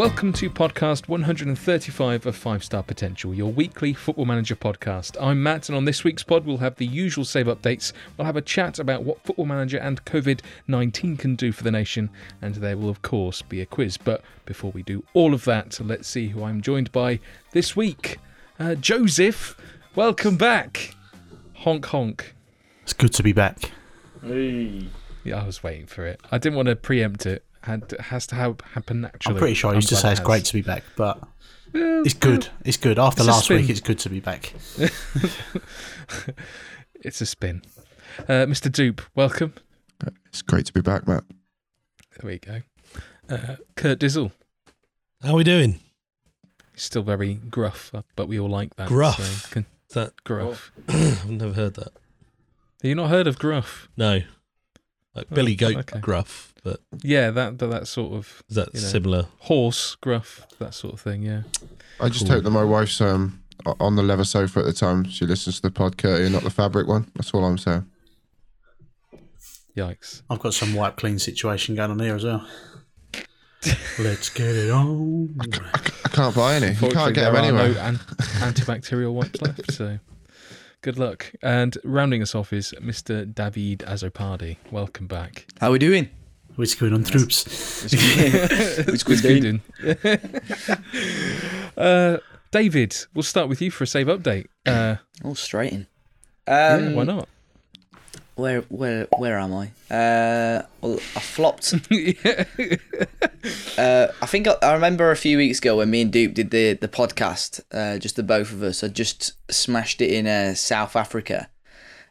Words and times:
Welcome 0.00 0.32
to 0.32 0.48
podcast 0.48 1.08
135 1.08 2.24
of 2.24 2.34
5 2.34 2.64
Star 2.64 2.82
Potential, 2.82 3.34
your 3.34 3.52
weekly 3.52 3.92
football 3.92 4.24
manager 4.24 4.56
podcast. 4.56 5.14
I'm 5.20 5.42
Matt, 5.42 5.68
and 5.68 5.76
on 5.76 5.84
this 5.84 6.04
week's 6.04 6.22
pod, 6.22 6.46
we'll 6.46 6.56
have 6.56 6.76
the 6.76 6.86
usual 6.86 7.26
save 7.26 7.44
updates. 7.44 7.92
We'll 8.16 8.24
have 8.24 8.34
a 8.34 8.40
chat 8.40 8.78
about 8.78 9.02
what 9.02 9.22
football 9.22 9.44
manager 9.44 9.76
and 9.76 10.02
COVID 10.06 10.40
19 10.66 11.18
can 11.18 11.36
do 11.36 11.52
for 11.52 11.64
the 11.64 11.70
nation, 11.70 12.08
and 12.40 12.54
there 12.54 12.78
will, 12.78 12.88
of 12.88 13.02
course, 13.02 13.42
be 13.42 13.60
a 13.60 13.66
quiz. 13.66 13.98
But 13.98 14.22
before 14.46 14.70
we 14.70 14.82
do 14.82 15.04
all 15.12 15.34
of 15.34 15.44
that, 15.44 15.78
let's 15.82 16.08
see 16.08 16.28
who 16.28 16.44
I'm 16.44 16.62
joined 16.62 16.90
by 16.92 17.20
this 17.52 17.76
week. 17.76 18.16
Uh, 18.58 18.76
Joseph, 18.76 19.54
welcome 19.94 20.38
back. 20.38 20.94
Honk 21.56 21.84
honk. 21.84 22.34
It's 22.84 22.94
good 22.94 23.12
to 23.12 23.22
be 23.22 23.34
back. 23.34 23.70
Hey. 24.22 24.86
Yeah, 25.24 25.42
I 25.42 25.46
was 25.46 25.62
waiting 25.62 25.84
for 25.84 26.06
it. 26.06 26.22
I 26.32 26.38
didn't 26.38 26.56
want 26.56 26.68
to 26.68 26.76
preempt 26.76 27.26
it. 27.26 27.44
Had 27.62 27.92
has 28.00 28.26
to 28.28 28.34
ha- 28.36 28.54
happen 28.72 29.02
naturally. 29.02 29.34
I'm 29.36 29.38
pretty 29.38 29.54
sure 29.54 29.70
I 29.70 29.74
used 29.74 29.88
to 29.90 29.96
say 29.96 30.08
it 30.08 30.12
it's 30.12 30.20
has. 30.20 30.26
great 30.26 30.44
to 30.46 30.52
be 30.54 30.62
back, 30.62 30.82
but 30.96 31.20
Well, 31.74 32.02
it's 32.04 32.14
good. 32.14 32.48
It's 32.64 32.76
good. 32.78 32.98
After 32.98 33.20
It's 33.20 33.28
last 33.28 33.50
week, 33.50 33.68
it's 33.68 33.80
good 33.80 33.98
to 34.00 34.08
be 34.08 34.20
back. 34.20 34.54
It's 37.02 37.20
a 37.22 37.26
spin. 37.26 37.62
Uh, 38.28 38.44
Mr. 38.44 38.70
Dupe, 38.70 39.00
welcome. 39.14 39.54
It's 40.26 40.42
great 40.42 40.66
to 40.66 40.72
be 40.72 40.82
back, 40.82 41.08
Matt. 41.08 41.24
There 42.18 42.30
we 42.30 42.38
go. 42.38 42.60
Uh, 43.28 43.56
Kurt 43.74 43.98
Dizzle. 44.00 44.32
How 45.22 45.30
are 45.30 45.36
we 45.36 45.44
doing? 45.44 45.80
Still 46.76 47.02
very 47.02 47.34
gruff, 47.34 47.90
uh, 47.94 48.02
but 48.16 48.28
we 48.28 48.38
all 48.38 48.50
like 48.50 48.76
that. 48.76 48.88
Gruff? 48.88 49.16
so 49.18 49.48
can- 49.50 49.66
that 49.94 50.12
gruff. 50.24 50.70
I've 50.88 51.30
never 51.30 51.54
heard 51.54 51.74
that. 51.74 51.92
Have 52.82 52.88
you 52.88 52.94
not 52.94 53.08
heard 53.10 53.26
of 53.26 53.38
gruff? 53.38 53.88
No, 53.96 54.20
like 55.14 55.26
Oh, 55.30 55.34
Billy 55.34 55.54
Goat 55.56 55.76
okay. 55.76 55.98
Gruff, 56.00 56.54
but 56.62 56.80
Yeah, 57.02 57.30
that 57.30 57.58
that, 57.58 57.66
that 57.68 57.88
sort 57.88 58.12
of 58.14 58.42
is 58.48 58.56
that 58.56 58.74
You 58.74 58.80
know. 58.80 58.86
similar? 58.86 59.26
horse 59.40 59.94
gruff, 59.96 60.46
that 60.58 60.74
sort 60.74 60.94
of 60.94 61.00
thing. 61.00 61.22
Yeah. 61.22 61.42
I 62.00 62.08
just 62.08 62.26
Cool. 62.26 62.36
hope 62.36 62.44
that 62.44 62.50
my 62.50 62.64
wife's 62.64 63.00
um 63.00 63.42
on 63.78 63.96
the 63.96 64.02
leather 64.02 64.24
sofa 64.24 64.60
at 64.60 64.64
the 64.66 64.72
time 64.72 65.04
she 65.08 65.26
listens 65.26 65.56
to 65.56 65.62
the 65.62 65.70
pod 65.70 65.98
curtain, 65.98 66.32
not 66.32 66.42
the 66.44 66.50
fabric 66.50 66.86
one. 66.88 67.10
That's 67.14 67.32
all 67.34 67.44
I'm 67.44 67.58
saying. 67.58 67.86
Yikes. 69.76 70.22
I've 70.30 70.40
got 70.40 70.54
some 70.54 70.74
wipe 70.74 70.96
clean 70.96 71.18
situation 71.18 71.74
going 71.74 71.90
on 71.90 71.98
here 72.00 72.16
as 72.16 72.24
well. 72.24 72.46
Let's 73.98 74.30
get 74.30 74.46
it 74.56 74.70
on. 74.70 75.36
I 76.04 76.08
can't 76.08 76.34
buy 76.34 76.54
any. 76.56 76.68
You 76.68 76.90
can't 76.90 77.14
get 77.14 77.30
there 77.30 77.32
them 77.32 77.56
are 77.56 77.60
anywhere. 77.60 77.68
no 77.74 77.80
an- 77.80 77.96
antibacterial 78.40 79.12
wipes 79.12 79.40
left, 79.42 79.72
so 79.72 79.98
good 80.82 80.98
luck. 80.98 81.32
And 81.42 81.76
rounding 81.84 82.22
us 82.22 82.34
off 82.34 82.52
is 82.52 82.74
Mr. 82.80 83.32
David 83.32 83.80
Azopardi. 83.80 84.56
Welcome 84.70 85.06
back. 85.06 85.46
How 85.60 85.68
are 85.68 85.72
we 85.72 85.78
doing? 85.78 86.08
What's 86.56 86.74
going 86.74 86.92
on, 86.92 87.04
troops? 87.04 87.84
It's 87.92 89.02
good 89.02 89.22
doing. 89.22 89.62
uh, 91.76 92.18
David, 92.50 92.96
we'll 93.14 93.22
start 93.22 93.48
with 93.48 93.62
you 93.62 93.70
for 93.70 93.84
a 93.84 93.86
save 93.86 94.08
update. 94.08 94.46
Uh, 94.66 94.96
Oh, 95.24 95.34
straight 95.34 95.72
in. 95.72 95.86
yeah, 96.48 96.74
Um, 96.74 96.94
why 96.94 97.04
not? 97.04 97.28
Where, 98.40 98.62
where, 98.62 99.06
where 99.18 99.38
am 99.38 99.52
I? 99.52 99.66
Uh, 99.94 100.62
well, 100.80 100.94
I 101.14 101.20
flopped. 101.20 101.74
uh, 103.78 104.06
I 104.22 104.26
think 104.26 104.48
I, 104.48 104.54
I 104.62 104.72
remember 104.72 105.10
a 105.10 105.16
few 105.16 105.36
weeks 105.36 105.58
ago 105.58 105.76
when 105.76 105.90
me 105.90 106.00
and 106.00 106.10
Dupe 106.10 106.32
did 106.32 106.50
the 106.50 106.72
the 106.72 106.88
podcast, 106.88 107.60
uh, 107.70 107.98
just 107.98 108.16
the 108.16 108.22
both 108.22 108.50
of 108.50 108.62
us. 108.62 108.82
I 108.82 108.88
just 108.88 109.32
smashed 109.52 110.00
it 110.00 110.10
in 110.10 110.26
uh, 110.26 110.54
South 110.54 110.96
Africa, 110.96 111.50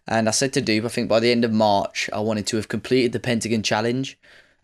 and 0.08 0.28
I 0.28 0.32
said 0.32 0.54
to 0.54 0.62
Dupe, 0.62 0.86
I 0.86 0.90
think 0.90 1.10
by 1.10 1.20
the 1.20 1.32
end 1.32 1.44
of 1.44 1.52
March, 1.52 2.12
I 2.14 2.20
wanted 2.20 2.46
to 2.48 2.58
have 2.58 2.68
completed 2.68 3.12
the 3.12 3.20
Pentagon 3.20 3.64
Challenge. 3.64 4.16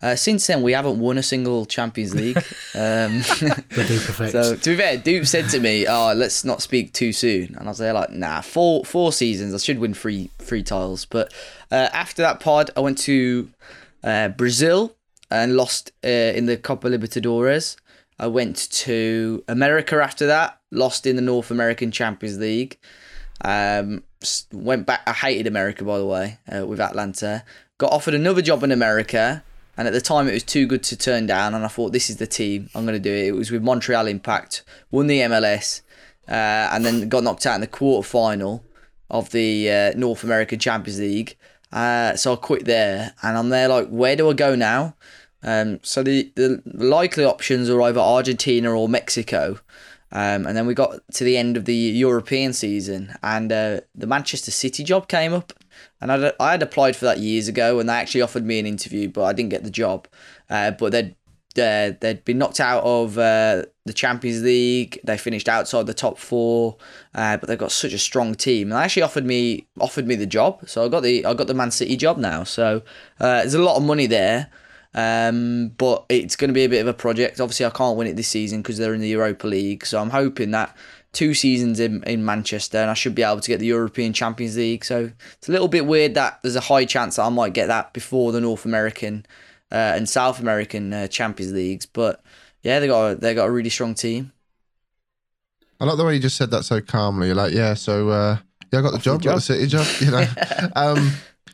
Uh, 0.01 0.15
since 0.15 0.45
then, 0.47 0.61
we 0.61 0.73
haven't 0.73 0.99
won 0.99 1.17
a 1.17 1.23
single 1.23 1.65
Champions 1.65 2.13
League. 2.15 2.37
Um, 2.75 3.19
The 3.19 3.85
dupe 3.87 4.09
effect. 4.09 4.31
So 4.33 4.55
to 4.55 4.69
be 4.71 4.75
fair, 4.75 4.97
Dupe 4.97 5.25
said 5.25 5.47
to 5.51 5.59
me, 5.61 5.87
"Oh, 5.87 6.13
let's 6.13 6.43
not 6.43 6.61
speak 6.61 6.91
too 6.91 7.13
soon," 7.13 7.55
and 7.55 7.67
I 7.67 7.71
was 7.71 7.77
there 7.77 7.93
like, 7.93 8.09
"Nah, 8.09 8.41
four 8.41 8.83
four 8.83 9.13
seasons. 9.13 9.53
I 9.53 9.57
should 9.57 9.79
win 9.79 9.93
three 9.93 10.29
three 10.39 10.61
titles." 10.61 11.05
But 11.05 11.33
uh, 11.71 11.87
after 11.93 12.21
that 12.21 12.41
pod, 12.41 12.71
I 12.75 12.81
went 12.81 12.97
to 12.99 13.49
uh, 14.03 14.27
Brazil 14.29 14.93
and 15.31 15.55
lost 15.55 15.93
uh, 16.03 16.09
in 16.09 16.47
the 16.47 16.57
Copa 16.57 16.89
Libertadores. 16.89 17.77
I 18.19 18.27
went 18.27 18.69
to 18.71 19.43
America 19.47 19.95
after 20.03 20.25
that, 20.27 20.59
lost 20.71 21.07
in 21.07 21.15
the 21.15 21.21
North 21.21 21.49
American 21.51 21.91
Champions 21.91 22.37
League. 22.37 22.77
Um, 23.43 24.03
went 24.51 24.85
back. 24.85 25.01
I 25.07 25.13
hated 25.13 25.47
America, 25.47 25.85
by 25.85 25.97
the 25.97 26.05
way, 26.05 26.39
uh, 26.53 26.65
with 26.67 26.81
Atlanta. 26.81 27.43
Got 27.77 27.91
offered 27.93 28.13
another 28.13 28.41
job 28.41 28.63
in 28.63 28.71
America, 28.71 29.43
and 29.77 29.87
at 29.87 29.93
the 29.93 30.01
time 30.01 30.27
it 30.27 30.33
was 30.33 30.43
too 30.43 30.65
good 30.65 30.83
to 30.83 30.97
turn 30.97 31.25
down. 31.25 31.53
And 31.53 31.65
I 31.65 31.67
thought, 31.67 31.91
this 31.91 32.09
is 32.09 32.17
the 32.17 32.27
team. 32.27 32.69
I'm 32.75 32.85
going 32.85 32.95
to 32.95 32.99
do 32.99 33.13
it. 33.13 33.27
It 33.27 33.35
was 33.35 33.51
with 33.51 33.63
Montreal 33.63 34.07
Impact. 34.07 34.63
Won 34.91 35.07
the 35.07 35.19
MLS, 35.19 35.81
uh, 36.27 36.69
and 36.71 36.85
then 36.85 37.09
got 37.09 37.23
knocked 37.23 37.45
out 37.45 37.55
in 37.55 37.61
the 37.61 37.67
quarter 37.67 38.07
final 38.07 38.63
of 39.09 39.31
the 39.31 39.71
uh, 39.71 39.91
North 39.97 40.23
American 40.23 40.59
Champions 40.59 40.99
League. 40.99 41.37
Uh, 41.71 42.15
so 42.15 42.33
I 42.33 42.35
quit 42.37 42.65
there, 42.65 43.13
and 43.21 43.37
I'm 43.37 43.49
there 43.49 43.67
like, 43.67 43.89
where 43.89 44.15
do 44.15 44.29
I 44.29 44.33
go 44.33 44.55
now? 44.55 44.95
Um, 45.43 45.79
so 45.83 46.01
the, 46.01 46.31
the 46.35 46.61
likely 46.65 47.23
options 47.23 47.69
are 47.69 47.81
either 47.81 47.99
Argentina 47.99 48.71
or 48.71 48.89
Mexico. 48.89 49.59
Um, 50.11 50.47
and 50.47 50.55
then 50.55 50.65
we 50.65 50.73
got 50.73 51.01
to 51.15 51.23
the 51.23 51.37
end 51.37 51.57
of 51.57 51.65
the 51.65 51.75
European 51.75 52.53
season, 52.53 53.13
and 53.21 53.51
uh, 53.51 53.81
the 53.93 54.07
Manchester 54.07 54.51
City 54.51 54.83
job 54.83 55.07
came 55.07 55.33
up. 55.33 55.53
And 56.01 56.11
I'd, 56.11 56.33
I 56.39 56.51
had 56.51 56.61
applied 56.61 56.95
for 56.95 57.05
that 57.05 57.19
years 57.19 57.47
ago, 57.47 57.79
and 57.79 57.89
they 57.89 57.93
actually 57.93 58.21
offered 58.21 58.45
me 58.45 58.59
an 58.59 58.65
interview, 58.65 59.09
but 59.09 59.23
I 59.23 59.33
didn't 59.33 59.49
get 59.49 59.63
the 59.63 59.69
job. 59.69 60.07
Uh, 60.49 60.71
but 60.71 60.91
they'd 60.91 61.15
uh, 61.57 61.93
they'd 62.01 62.23
been 62.25 62.37
knocked 62.37 62.59
out 62.59 62.83
of 62.83 63.17
uh, 63.17 63.63
the 63.85 63.93
Champions 63.93 64.43
League. 64.43 64.99
They 65.03 65.17
finished 65.17 65.47
outside 65.47 65.85
the 65.85 65.93
top 65.93 66.17
four, 66.17 66.77
uh, 67.13 67.37
but 67.37 67.47
they've 67.47 67.57
got 67.57 67.71
such 67.71 67.93
a 67.93 67.97
strong 67.97 68.35
team. 68.35 68.71
And 68.71 68.79
they 68.79 68.83
actually 68.83 69.03
offered 69.03 69.25
me 69.25 69.67
offered 69.79 70.07
me 70.07 70.15
the 70.15 70.25
job, 70.25 70.67
so 70.67 70.85
I 70.85 70.89
got 70.89 71.03
the 71.03 71.25
I 71.25 71.33
got 71.33 71.47
the 71.47 71.53
Man 71.53 71.71
City 71.71 71.95
job 71.95 72.17
now. 72.17 72.43
So 72.43 72.81
uh, 73.19 73.37
there's 73.37 73.53
a 73.53 73.61
lot 73.61 73.77
of 73.77 73.83
money 73.83 74.07
there. 74.07 74.49
Um, 74.97 75.73
but 75.77 76.05
it's 76.07 76.37
going 76.37 76.47
to 76.47 76.53
be 76.53 76.63
a 76.63 76.69
bit 76.69 76.79
of 76.79 76.87
a 76.87 76.93
project. 76.93 77.41
Obviously, 77.41 77.65
I 77.65 77.69
can't 77.69 77.97
win 77.97 78.07
it 78.07 78.15
this 78.15 78.29
season 78.29 78.61
because 78.61 78.77
they're 78.77 78.93
in 78.93 79.01
the 79.01 79.09
Europa 79.09 79.45
League. 79.45 79.85
So 79.85 79.99
I'm 79.99 80.09
hoping 80.09 80.51
that 80.51 80.75
two 81.15 81.33
seasons 81.33 81.79
in, 81.79 82.03
in 82.03 82.23
Manchester 82.23 82.77
and 82.77 82.91
I 82.91 82.93
should 82.93 83.15
be 83.15 83.23
able 83.23 83.39
to 83.39 83.47
get 83.47 83.59
the 83.59 83.65
European 83.65 84.13
Champions 84.13 84.57
League. 84.57 84.85
So 84.85 85.11
it's 85.33 85.49
a 85.49 85.51
little 85.51 85.69
bit 85.69 85.85
weird 85.87 86.13
that 86.13 86.39
there's 86.43 86.57
a 86.57 86.61
high 86.61 86.85
chance 86.85 87.15
that 87.15 87.23
I 87.23 87.29
might 87.29 87.53
get 87.53 87.67
that 87.67 87.93
before 87.93 88.31
the 88.31 88.41
North 88.41 88.65
American 88.65 89.25
uh, 89.71 89.93
and 89.95 90.07
South 90.07 90.39
American 90.39 90.93
uh, 90.93 91.07
Champions 91.07 91.53
Leagues. 91.53 91.85
But 91.85 92.21
yeah, 92.61 92.79
they 92.79 92.87
got 92.87 93.05
a, 93.07 93.15
they 93.15 93.33
got 93.33 93.47
a 93.47 93.51
really 93.51 93.69
strong 93.69 93.95
team. 93.95 94.33
I 95.79 95.85
like 95.85 95.97
the 95.97 96.05
way 96.05 96.15
you 96.15 96.19
just 96.19 96.37
said 96.37 96.51
that 96.51 96.63
so 96.63 96.81
calmly. 96.81 97.27
You're 97.27 97.35
like, 97.35 97.53
yeah, 97.53 97.73
so 97.73 98.09
uh, 98.09 98.37
yeah, 98.71 98.79
I 98.79 98.81
got 98.81 98.91
the 98.91 98.99
job, 98.99 99.21
the 99.21 99.29
got 99.29 99.35
the 99.35 99.41
city 99.41 99.67
job. 99.67 99.87
You 99.99 100.11
know, 100.11 100.25
um, 100.75 101.11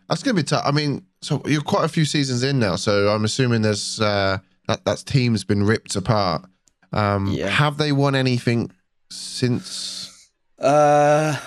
that's 0.10 0.24
gonna 0.24 0.36
be 0.36 0.44
tough. 0.44 0.64
I 0.66 0.72
mean, 0.72 1.06
so 1.22 1.42
you're 1.46 1.62
quite 1.62 1.86
a 1.86 1.90
few 1.90 2.06
seasons 2.06 2.44
in 2.44 2.60
now, 2.60 2.76
so 2.76 3.10
I'm 3.10 3.26
assuming 3.26 3.62
there's 3.62 4.00
uh, 4.00 4.38
that 4.68 4.86
that 4.86 5.00
team's 5.06 5.44
been 5.44 5.64
ripped 5.64 5.96
apart. 5.96 6.46
Um, 6.94 7.28
Yeah. 7.28 7.48
Have 7.48 7.78
they 7.78 7.92
won 7.92 8.16
anything 8.16 8.72
since? 9.12 10.30
Uh, 10.60 11.40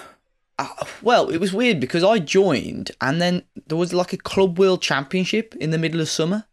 well, 1.02 1.28
it 1.31 1.38
was 1.38 1.52
weird 1.52 1.81
because 1.81 2.05
I 2.05 2.19
joined 2.19 2.90
and 3.00 3.20
then 3.20 3.43
there 3.66 3.78
was 3.78 3.93
like 3.93 4.12
a 4.12 4.16
Club 4.16 4.58
World 4.58 4.82
Championship 4.82 5.55
in 5.56 5.70
the 5.70 5.78
middle 5.78 6.00
of 6.00 6.08
summer 6.08 6.46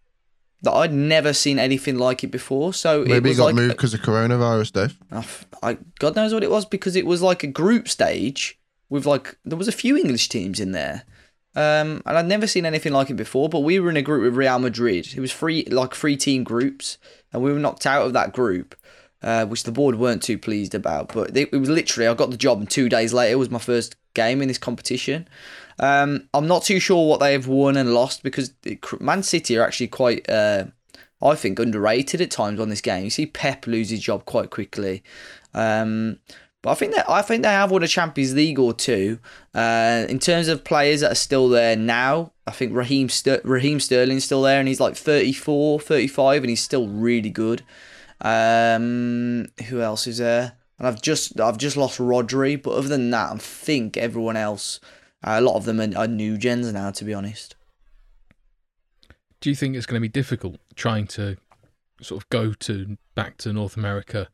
that 0.64 0.72
I'd 0.72 0.94
never 0.94 1.34
seen 1.34 1.60
anything 1.60 1.98
like 1.98 2.24
it 2.24 2.32
before. 2.32 2.74
So 2.74 3.02
it 3.02 3.08
Maybe 3.08 3.32
it 3.32 3.38
got 3.38 3.46
like 3.46 3.56
moved 3.56 3.76
because 3.76 3.94
of 3.94 4.02
coronavirus, 4.02 4.74
Dave. 4.74 4.98
I, 5.12 5.26
I 5.64 5.78
God 6.00 6.16
knows 6.16 6.34
what 6.34 6.44
it 6.44 6.52
was 6.52 6.66
because 6.66 6.96
it 6.96 7.06
was 7.06 7.22
like 7.22 7.44
a 7.44 7.48
group 7.48 7.88
stage 7.88 8.60
with 8.90 9.06
like 9.06 9.38
there 9.44 9.58
was 9.58 9.68
a 9.68 9.74
few 9.74 9.98
English 9.98 10.30
teams 10.30 10.60
in 10.60 10.72
there. 10.72 11.04
Um, 11.54 12.02
and 12.06 12.18
I'd 12.18 12.28
never 12.28 12.48
seen 12.48 12.66
anything 12.66 12.94
like 12.94 13.10
it 13.10 13.16
before. 13.16 13.50
But 13.50 13.60
we 13.62 13.80
were 13.80 13.90
in 13.90 13.98
a 13.98 14.02
group 14.02 14.24
with 14.24 14.36
Real 14.36 14.60
Madrid. 14.60 15.10
It 15.16 15.20
was 15.20 15.34
three 15.34 15.66
like 15.66 15.96
three 15.96 16.16
team 16.16 16.44
groups, 16.44 16.98
and 17.34 17.42
we 17.42 17.52
were 17.52 17.60
knocked 17.60 17.86
out 17.86 18.06
of 18.06 18.14
that 18.14 18.34
group, 18.34 18.76
uh, 19.24 19.46
which 19.46 19.64
the 19.64 19.72
board 19.72 19.96
weren't 19.96 20.24
too 20.24 20.38
pleased 20.38 20.76
about. 20.76 21.14
But 21.14 21.36
it, 21.36 21.50
it 21.52 21.58
was 21.58 21.70
literally 21.70 22.08
I 22.08 22.14
got 22.14 22.32
the 22.32 22.38
job, 22.38 22.60
and 22.60 22.70
two 22.70 22.90
days 22.90 23.14
later 23.14 23.34
it 23.34 23.40
was 23.40 23.50
my 23.50 23.60
first 23.60 23.96
game 24.14 24.42
in 24.42 24.48
this 24.48 24.58
competition. 24.58 25.28
Um, 25.80 26.28
I'm 26.34 26.48
not 26.48 26.64
too 26.64 26.80
sure 26.80 27.08
what 27.08 27.20
they 27.20 27.34
have 27.34 27.48
won 27.48 27.78
and 27.78 27.94
lost 27.94 28.24
because 28.24 28.54
it, 28.64 28.80
Man 29.02 29.24
City 29.24 29.58
are 29.58 29.66
actually 29.66 29.88
quite, 29.88 30.30
uh, 30.30 30.66
I 31.22 31.36
think, 31.36 31.60
underrated 31.60 32.22
at 32.22 32.32
times 32.32 32.60
on 32.60 32.70
this 32.70 32.82
game. 32.82 33.04
You 33.04 33.10
see 33.10 33.26
Pep 33.26 33.68
lose 33.68 33.90
his 33.90 34.02
job 34.02 34.26
quite 34.26 34.50
quickly. 34.50 35.04
Um, 35.54 36.20
but 36.62 36.72
I 36.72 36.74
think 36.76 36.94
that 36.94 37.10
I 37.10 37.24
think 37.24 37.42
they 37.42 37.50
have 37.50 37.72
won 37.72 37.82
a 37.82 37.88
Champions 37.88 38.36
League 38.36 38.60
or 38.60 38.74
two. 38.74 39.18
Uh, 39.54 40.06
in 40.08 40.20
terms 40.20 40.48
of 40.48 40.64
players 40.64 41.02
that 41.02 41.12
are 41.12 41.16
still 41.16 41.50
there 41.50 41.76
now, 41.76 42.34
I 42.46 42.52
think 42.52 42.76
Raheem 42.76 43.10
Ster- 43.10 43.42
Raheem 43.44 43.80
Sterling's 43.80 44.26
still 44.26 44.44
there, 44.44 44.60
and 44.60 44.68
he's 44.68 44.80
like 44.80 44.96
34, 44.96 45.80
35, 45.80 46.44
and 46.44 46.50
he's 46.50 46.62
still 46.62 46.88
really 46.88 47.32
good. 47.32 47.64
Um, 48.22 49.48
who 49.68 49.82
else 49.82 50.08
is 50.08 50.20
there? 50.20 50.54
And 50.78 50.88
I've 50.88 51.02
just 51.02 51.40
I've 51.40 51.58
just 51.58 51.78
lost 51.78 52.00
Rodri, 52.00 52.62
but 52.62 52.72
other 52.72 52.88
than 52.88 53.10
that, 53.12 53.34
I 53.34 53.38
think 53.38 53.98
everyone 53.98 54.38
else, 54.38 54.80
uh, 55.24 55.36
a 55.38 55.42
lot 55.42 55.56
of 55.56 55.66
them 55.66 55.80
are, 55.80 55.98
are 55.98 56.08
new 56.08 56.38
gens 56.38 56.72
now. 56.72 56.92
To 56.92 57.04
be 57.06 57.14
honest, 57.14 57.56
Do 59.42 59.50
you 59.50 59.56
think 59.56 59.76
it's 59.76 59.86
going 59.86 60.00
to 60.00 60.02
be 60.02 60.10
difficult 60.10 60.58
trying 60.76 61.08
to 61.08 61.38
sort 62.02 62.24
of 62.24 62.30
go 62.30 62.54
to 62.54 62.98
back 63.16 63.38
to 63.38 63.54
North 63.54 63.76
America 63.78 64.28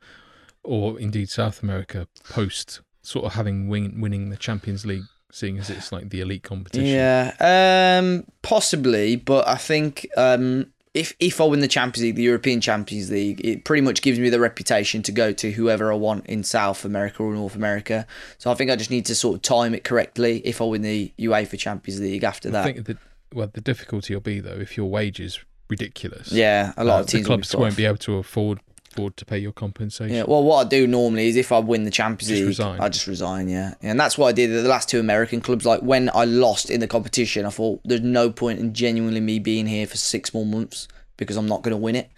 or 0.64 1.00
indeed 1.00 1.30
South 1.30 1.64
America 1.64 2.08
post 2.30 2.82
sort 3.02 3.26
of 3.26 3.34
having 3.34 3.70
win, 3.70 4.02
winning 4.02 4.30
the 4.30 4.38
Champions 4.38 4.86
League, 4.86 5.06
seeing 5.32 5.58
as 5.58 5.70
it's 5.70 5.92
like 5.92 6.10
the 6.10 6.20
elite 6.20 6.44
competition? 6.44 6.86
Yeah, 6.88 8.00
um, 8.00 8.26
possibly, 8.42 9.16
but 9.16 9.48
I 9.48 9.56
think 9.56 10.08
um, 10.18 10.74
if 10.98 11.14
if 11.20 11.40
I 11.40 11.44
win 11.44 11.60
the 11.60 11.68
Champions 11.68 12.04
League, 12.04 12.16
the 12.16 12.24
European 12.24 12.60
Champions 12.60 13.12
League, 13.12 13.40
it 13.46 13.64
pretty 13.64 13.82
much 13.82 14.02
gives 14.02 14.20
me 14.20 14.30
the 14.30 14.40
reputation 14.40 15.04
to 15.04 15.12
go 15.12 15.32
to 15.32 15.52
whoever 15.52 15.94
I 15.94 15.96
want 15.96 16.26
in 16.26 16.44
South 16.44 16.84
America 16.84 17.22
or 17.22 17.34
North 17.34 17.56
America. 17.56 18.08
So 18.40 18.50
I 18.50 18.56
think 18.56 18.72
I 18.72 18.76
just 18.76 18.90
need 18.90 19.06
to 19.06 19.16
sort 19.16 19.36
of 19.36 19.42
time 19.44 19.76
it 19.76 19.84
correctly. 19.84 20.42
If 20.44 20.60
I 20.60 20.66
win 20.66 20.82
the 20.82 21.14
UEFA 21.20 21.60
Champions 21.60 22.02
League 22.02 22.24
after 22.24 22.50
I 22.50 22.52
that, 22.52 22.64
think 22.64 22.86
that 22.88 22.98
well, 23.32 23.50
the 23.54 23.62
difficulty 23.62 24.16
will 24.16 24.22
be 24.22 24.40
though 24.40 24.58
if 24.60 24.76
your 24.76 24.90
wage 24.90 25.20
is 25.20 25.40
ridiculous. 25.70 26.32
yeah, 26.32 26.74
a 26.78 26.84
lot 26.84 26.98
uh, 26.98 27.00
of 27.02 27.08
teams 27.08 27.12
the 27.26 27.30
will 27.30 27.38
clubs 27.38 27.52
put 27.52 27.60
won't 27.60 27.78
be 27.78 27.86
able 27.86 27.98
to 27.98 28.16
afford 28.16 28.60
afford 28.98 29.18
to 29.18 29.26
pay 29.26 29.38
your 29.38 29.52
compensation. 29.52 30.16
Yeah, 30.16 30.24
well, 30.28 30.44
what 30.44 30.66
I 30.66 30.70
do 30.70 30.88
normally 30.88 31.28
is 31.28 31.36
if 31.36 31.52
I 31.52 31.60
win 31.60 31.84
the 31.84 31.92
Champions 31.92 32.60
League. 32.60 32.80
I 32.80 32.90
just 32.90 33.08
resign. 33.08 33.48
Yeah, 33.48 33.76
and 33.82 34.00
that's 34.00 34.18
what 34.18 34.28
I 34.28 34.32
did 34.32 34.52
at 34.52 34.64
the 34.64 34.70
last 34.70 34.90
two 34.90 35.00
American 35.00 35.42
clubs. 35.42 35.66
Like 35.66 35.82
when 35.82 36.10
I 36.14 36.26
lost 36.26 36.70
in 36.70 36.80
the 36.80 36.88
competition, 36.88 37.46
I 37.46 37.50
thought 37.50 37.82
there's 37.86 38.02
no 38.02 38.30
point 38.32 38.60
in 38.60 38.74
genuinely 38.74 39.20
me 39.22 39.40
being 39.40 39.68
here 39.68 39.86
for 39.88 39.98
six 39.98 40.34
more 40.34 40.46
months 40.46 40.88
because 41.18 41.38
I'm 41.38 41.48
not 41.48 41.62
going 41.62 41.72
to 41.72 41.78
win 41.78 41.96
it. 41.96 42.10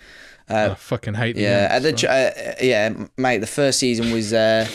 I 0.47 0.73
fucking 0.73 1.13
hate 1.13 1.35
Yeah, 1.35 1.67
at 1.69 1.83
the, 1.83 1.91
right? 1.91 2.03
uh, 2.05 2.55
yeah, 2.59 2.91
mate. 3.17 3.37
The 3.37 3.47
first 3.47 3.77
season 3.77 4.11
was 4.11 4.33
uh, 4.33 4.67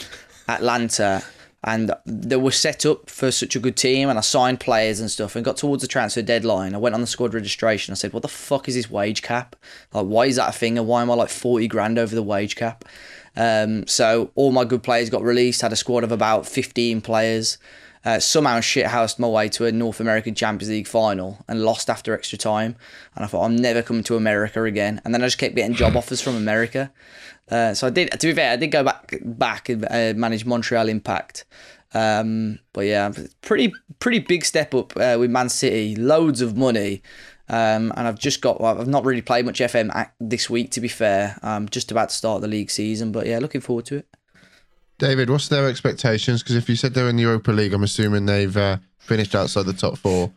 Atlanta, 0.49 1.23
and 1.65 1.91
they 2.05 2.37
were 2.37 2.51
set 2.51 2.85
up 2.85 3.09
for 3.09 3.31
such 3.31 3.57
a 3.57 3.59
good 3.59 3.77
team, 3.77 4.09
and 4.09 4.19
I 4.19 4.23
signed 4.23 4.61
players 4.61 5.01
and 5.01 5.11
stuff, 5.11 5.35
and 5.35 5.45
got 5.45 5.57
towards 5.57 5.83
the 5.83 5.89
transfer 5.89 6.23
deadline. 6.23 6.75
I 6.75 6.79
went 6.79 6.95
on 6.95 7.01
the 7.01 7.07
squad 7.07 7.33
registration. 7.35 7.93
I 7.93 7.95
said, 7.95 8.13
"What 8.13 8.23
the 8.23 8.29
fuck 8.29 8.69
is 8.69 8.75
this 8.75 8.91
wage 8.91 9.23
cap? 9.23 9.57
Like, 9.93 10.07
why 10.07 10.27
is 10.27 10.37
that 10.37 10.51
a 10.51 10.53
thing? 10.53 10.79
And 10.79 10.87
why 10.87 11.03
am 11.03 11.11
I 11.11 11.15
like 11.15 11.31
forty 11.31 11.67
grand 11.67 11.99
over 11.99 12.15
the 12.15 12.23
wage 12.23 12.55
cap?" 12.55 12.85
Um, 13.37 13.87
so 13.87 14.31
all 14.35 14.53
my 14.53 14.65
good 14.65 14.83
players 14.83 15.11
got 15.11 15.23
released. 15.23 15.63
Had 15.63 15.73
a 15.73 15.77
squad 15.77 16.05
of 16.05 16.13
about 16.13 16.47
fifteen 16.47 17.01
players. 17.01 17.59
Uh, 18.05 18.19
somehow 18.19 18.61
shithoused 18.61 19.19
my 19.19 19.29
way 19.29 19.49
to 19.49 19.65
a 19.65 19.73
North 19.73 19.99
American 19.99 20.35
Champions 20.35 20.71
League 20.71 20.87
final 20.87 21.43
and 21.49 21.63
lost 21.63 21.89
after 21.89 22.13
extra 22.13 22.37
time. 22.37 22.77
And 23.17 23.25
I 23.25 23.29
thought 23.29 23.45
I'm 23.45 23.57
never 23.57 23.83
coming 23.83 24.05
to 24.05 24.17
America 24.17 24.63
again. 24.65 25.01
And 25.05 25.15
then 25.15 25.23
I 25.23 25.27
just 25.27 25.39
kept 25.39 25.55
getting 25.55 25.75
job 25.75 25.97
offers 25.97 26.21
from 26.21 26.37
America. 26.37 26.93
Uh, 27.51 27.75
so 27.75 27.87
I 27.87 27.91
did. 27.91 28.11
To 28.11 28.27
be 28.27 28.33
fair, 28.35 28.53
I 28.53 28.57
did 28.57 28.69
go 28.69 28.83
back 28.83 29.19
back 29.23 29.69
and 29.69 29.85
uh, 29.85 30.13
manage 30.17 30.45
Montreal 30.45 30.89
Impact. 30.89 31.45
Um, 31.93 32.59
but 32.73 32.87
yeah, 32.87 33.13
pretty 33.43 33.73
pretty 33.99 34.19
big 34.19 34.45
step 34.45 34.75
up 34.75 34.97
uh, 34.97 35.17
with 35.19 35.31
Man 35.31 35.49
City. 35.49 35.97
Loads 35.97 36.41
of 36.41 36.57
money. 36.57 37.03
Um, 37.49 37.93
and 37.97 38.09
I've 38.09 38.19
just 38.19 38.41
got. 38.41 38.61
Well, 38.61 38.81
I've 38.81 38.89
not 38.89 39.05
really 39.05 39.23
played 39.23 39.45
much 39.45 39.61
FM 39.61 40.09
this 40.19 40.49
week. 40.49 40.71
To 40.73 40.81
be 40.81 40.89
fair, 40.89 41.39
I'm 41.43 41.69
just 41.69 41.91
about 41.91 42.09
to 42.09 42.17
start 42.17 42.41
the 42.41 42.49
league 42.49 42.71
season. 42.71 43.13
But 43.13 43.27
yeah, 43.27 43.39
looking 43.39 43.61
forward 43.61 43.87
to 43.87 43.97
it. 43.97 44.14
David, 44.99 45.29
what's 45.31 45.49
their 45.49 45.69
expectations? 45.69 46.43
Because 46.43 46.57
if 46.57 46.69
you 46.69 46.77
said 46.77 46.95
they're 46.95 47.09
in 47.09 47.17
the 47.17 47.23
Europa 47.23 47.51
League, 47.53 47.73
I'm 47.75 47.83
assuming 47.83 48.27
they've 48.27 48.57
uh, 48.57 48.79
finished 48.99 49.35
outside 49.35 49.67
the 49.67 49.73
top 49.73 49.99
four. 49.99 50.33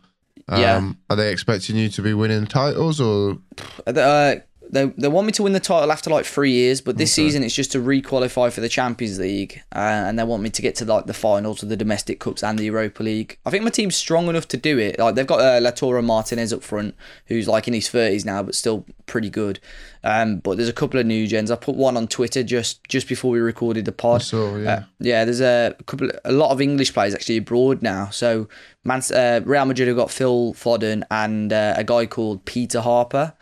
Um, 0.48 0.60
Yeah. 0.60 0.92
Are 1.10 1.16
they 1.16 1.30
expecting 1.30 1.76
you 1.76 1.88
to 1.90 2.02
be 2.02 2.14
winning 2.14 2.46
titles 2.46 3.00
or 3.00 3.38
Uh, 3.86 4.36
they 4.70 4.86
they 4.96 5.08
want 5.08 5.26
me 5.26 5.32
to 5.32 5.42
win 5.42 5.52
the 5.52 5.60
title 5.60 5.90
after 5.90 6.10
like 6.10 6.24
three 6.24 6.52
years, 6.52 6.80
but 6.80 6.96
this 6.96 7.12
season 7.12 7.42
it's 7.42 7.54
just 7.54 7.72
to 7.72 7.80
re-qualify 7.80 8.50
for 8.50 8.60
the 8.60 8.68
Champions 8.68 9.18
League, 9.18 9.62
uh, 9.74 9.78
and 9.78 10.18
they 10.18 10.24
want 10.24 10.42
me 10.42 10.50
to 10.50 10.62
get 10.62 10.74
to 10.76 10.84
like 10.84 11.06
the 11.06 11.14
finals 11.14 11.62
of 11.62 11.68
the 11.68 11.76
domestic 11.76 12.20
cups 12.20 12.42
and 12.42 12.58
the 12.58 12.64
Europa 12.64 13.02
League. 13.02 13.38
I 13.46 13.50
think 13.50 13.64
my 13.64 13.70
team's 13.70 13.96
strong 13.96 14.28
enough 14.28 14.48
to 14.48 14.56
do 14.56 14.78
it. 14.78 14.98
Like 14.98 15.14
they've 15.14 15.26
got 15.26 15.40
uh, 15.40 15.60
Lautaro 15.60 16.04
Martinez 16.04 16.52
up 16.52 16.62
front, 16.62 16.94
who's 17.26 17.48
like 17.48 17.68
in 17.68 17.74
his 17.74 17.88
thirties 17.88 18.24
now, 18.24 18.42
but 18.42 18.54
still 18.54 18.84
pretty 19.06 19.30
good. 19.30 19.60
Um, 20.04 20.36
but 20.36 20.56
there's 20.56 20.68
a 20.68 20.72
couple 20.74 21.00
of 21.00 21.06
new 21.06 21.26
gens. 21.26 21.50
I 21.50 21.56
put 21.56 21.74
one 21.74 21.96
on 21.96 22.06
Twitter 22.06 22.42
just 22.42 22.84
just 22.88 23.08
before 23.08 23.30
we 23.30 23.40
recorded 23.40 23.84
the 23.84 23.92
pod. 23.92 24.22
So 24.22 24.56
yeah. 24.56 24.70
Uh, 24.70 24.82
yeah, 25.00 25.24
there's 25.24 25.40
a 25.40 25.74
couple, 25.86 26.10
a 26.24 26.32
lot 26.32 26.50
of 26.50 26.60
English 26.60 26.92
players 26.92 27.14
actually 27.14 27.38
abroad 27.38 27.82
now. 27.82 28.10
So, 28.10 28.48
Man, 28.84 29.02
uh, 29.14 29.40
Real 29.44 29.64
Madrid 29.64 29.88
have 29.88 29.96
got 29.96 30.10
Phil 30.10 30.54
Foden 30.54 31.02
and 31.10 31.52
uh, 31.52 31.74
a 31.76 31.84
guy 31.84 32.06
called 32.06 32.44
Peter 32.44 32.80
Harper, 32.80 33.34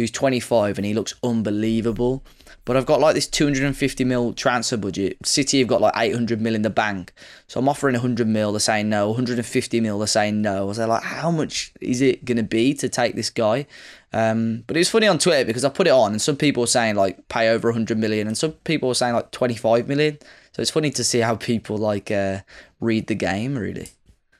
who's 0.00 0.10
25 0.10 0.78
and 0.78 0.84
he 0.84 0.94
looks 0.94 1.14
unbelievable. 1.22 2.24
But 2.64 2.76
I've 2.76 2.86
got 2.86 3.00
like 3.00 3.14
this 3.14 3.26
250 3.26 4.04
mil 4.04 4.32
transfer 4.32 4.76
budget. 4.76 5.16
City 5.24 5.58
have 5.60 5.68
got 5.68 5.80
like 5.80 5.94
800 5.96 6.40
mil 6.40 6.54
in 6.54 6.62
the 6.62 6.70
bank, 6.70 7.12
so 7.46 7.58
I'm 7.58 7.68
offering 7.68 7.94
100 7.94 8.28
mil. 8.28 8.52
They're 8.52 8.60
saying 8.60 8.88
no. 8.88 9.08
150 9.08 9.80
mil. 9.80 9.98
They're 9.98 10.06
saying 10.06 10.42
no. 10.42 10.58
I 10.58 10.64
was 10.64 10.78
like, 10.78 11.02
how 11.02 11.30
much 11.30 11.72
is 11.80 12.00
it 12.00 12.24
gonna 12.24 12.42
be 12.42 12.74
to 12.74 12.88
take 12.88 13.14
this 13.14 13.30
guy? 13.30 13.66
Um, 14.12 14.64
but 14.66 14.76
it 14.76 14.80
was 14.80 14.90
funny 14.90 15.06
on 15.06 15.18
Twitter 15.18 15.44
because 15.44 15.64
I 15.64 15.68
put 15.68 15.86
it 15.86 15.90
on 15.90 16.12
and 16.12 16.20
some 16.20 16.36
people 16.36 16.62
were 16.62 16.66
saying 16.66 16.96
like 16.96 17.28
pay 17.28 17.48
over 17.48 17.68
100 17.68 17.96
million 17.96 18.26
and 18.26 18.36
some 18.36 18.52
people 18.52 18.88
were 18.88 18.94
saying 18.94 19.14
like 19.14 19.30
25 19.30 19.88
million. 19.88 20.18
So 20.52 20.60
it's 20.62 20.70
funny 20.70 20.90
to 20.90 21.04
see 21.04 21.20
how 21.20 21.36
people 21.36 21.76
like 21.78 22.10
uh, 22.10 22.40
read 22.80 23.06
the 23.06 23.14
game 23.14 23.56
really. 23.56 23.88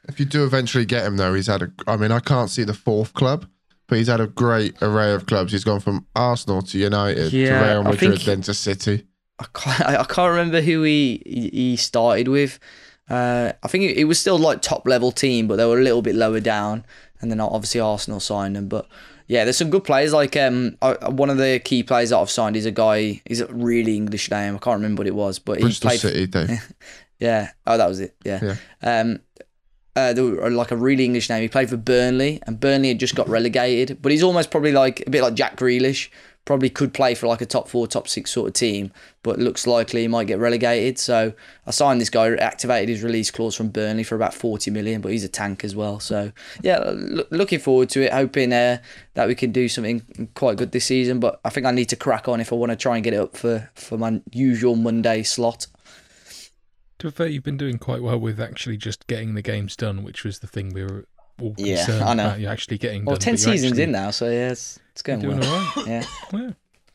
if 0.08 0.18
you 0.18 0.26
do 0.26 0.44
eventually 0.44 0.84
get 0.84 1.04
him 1.06 1.16
though? 1.16 1.34
He's 1.34 1.46
had 1.46 1.62
a. 1.62 1.72
I 1.86 1.96
mean, 1.96 2.12
I 2.12 2.20
can't 2.20 2.50
see 2.50 2.64
the 2.64 2.74
fourth 2.74 3.14
club, 3.14 3.46
but 3.90 3.98
he's 3.98 4.06
had 4.06 4.20
a 4.20 4.28
great 4.28 4.81
array 4.81 5.12
of 5.12 5.26
clubs. 5.26 5.52
He's 5.52 5.64
gone 5.64 5.81
from 5.81 6.06
Arsenal 6.16 6.62
to 6.62 6.78
United 6.78 7.32
Yeah, 7.32 7.60
to 7.60 7.69
Real 7.69 7.82
Madrid, 7.82 8.12
think- 8.12 8.22
then 8.22 8.40
to 8.42 8.54
City. 8.54 9.06
I 9.40 9.46
can't, 9.54 9.81
I 9.81 10.04
can't 10.04 10.31
remember 10.31 10.60
who 10.60 10.82
he 10.82 11.50
he 11.52 11.76
started 11.76 12.28
with. 12.28 12.58
Uh, 13.08 13.52
I 13.62 13.69
think 13.69 13.84
it, 13.96 14.04
was 14.04 14.20
still 14.20 14.38
like 14.38 14.62
top 14.62 14.87
level 14.87 15.10
team, 15.10 15.48
but 15.48 15.56
they 15.56 15.64
were 15.64 15.78
a 15.81 15.82
little 15.82 16.02
bit 16.02 16.14
lower 16.14 16.38
down. 16.40 16.84
And 17.20 17.31
then 17.31 17.40
obviously 17.40 17.81
Arsenal 17.81 18.20
signed 18.20 18.56
him. 18.56 18.69
But 18.69 18.87
yeah, 19.26 19.44
there's 19.44 19.56
some 19.56 19.70
good 19.70 19.82
players. 19.82 20.12
Like 20.12 20.36
um, 20.36 20.76
I, 20.81 21.08
one 21.08 21.31
of 21.31 21.38
the 21.38 21.58
key 21.64 21.82
players 21.82 22.10
that 22.10 22.19
I've 22.19 22.31
signed 22.31 22.54
is 22.54 22.66
a 22.66 22.70
guy. 22.70 23.22
He's 23.25 23.40
a 23.40 23.46
really 23.46 23.96
English 23.96 24.31
name. 24.31 24.54
I 24.54 24.58
can't 24.58 24.76
remember 24.76 25.00
what 25.00 25.06
it 25.08 25.14
was, 25.14 25.38
but 25.40 25.58
he 25.58 25.72
played. 25.72 26.00
City, 26.00 26.26
Dave. 26.26 26.72
Yeah. 27.19 27.50
Oh, 27.66 27.76
that 27.76 27.86
was 27.86 28.00
it. 28.00 28.16
Yeah. 28.25 28.56
Um, 28.82 29.20
uh, 29.97 30.15
were 30.17 30.51
like 30.51 30.70
a 30.70 30.77
really 30.77 31.05
English 31.05 31.29
name. 31.29 31.43
He 31.43 31.49
played 31.49 31.70
for 31.70 31.77
Burnley, 31.77 32.41
and 32.47 32.61
Burnley 32.61 32.89
had 32.89 33.01
just 33.01 33.15
got 33.15 33.29
relegated. 33.29 34.01
But 34.01 34.13
he's 34.13 34.23
almost 34.23 34.51
probably 34.51 34.73
like 34.73 35.06
a 35.06 35.11
bit 35.11 35.23
like 35.23 35.35
Jack 35.35 35.56
Grealish. 35.56 36.09
Probably 36.47 36.70
could 36.70 36.94
play 36.94 37.15
for 37.15 37.27
like 37.27 37.43
a 37.43 37.47
top 37.47 37.69
four, 37.69 37.87
top 37.87 38.09
six 38.09 38.31
sort 38.31 38.49
of 38.49 38.55
team, 38.55 38.93
but 39.23 39.39
looks 39.39 39.67
likely 39.67 40.01
he 40.01 40.09
might 40.09 40.27
get 40.27 40.39
relegated. 40.39 40.99
So 40.99 41.35
I 41.67 41.70
signed 41.70 42.01
this 42.01 42.09
guy, 42.09 42.35
activated 42.35 42.89
his 42.89 43.03
release 43.03 43.31
clause 43.31 43.55
from 43.55 43.69
Burnley 43.69 44.05
for 44.05 44.15
about 44.15 44.32
forty 44.32 44.70
million, 44.70 45.03
but 45.03 45.13
he's 45.13 45.23
a 45.23 45.29
tank 45.29 45.65
as 45.65 45.77
well. 45.77 46.01
So 46.01 46.32
yeah, 46.63 46.79
lo- 46.79 47.27
looking 47.31 47.59
forward 47.59 47.91
to 47.91 48.03
it. 48.03 48.13
Hoping 48.13 48.55
uh, 48.55 48.79
that 49.15 49.29
we 49.29 49.35
can 49.35 49.53
do 49.53 49.69
something 49.69 50.29
quite 50.35 50.56
good 50.56 50.73
this 50.73 50.87
season. 50.87 51.20
But 51.20 51.41
I 51.44 51.51
think 51.51 51.67
I 51.67 51.73
need 51.73 51.91
to 51.91 51.97
crack 51.97 52.27
on 52.27 52.41
if 52.41 52.53
I 52.53 52.56
want 52.56 52.70
to 52.70 52.77
try 52.77 52.97
and 52.97 53.05
get 53.05 53.13
it 53.13 53.20
up 53.20 53.37
for 53.37 53.69
for 53.75 53.99
my 53.99 54.23
usual 54.32 54.77
Monday 54.77 55.23
slot. 55.23 55.67
To 57.00 57.06
be 57.06 57.10
fair, 57.10 57.26
you've 57.26 57.42
been 57.42 57.56
doing 57.56 57.78
quite 57.78 58.02
well 58.02 58.19
with 58.19 58.38
actually 58.40 58.76
just 58.76 59.06
getting 59.06 59.34
the 59.34 59.42
games 59.42 59.74
done, 59.76 60.02
which 60.02 60.22
was 60.24 60.38
the 60.38 60.46
thing 60.46 60.72
we 60.72 60.82
were 60.84 61.06
all 61.40 61.54
Yeah, 61.58 61.76
concerned 61.84 62.04
I 62.04 62.14
know. 62.14 62.26
about. 62.26 62.40
You 62.40 62.46
actually 62.48 62.78
getting 62.78 63.04
Well, 63.04 63.16
done. 63.16 63.20
ten 63.22 63.36
seasons 63.36 63.72
actually 63.72 63.82
in 63.84 63.92
now, 63.92 64.10
so 64.10 64.26
yeah, 64.30 64.50
it's, 64.50 64.78
it's 64.92 65.02
going 65.02 65.20
Doing 65.20 65.40
well. 65.40 65.52
all 65.54 65.84
right. 65.84 65.86
Yeah. 65.86 66.04
Yeah, 66.38 66.50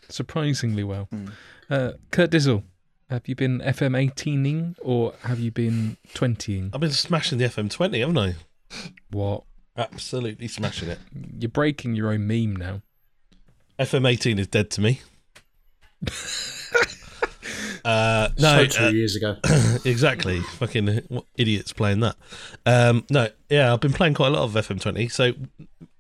surprisingly 0.10 0.84
well. 0.84 1.08
Mm. 1.14 1.32
Uh, 1.70 1.92
Kurt 2.12 2.30
Dizzle, 2.32 2.64
have 3.10 3.28
you 3.28 3.36
been 3.36 3.60
FM 3.60 3.96
18ing 4.14 4.76
or 4.82 5.14
have 5.24 5.40
you 5.40 5.52
been 5.52 5.98
20ing? 6.14 6.70
I've 6.74 6.80
been 6.82 6.92
smashing 6.92 7.38
the 7.40 7.46
FM20, 7.46 8.00
haven't 8.00 8.18
I? 8.18 8.36
What? 9.10 9.44
Absolutely 9.76 10.48
smashing 10.48 10.90
it. 10.90 11.00
You're 11.40 11.50
breaking 11.50 11.96
your 11.96 12.12
own 12.12 12.28
meme 12.28 12.56
now. 12.56 12.82
FM18 13.80 14.38
is 14.40 14.48
dead 14.48 14.70
to 14.72 14.82
me. 14.82 15.02
uh, 17.86 18.30
No, 18.40 18.66
so 18.66 18.66
two 18.66 18.84
uh, 18.86 18.90
years 18.90 19.16
ago. 19.16 19.38
exactly. 19.86 20.40
Fucking 20.42 21.04
what 21.08 21.26
idiots 21.38 21.72
playing 21.72 22.02
that. 22.02 22.16
Um, 22.66 23.06
no, 23.10 23.30
yeah, 23.50 23.72
I've 23.72 23.80
been 23.80 23.94
playing 23.94 24.16
quite 24.16 24.28
a 24.28 24.32
lot 24.32 24.44
of 24.44 24.52
FM20. 24.54 25.12
So 25.12 25.34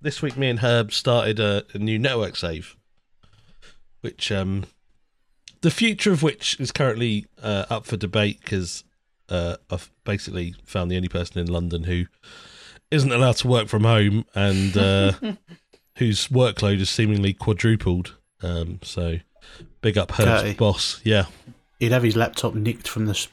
this 0.02 0.22
week, 0.22 0.36
me 0.36 0.50
and 0.50 0.60
Herb 0.60 0.92
started 0.92 1.40
a, 1.40 1.64
a 1.74 1.78
new 1.78 2.00
network 2.00 2.36
save, 2.36 2.76
which 4.02 4.32
um, 4.32 4.66
the 5.62 5.72
future 5.72 6.12
of 6.12 6.24
which 6.24 6.60
is 6.60 6.72
currently 6.72 7.28
uh, 7.42 7.66
up 7.70 7.86
for 7.86 7.98
debate 7.98 8.40
because 8.42 8.84
uh, 9.30 9.58
I've 9.70 9.92
basically 10.04 10.56
found 10.64 10.92
the 10.92 10.96
only 10.96 11.10
person 11.10 11.40
in 11.40 11.48
London 11.48 11.84
who 11.84 12.06
isn't 12.92 13.12
allowed 13.12 13.38
to 13.38 13.48
work 13.48 13.68
from 13.68 13.84
home 13.84 14.26
and 14.34 14.76
uh, 14.78 15.12
whose 15.98 16.28
workload 16.30 16.80
is 16.80 16.90
seemingly 16.90 17.34
quadrupled. 17.34 18.16
Um, 18.42 18.80
so 18.84 19.18
big 19.82 19.98
up 19.98 20.12
Herb's 20.12 20.56
boss. 20.56 21.02
Yeah, 21.04 21.26
He'd 21.80 21.92
have 21.92 22.04
his 22.04 22.16
laptop 22.16 22.56
nicked 22.56 22.88
from 22.88 23.06
the 23.06 23.28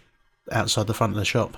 outside 0.50 0.86
the 0.86 0.94
front 0.94 1.12
of 1.12 1.18
the 1.18 1.24
shop. 1.24 1.56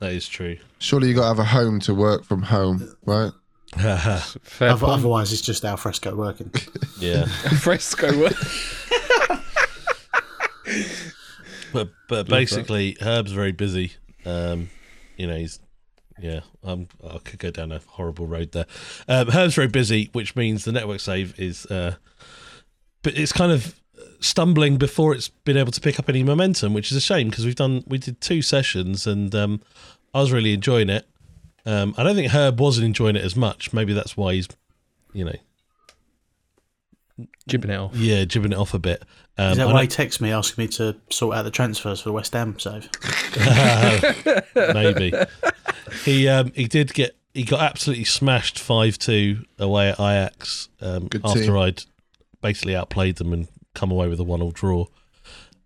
that 0.00 0.12
is 0.12 0.26
true. 0.28 0.56
Surely 0.78 1.08
you 1.08 1.14
got 1.14 1.22
to 1.22 1.28
have 1.28 1.38
a 1.38 1.44
home 1.44 1.80
to 1.80 1.94
work 1.94 2.24
from 2.24 2.42
home, 2.42 2.94
right? 3.04 3.32
Fair 3.76 4.68
Other- 4.70 4.80
point. 4.86 4.98
otherwise, 4.98 5.32
it's 5.32 5.42
just 5.42 5.64
al 5.64 5.76
fresco 5.76 6.14
working. 6.14 6.50
yeah. 6.98 7.24
Fresco 7.26 8.16
work. 8.18 8.34
but 11.72 11.90
but 12.08 12.28
basically, 12.28 12.96
Herb's 13.00 13.32
very 13.32 13.52
busy. 13.52 13.92
Um, 14.24 14.70
you 15.16 15.26
know, 15.26 15.36
he's 15.36 15.58
yeah. 16.18 16.40
Um, 16.62 16.88
I 17.06 17.18
could 17.18 17.38
go 17.40 17.50
down 17.50 17.72
a 17.72 17.80
horrible 17.86 18.26
road 18.26 18.52
there. 18.52 18.66
Um, 19.08 19.28
Herb's 19.28 19.54
very 19.56 19.68
busy, 19.68 20.08
which 20.12 20.36
means 20.36 20.64
the 20.64 20.72
network 20.72 21.00
save 21.00 21.38
is 21.38 21.66
uh, 21.66 21.96
but 23.02 23.16
it's 23.18 23.32
kind 23.32 23.52
of 23.52 23.74
stumbling 24.24 24.76
before 24.76 25.14
it's 25.14 25.28
been 25.28 25.56
able 25.56 25.72
to 25.72 25.80
pick 25.80 25.98
up 25.98 26.08
any 26.08 26.22
momentum, 26.22 26.72
which 26.74 26.90
is 26.90 26.96
a 26.96 27.00
shame 27.00 27.28
because 27.30 27.44
we've 27.44 27.54
done 27.54 27.84
we 27.86 27.98
did 27.98 28.20
two 28.20 28.42
sessions 28.42 29.06
and 29.06 29.34
um, 29.34 29.60
I 30.14 30.20
was 30.20 30.32
really 30.32 30.52
enjoying 30.52 30.90
it. 30.90 31.06
Um, 31.66 31.94
I 31.96 32.02
don't 32.02 32.14
think 32.14 32.32
Herb 32.32 32.60
wasn't 32.60 32.86
enjoying 32.86 33.16
it 33.16 33.24
as 33.24 33.36
much. 33.36 33.72
Maybe 33.72 33.92
that's 33.94 34.16
why 34.16 34.34
he's, 34.34 34.48
you 35.12 35.24
know, 35.24 35.36
Jibbing 37.46 37.70
it 37.70 37.76
off. 37.76 37.94
yeah, 37.94 38.24
jibbing 38.24 38.52
it 38.52 38.58
off 38.58 38.74
a 38.74 38.78
bit. 38.78 39.02
Um, 39.38 39.52
Is 39.52 39.56
that 39.58 39.68
I 39.68 39.72
why 39.72 39.82
he 39.82 39.86
don't- 39.88 40.20
me 40.20 40.32
asking 40.32 40.64
me 40.64 40.68
to 40.68 40.96
sort 41.10 41.36
out 41.36 41.42
the 41.42 41.50
transfers 41.50 42.00
for 42.00 42.08
the 42.08 42.12
West 42.12 42.32
Ham 42.32 42.58
save? 42.58 42.88
maybe 44.74 45.12
he 46.04 46.28
um, 46.28 46.52
he 46.54 46.66
did 46.66 46.92
get 46.92 47.16
he 47.32 47.44
got 47.44 47.60
absolutely 47.60 48.04
smashed 48.04 48.58
five 48.58 48.98
two 48.98 49.44
away 49.58 49.90
at 49.90 50.00
Ajax 50.00 50.68
um, 50.80 51.08
after 51.22 51.40
team. 51.44 51.56
I'd 51.56 51.84
basically 52.42 52.74
outplayed 52.74 53.16
them 53.16 53.32
and 53.32 53.48
come 53.74 53.90
away 53.90 54.08
with 54.08 54.20
a 54.20 54.24
one 54.24 54.42
all 54.42 54.50
draw. 54.50 54.86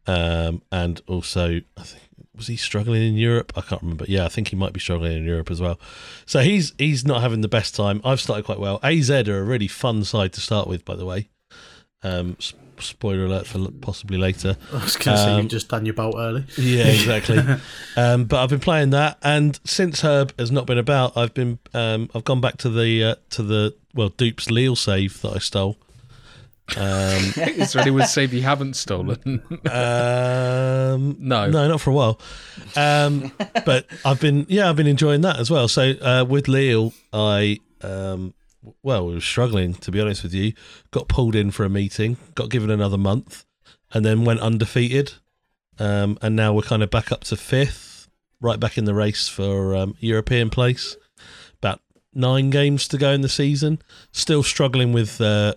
Um, 0.07 0.63
and 0.73 1.03
also, 1.07 1.61
I 1.77 1.83
think 1.83 2.03
was 2.35 2.47
he 2.47 2.57
struggling 2.57 3.03
in 3.03 3.17
Europe? 3.17 3.53
I 3.57 3.61
can't 3.61 3.83
remember. 3.83 4.05
Yeah, 4.09 4.25
I 4.25 4.29
think 4.29 4.49
he 4.49 4.57
might 4.57 4.73
be 4.73 4.81
struggling 4.81 5.17
in 5.17 5.25
Europe 5.25 5.51
as 5.51 5.61
well. 5.61 5.79
So 6.25 6.41
he's 6.41 6.73
he's 6.79 7.05
not 7.05 7.21
having 7.21 7.43
the 7.43 7.49
best 7.49 7.75
time. 7.75 8.01
I've 8.05 8.21
started 8.21 8.45
quite 8.47 8.61
well. 8.61 8.81
AZ 8.83 9.11
are 9.11 9.39
a 9.39 9.43
really 9.43 9.69
fun 9.69 10.05
side 10.05 10.33
to 10.35 10.41
start 10.41 10.69
with, 10.69 10.85
by 10.85 10.97
the 10.97 11.05
way. 11.05 11.29
Um, 12.03 12.37
spoiler 12.79 13.25
alert 13.25 13.47
for 13.47 13.69
possibly 13.81 14.17
later. 14.19 14.57
I 14.73 14.85
was 14.85 14.97
going 14.97 15.17
to 15.17 15.23
say 15.23 15.33
Um, 15.33 15.43
you've 15.43 15.51
just 15.51 15.69
done 15.69 15.85
your 15.85 15.95
bolt 15.95 16.15
early. 16.17 16.45
Yeah, 16.57 16.87
exactly. 16.87 17.39
um, 17.97 18.25
but 18.25 18.43
I've 18.43 18.51
been 18.51 18.61
playing 18.61 18.91
that, 18.91 19.19
and 19.23 19.59
since 19.65 20.03
Herb 20.03 20.33
has 20.39 20.53
not 20.53 20.67
been 20.67 20.79
about, 20.79 21.17
I've 21.17 21.35
been 21.35 21.59
um, 21.75 22.09
I've 22.15 22.25
gone 22.25 22.41
back 22.41 22.57
to 22.59 22.71
the 22.71 23.05
uh, 23.05 23.15
to 23.31 23.43
the 23.43 23.75
well 23.95 24.11
Dupes 24.11 24.51
Lille 24.51 24.77
save 24.77 25.21
that 25.23 25.35
I 25.35 25.39
stole. 25.39 25.77
Um, 26.77 27.23
Is 27.37 27.73
there 27.73 27.83
anyone 27.83 28.07
save 28.07 28.33
you 28.35 28.43
haven't 28.43 28.75
stolen? 28.75 29.43
um, 29.71 31.17
No. 31.19 31.49
no, 31.49 31.69
not 31.69 31.81
for 31.81 31.91
a 31.91 31.95
while. 31.95 32.21
Um, 32.77 33.33
but 33.65 33.87
I've 34.05 34.21
been 34.21 34.45
yeah, 34.49 34.69
I've 34.69 34.77
been 34.77 34.87
enjoying 34.87 35.23
that 35.23 35.39
as 35.39 35.51
well. 35.51 35.69
So 35.69 35.93
uh, 36.03 36.25
with 36.29 36.47
Lille, 36.49 36.93
I 37.13 37.59
um, 37.83 38.35
well, 38.83 39.07
we 39.07 39.15
were 39.15 39.21
struggling 39.21 39.75
to 39.75 39.91
be 39.91 40.01
honest 40.01 40.23
with 40.23 40.35
you. 40.35 40.53
Got 40.91 41.09
pulled 41.09 41.35
in 41.35 41.51
for 41.51 41.65
a 41.65 41.71
meeting, 41.71 42.17
got 42.35 42.51
given 42.51 42.71
another 42.71 42.99
month, 42.99 43.45
and 43.93 44.05
then 44.05 44.25
went 44.25 44.41
undefeated. 44.41 45.13
Um, 45.79 46.19
and 46.21 46.35
now 46.37 46.53
we're 46.53 46.63
kind 46.63 46.83
of 46.83 46.91
back 46.91 47.13
up 47.13 47.23
to 47.25 47.37
fifth, 47.37 48.09
right 48.41 48.59
back 48.61 48.77
in 48.77 48.85
the 48.85 48.95
race 48.95 49.29
for 49.29 49.75
um, 49.77 49.95
European 50.01 50.51
place. 50.51 50.97
About 51.63 51.81
nine 52.13 52.51
games 52.51 52.89
to 52.89 52.99
go 52.99 53.11
in 53.13 53.21
the 53.23 53.29
season. 53.29 53.81
Still 54.13 54.43
struggling 54.43 54.93
with 54.93 55.21
uh, 55.21 55.55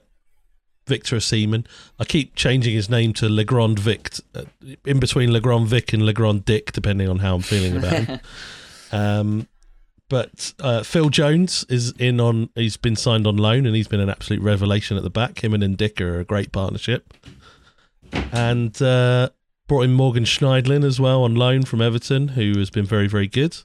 Victor 0.91 1.21
Seaman. 1.21 1.65
I 1.99 2.03
keep 2.03 2.35
changing 2.35 2.75
his 2.75 2.89
name 2.89 3.13
to 3.13 3.29
Legrand 3.29 3.79
Vic, 3.79 4.09
uh, 4.35 4.43
in 4.85 4.99
between 4.99 5.31
Legrand 5.31 5.67
Vic 5.67 5.93
and 5.93 6.05
Legrand 6.05 6.43
Dick, 6.43 6.73
depending 6.73 7.07
on 7.07 7.19
how 7.19 7.35
I'm 7.35 7.41
feeling 7.41 7.77
about 7.77 7.93
him. 7.93 8.19
Um, 8.93 9.47
but 10.09 10.53
uh, 10.59 10.83
Phil 10.83 11.07
Jones 11.07 11.65
is 11.69 11.93
in 11.97 12.19
on. 12.19 12.49
He's 12.55 12.75
been 12.75 12.97
signed 12.97 13.25
on 13.25 13.37
loan, 13.37 13.65
and 13.65 13.73
he's 13.73 13.87
been 13.87 14.01
an 14.01 14.09
absolute 14.09 14.41
revelation 14.41 14.97
at 14.97 15.03
the 15.03 15.09
back. 15.09 15.41
Him 15.41 15.53
and 15.53 15.77
Dick 15.77 16.01
are 16.01 16.19
a 16.19 16.25
great 16.25 16.51
partnership. 16.51 17.13
And 18.33 18.81
uh, 18.81 19.29
brought 19.69 19.83
in 19.83 19.93
Morgan 19.93 20.25
Schneiderlin 20.25 20.83
as 20.83 20.99
well 20.99 21.23
on 21.23 21.35
loan 21.35 21.63
from 21.63 21.81
Everton, 21.81 22.27
who 22.27 22.59
has 22.59 22.69
been 22.69 22.83
very, 22.83 23.07
very 23.07 23.27
good. 23.27 23.55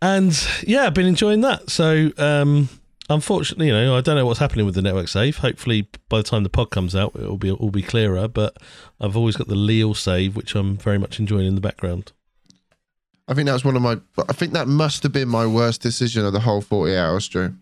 And 0.00 0.32
yeah, 0.62 0.86
I've 0.86 0.94
been 0.94 1.04
enjoying 1.04 1.42
that. 1.42 1.68
So 1.68 2.10
um, 2.16 2.70
unfortunately, 3.08 3.68
you 3.68 3.72
know, 3.72 3.96
I 3.96 4.00
don't 4.00 4.16
know 4.16 4.26
what's 4.26 4.38
happening 4.40 4.66
with 4.66 4.74
the 4.74 4.82
network 4.82 5.08
save. 5.08 5.38
Hopefully, 5.38 5.88
by 6.08 6.18
the 6.18 6.22
time 6.22 6.42
the 6.42 6.48
pod 6.48 6.70
comes 6.70 6.94
out, 6.94 7.14
it 7.14 7.22
will 7.22 7.36
be 7.36 7.50
all 7.50 7.70
be 7.70 7.82
clearer. 7.82 8.28
But 8.28 8.56
I've 9.00 9.16
always 9.16 9.36
got 9.36 9.48
the 9.48 9.54
Lille 9.54 9.94
save, 9.94 10.36
which 10.36 10.54
I'm 10.54 10.76
very 10.76 10.98
much 10.98 11.18
enjoying 11.18 11.46
in 11.46 11.54
the 11.54 11.60
background. 11.60 12.12
I 13.28 13.34
think 13.34 13.46
that's 13.46 13.64
one 13.64 13.76
of 13.76 13.82
my. 13.82 13.98
I 14.28 14.32
think 14.32 14.52
that 14.52 14.68
must 14.68 15.02
have 15.02 15.12
been 15.12 15.28
my 15.28 15.46
worst 15.46 15.80
decision 15.82 16.24
of 16.24 16.32
the 16.32 16.40
whole 16.40 16.60
40 16.60 16.96
hours, 16.96 17.28
Drew. 17.28 17.54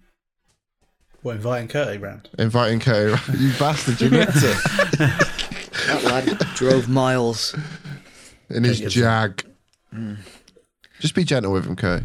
What, 1.22 1.36
inviting 1.36 1.68
Curtie 1.68 2.00
round? 2.02 2.28
Inviting 2.38 2.80
Kay, 2.80 3.06
you 3.38 3.52
bastard, 3.58 4.00
you 4.00 4.10
meant 4.10 4.30
it. 4.34 5.30
That 5.86 6.02
lad 6.04 6.38
drove 6.54 6.88
miles. 6.88 7.54
In 8.48 8.64
his 8.64 8.78
Take 8.78 8.86
it. 8.86 8.90
jag. 8.90 9.44
Mm. 9.92 10.16
Just 11.00 11.14
be 11.14 11.24
gentle 11.24 11.52
with 11.52 11.66
him, 11.66 11.76
Kay. 11.76 12.02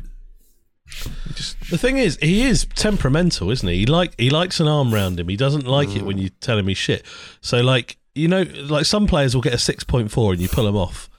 He 1.28 1.34
Just 1.34 1.58
The 1.70 1.78
thing 1.78 1.98
is, 1.98 2.18
he 2.22 2.42
is 2.44 2.66
temperamental, 2.76 3.50
isn't 3.52 3.68
he? 3.68 3.80
He 3.80 3.86
like 3.86 4.14
he 4.20 4.30
likes 4.30 4.60
an 4.60 4.68
arm 4.68 4.94
round 4.94 5.20
him. 5.20 5.28
He 5.30 5.36
doesn't 5.38 5.66
like 5.68 5.96
it 5.96 6.04
when 6.04 6.18
you 6.18 6.30
tell 6.30 6.58
him 6.58 6.68
he's 6.68 6.78
shit. 6.78 7.06
So 7.42 7.62
like 7.62 7.98
you 8.16 8.28
know, 8.28 8.42
like 8.42 8.86
some 8.86 9.08
players 9.08 9.34
will 9.36 9.42
get 9.42 9.54
a 9.54 9.58
six 9.60 9.84
point 9.84 10.12
four 10.12 10.34
and 10.34 10.42
you 10.42 10.50
pull 10.50 10.68
him 10.68 10.76
off. 10.76 11.10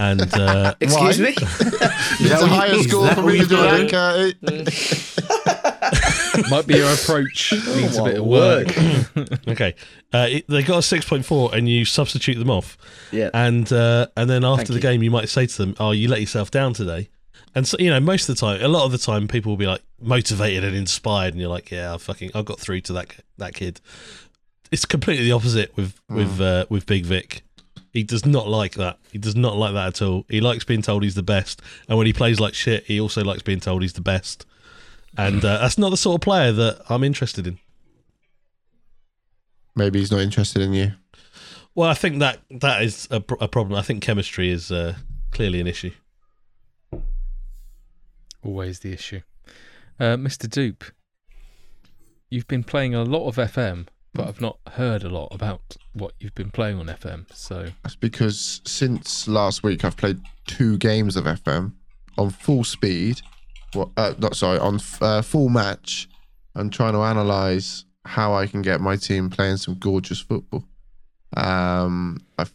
And 0.00 0.32
uh, 0.34 0.74
Excuse 0.80 1.18
Why? 1.18 1.24
me? 1.26 1.34
It's 1.36 2.30
a 2.42 2.46
higher 2.46 2.72
you- 2.74 2.84
score 2.84 3.08
is 3.08 3.14
for 3.14 3.22
that 3.22 3.26
me 3.26 3.38
to 3.38 3.46
do 3.46 3.56
it. 6.40 6.50
Might 6.50 6.66
be 6.68 6.76
your 6.76 6.92
approach 6.92 7.52
needs 7.76 7.96
a 7.96 8.04
bit 8.04 8.18
of 8.18 8.24
work. 8.24 8.68
okay, 9.48 9.74
uh, 10.12 10.26
it- 10.30 10.46
they 10.48 10.62
got 10.62 10.78
a 10.78 10.82
six 10.82 11.04
point 11.04 11.24
four 11.26 11.52
and 11.54 11.68
you 11.68 11.84
substitute 11.84 12.34
them 12.38 12.50
off. 12.50 12.78
Yeah. 13.10 13.30
And 13.34 13.70
uh, 13.72 14.06
and 14.16 14.30
then 14.30 14.44
after 14.44 14.58
Thank 14.58 14.68
the 14.68 14.74
you. 14.74 14.80
game, 14.80 15.02
you 15.02 15.10
might 15.10 15.28
say 15.28 15.46
to 15.46 15.56
them, 15.58 15.74
"Oh, 15.80 15.90
you 15.90 16.06
let 16.08 16.20
yourself 16.20 16.50
down 16.52 16.74
today." 16.74 17.08
And 17.58 17.66
so 17.66 17.76
you 17.80 17.90
know, 17.90 17.98
most 17.98 18.28
of 18.28 18.36
the 18.36 18.40
time, 18.40 18.62
a 18.62 18.68
lot 18.68 18.84
of 18.84 18.92
the 18.92 18.98
time, 18.98 19.26
people 19.26 19.50
will 19.50 19.56
be 19.56 19.66
like 19.66 19.82
motivated 20.00 20.62
and 20.62 20.76
inspired, 20.76 21.34
and 21.34 21.40
you're 21.40 21.50
like, 21.50 21.72
"Yeah, 21.72 21.92
I 21.92 21.98
fucking, 21.98 22.30
I 22.32 22.42
got 22.42 22.60
through 22.60 22.82
to 22.82 22.92
that 22.92 23.16
that 23.38 23.52
kid." 23.52 23.80
It's 24.70 24.84
completely 24.84 25.24
the 25.24 25.32
opposite 25.32 25.76
with 25.76 26.00
with 26.08 26.40
uh, 26.40 26.66
with 26.68 26.86
Big 26.86 27.04
Vic. 27.04 27.42
He 27.92 28.04
does 28.04 28.24
not 28.24 28.46
like 28.46 28.74
that. 28.74 29.00
He 29.10 29.18
does 29.18 29.34
not 29.34 29.56
like 29.56 29.74
that 29.74 29.88
at 29.88 30.02
all. 30.02 30.24
He 30.28 30.40
likes 30.40 30.62
being 30.62 30.82
told 30.82 31.02
he's 31.02 31.16
the 31.16 31.22
best, 31.24 31.60
and 31.88 31.98
when 31.98 32.06
he 32.06 32.12
plays 32.12 32.38
like 32.38 32.54
shit, 32.54 32.84
he 32.84 33.00
also 33.00 33.24
likes 33.24 33.42
being 33.42 33.58
told 33.58 33.82
he's 33.82 33.94
the 33.94 34.02
best. 34.02 34.46
And 35.16 35.44
uh, 35.44 35.58
that's 35.58 35.78
not 35.78 35.90
the 35.90 35.96
sort 35.96 36.14
of 36.14 36.20
player 36.20 36.52
that 36.52 36.82
I'm 36.88 37.02
interested 37.02 37.44
in. 37.44 37.58
Maybe 39.74 39.98
he's 39.98 40.12
not 40.12 40.20
interested 40.20 40.62
in 40.62 40.74
you. 40.74 40.92
Well, 41.74 41.90
I 41.90 41.94
think 41.94 42.20
that 42.20 42.38
that 42.52 42.82
is 42.82 43.08
a, 43.10 43.18
pr- 43.18 43.34
a 43.40 43.48
problem. 43.48 43.76
I 43.76 43.82
think 43.82 44.00
chemistry 44.00 44.48
is 44.48 44.70
uh, 44.70 44.94
clearly 45.32 45.60
an 45.60 45.66
issue. 45.66 45.90
Always 48.42 48.80
the 48.80 48.92
issue. 48.92 49.20
Uh, 49.98 50.16
Mr. 50.16 50.48
Dupe, 50.48 50.84
you've 52.30 52.46
been 52.46 52.64
playing 52.64 52.94
a 52.94 53.02
lot 53.02 53.26
of 53.26 53.36
FM, 53.36 53.86
but 54.14 54.28
I've 54.28 54.40
not 54.40 54.58
heard 54.72 55.02
a 55.02 55.08
lot 55.08 55.28
about 55.30 55.76
what 55.92 56.12
you've 56.20 56.34
been 56.34 56.50
playing 56.50 56.78
on 56.78 56.86
FM. 56.86 57.26
So 57.34 57.68
That's 57.82 57.96
because 57.96 58.60
since 58.64 59.26
last 59.26 59.62
week 59.62 59.84
I've 59.84 59.96
played 59.96 60.20
two 60.46 60.78
games 60.78 61.16
of 61.16 61.24
FM 61.24 61.72
on 62.16 62.30
full 62.30 62.64
speed. 62.64 63.20
What? 63.74 63.90
Uh, 63.96 64.14
not 64.18 64.36
sorry, 64.36 64.58
on 64.58 64.80
uh, 65.00 65.22
full 65.22 65.48
match. 65.48 66.08
I'm 66.54 66.70
trying 66.70 66.94
to 66.94 67.00
analyze 67.00 67.84
how 68.04 68.34
I 68.34 68.46
can 68.46 68.62
get 68.62 68.80
my 68.80 68.96
team 68.96 69.30
playing 69.30 69.58
some 69.58 69.74
gorgeous 69.74 70.20
football. 70.20 70.64
Um, 71.36 72.18
I've 72.38 72.52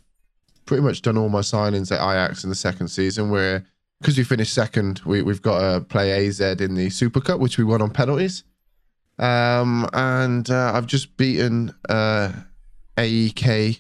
pretty 0.66 0.82
much 0.84 1.02
done 1.02 1.18
all 1.18 1.30
my 1.30 1.42
signings 1.42 1.92
at 1.92 2.02
Ajax 2.02 2.44
in 2.44 2.50
the 2.50 2.56
second 2.56 2.88
season. 2.88 3.30
Where 3.30 3.66
because 4.04 4.18
we 4.18 4.26
finished 4.26 4.54
second, 4.54 5.00
we, 5.06 5.22
we've 5.22 5.42
got 5.42 5.60
to 5.62 5.80
play 5.80 6.28
AZ 6.28 6.42
in 6.42 6.76
the 6.76 6.90
Super 6.90 7.22
Cup, 7.22 7.40
which 7.40 7.58
we 7.58 7.64
won 7.64 7.82
on 7.82 7.90
penalties. 7.90 8.44
Um, 9.18 9.88
and 9.94 10.50
uh, 10.50 10.74
I've 10.76 10.88
just 10.88 11.16
beaten 11.16 11.74
uh, 11.88 12.34
AEK 12.98 13.80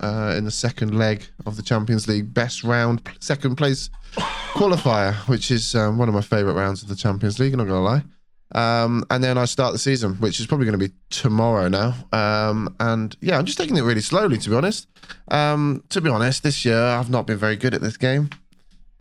uh, 0.00 0.34
in 0.36 0.44
the 0.44 0.50
second 0.50 0.98
leg 0.98 1.24
of 1.46 1.56
the 1.56 1.62
Champions 1.62 2.06
League 2.06 2.34
best 2.34 2.62
round, 2.62 3.08
second 3.20 3.56
place 3.56 3.88
qualifier, 4.52 5.14
which 5.28 5.50
is 5.50 5.74
um, 5.74 5.96
one 5.96 6.08
of 6.08 6.14
my 6.14 6.20
favourite 6.20 6.56
rounds 6.56 6.82
of 6.82 6.90
the 6.90 6.96
Champions 6.96 7.38
League. 7.38 7.54
I'm 7.54 7.58
not 7.58 7.66
gonna 7.66 7.80
lie. 7.80 8.02
Um, 8.54 9.04
and 9.10 9.24
then 9.24 9.38
I 9.38 9.46
start 9.46 9.72
the 9.72 9.78
season, 9.78 10.14
which 10.16 10.38
is 10.38 10.46
probably 10.46 10.66
going 10.66 10.78
to 10.78 10.88
be 10.88 10.94
tomorrow 11.10 11.68
now. 11.68 11.94
Um, 12.12 12.76
and 12.78 13.16
yeah, 13.20 13.38
I'm 13.38 13.46
just 13.46 13.58
taking 13.58 13.76
it 13.76 13.82
really 13.82 14.00
slowly, 14.02 14.36
to 14.38 14.50
be 14.50 14.54
honest. 14.54 14.86
Um, 15.28 15.82
to 15.88 16.00
be 16.00 16.10
honest, 16.10 16.42
this 16.42 16.64
year 16.64 16.80
I've 16.80 17.10
not 17.10 17.26
been 17.26 17.38
very 17.38 17.56
good 17.56 17.74
at 17.74 17.80
this 17.80 17.96
game, 17.96 18.30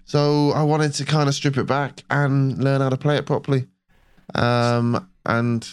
so 0.05 0.51
I 0.51 0.63
wanted 0.63 0.93
to 0.95 1.05
kind 1.05 1.27
of 1.29 1.35
strip 1.35 1.57
it 1.57 1.65
back 1.65 2.03
and 2.09 2.61
learn 2.63 2.81
how 2.81 2.89
to 2.89 2.97
play 2.97 3.17
it 3.17 3.25
properly. 3.25 3.67
Um, 4.35 5.07
and 5.25 5.67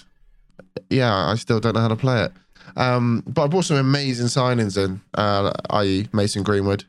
yeah, 0.89 1.15
I 1.15 1.35
still 1.37 1.61
don't 1.61 1.75
know 1.75 1.81
how 1.81 1.89
to 1.89 1.97
play 1.97 2.25
it. 2.25 2.33
Um, 2.77 3.23
but 3.27 3.45
I 3.45 3.47
brought 3.49 3.65
some 3.65 3.77
amazing 3.79 4.27
signings 4.27 4.83
in, 4.83 5.01
uh, 5.15 5.53
i.e., 5.71 6.09
Mason 6.13 6.43
Greenwood, 6.43 6.85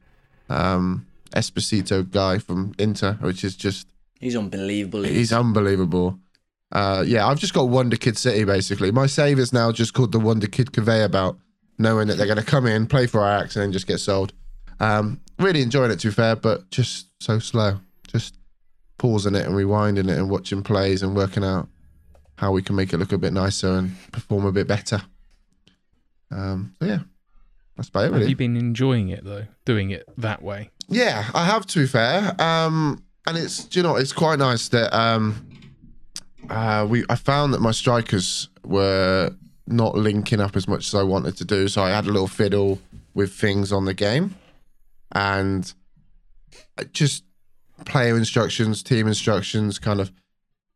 um, 0.50 1.06
Esposito 1.36 2.10
guy 2.10 2.38
from 2.38 2.74
Inter, 2.78 3.14
which 3.22 3.44
is 3.44 3.56
just 3.56 3.88
He's 4.20 4.36
unbelievable. 4.36 5.04
he's 5.04 5.34
unbelievable. 5.34 6.20
Uh, 6.72 7.04
yeah, 7.06 7.26
I've 7.28 7.40
just 7.40 7.54
got 7.54 7.70
Wonder 7.70 7.98
Kid 7.98 8.18
City 8.18 8.44
basically. 8.44 8.92
My 8.92 9.08
save 9.08 9.40
is 9.40 9.52
now 9.52 9.72
just 9.72 9.94
called 9.94 10.12
the 10.12 10.20
Wonder 10.20 10.48
Kid 10.48 10.72
conveyor 10.72 11.10
belt, 11.10 11.38
knowing 11.80 12.08
that 12.08 12.16
they're 12.18 12.28
going 12.28 12.38
to 12.38 12.44
come 12.46 12.68
in, 12.68 12.86
play 12.86 13.08
for 13.08 13.22
Ajax, 13.26 13.56
and 13.56 13.64
then 13.64 13.72
just 13.72 13.88
get 13.88 13.98
sold. 13.98 14.34
Um, 14.80 15.20
really 15.40 15.62
enjoying 15.62 15.92
it, 15.92 16.00
to 16.02 16.08
be 16.10 16.14
fair, 16.14 16.36
but 16.36 16.70
just 16.70 17.08
so 17.22 17.40
slow. 17.40 17.80
Just 18.08 18.36
pausing 18.98 19.36
it 19.36 19.46
and 19.46 19.56
rewinding 19.56 20.10
it 20.10 20.18
and 20.18 20.30
watching 20.30 20.64
plays 20.64 21.02
and 21.02 21.16
working 21.16 21.44
out 21.44 21.68
how 22.36 22.52
we 22.52 22.62
can 22.62 22.76
make 22.76 22.94
it 22.94 22.98
look 22.98 23.12
a 23.12 23.18
bit 23.18 23.34
nicer 23.34 23.70
and 23.70 23.96
perform 24.12 24.46
a 24.46 24.52
bit 24.52 24.68
better. 24.68 25.02
Um, 26.32 26.76
so 26.80 26.88
yeah, 26.88 27.00
that's 27.76 27.90
about 27.90 28.06
it 28.06 28.14
Have 28.14 28.30
you 28.30 28.36
been 28.36 28.58
enjoying 28.58 29.10
it 29.10 29.24
though, 29.24 29.46
doing 29.66 29.92
it 29.92 30.06
that 30.18 30.42
way? 30.42 30.70
Yeah, 30.88 31.30
I 31.34 31.46
have 31.46 31.66
to 31.68 31.80
be 31.80 31.88
fair. 31.88 32.36
Um, 32.42 33.04
and 33.28 33.38
it's 33.38 33.76
you 33.76 33.84
know 33.84 33.96
it's 33.96 34.14
quite 34.14 34.40
nice 34.40 34.70
that 34.70 34.96
um, 34.98 35.48
uh, 36.50 36.86
we 36.90 37.04
I 37.10 37.16
found 37.16 37.54
that 37.54 37.62
my 37.62 37.72
strikers 37.72 38.50
were 38.64 39.32
not 39.68 39.96
linking 39.96 40.42
up 40.42 40.56
as 40.56 40.68
much 40.68 40.88
as 40.88 40.96
I 40.96 41.04
wanted 41.04 41.38
to 41.38 41.46
do, 41.46 41.68
so 41.68 41.84
I 41.84 41.92
had 41.92 42.06
a 42.06 42.12
little 42.12 42.28
fiddle 42.28 42.80
with 43.14 43.34
things 43.34 43.72
on 43.72 43.86
the 43.86 43.94
game, 43.94 44.36
and 45.12 45.72
just 46.94 47.24
player 47.86 48.18
instructions, 48.18 48.84
team 48.84 49.08
instructions, 49.08 49.80
kind 49.80 50.00
of, 50.00 50.12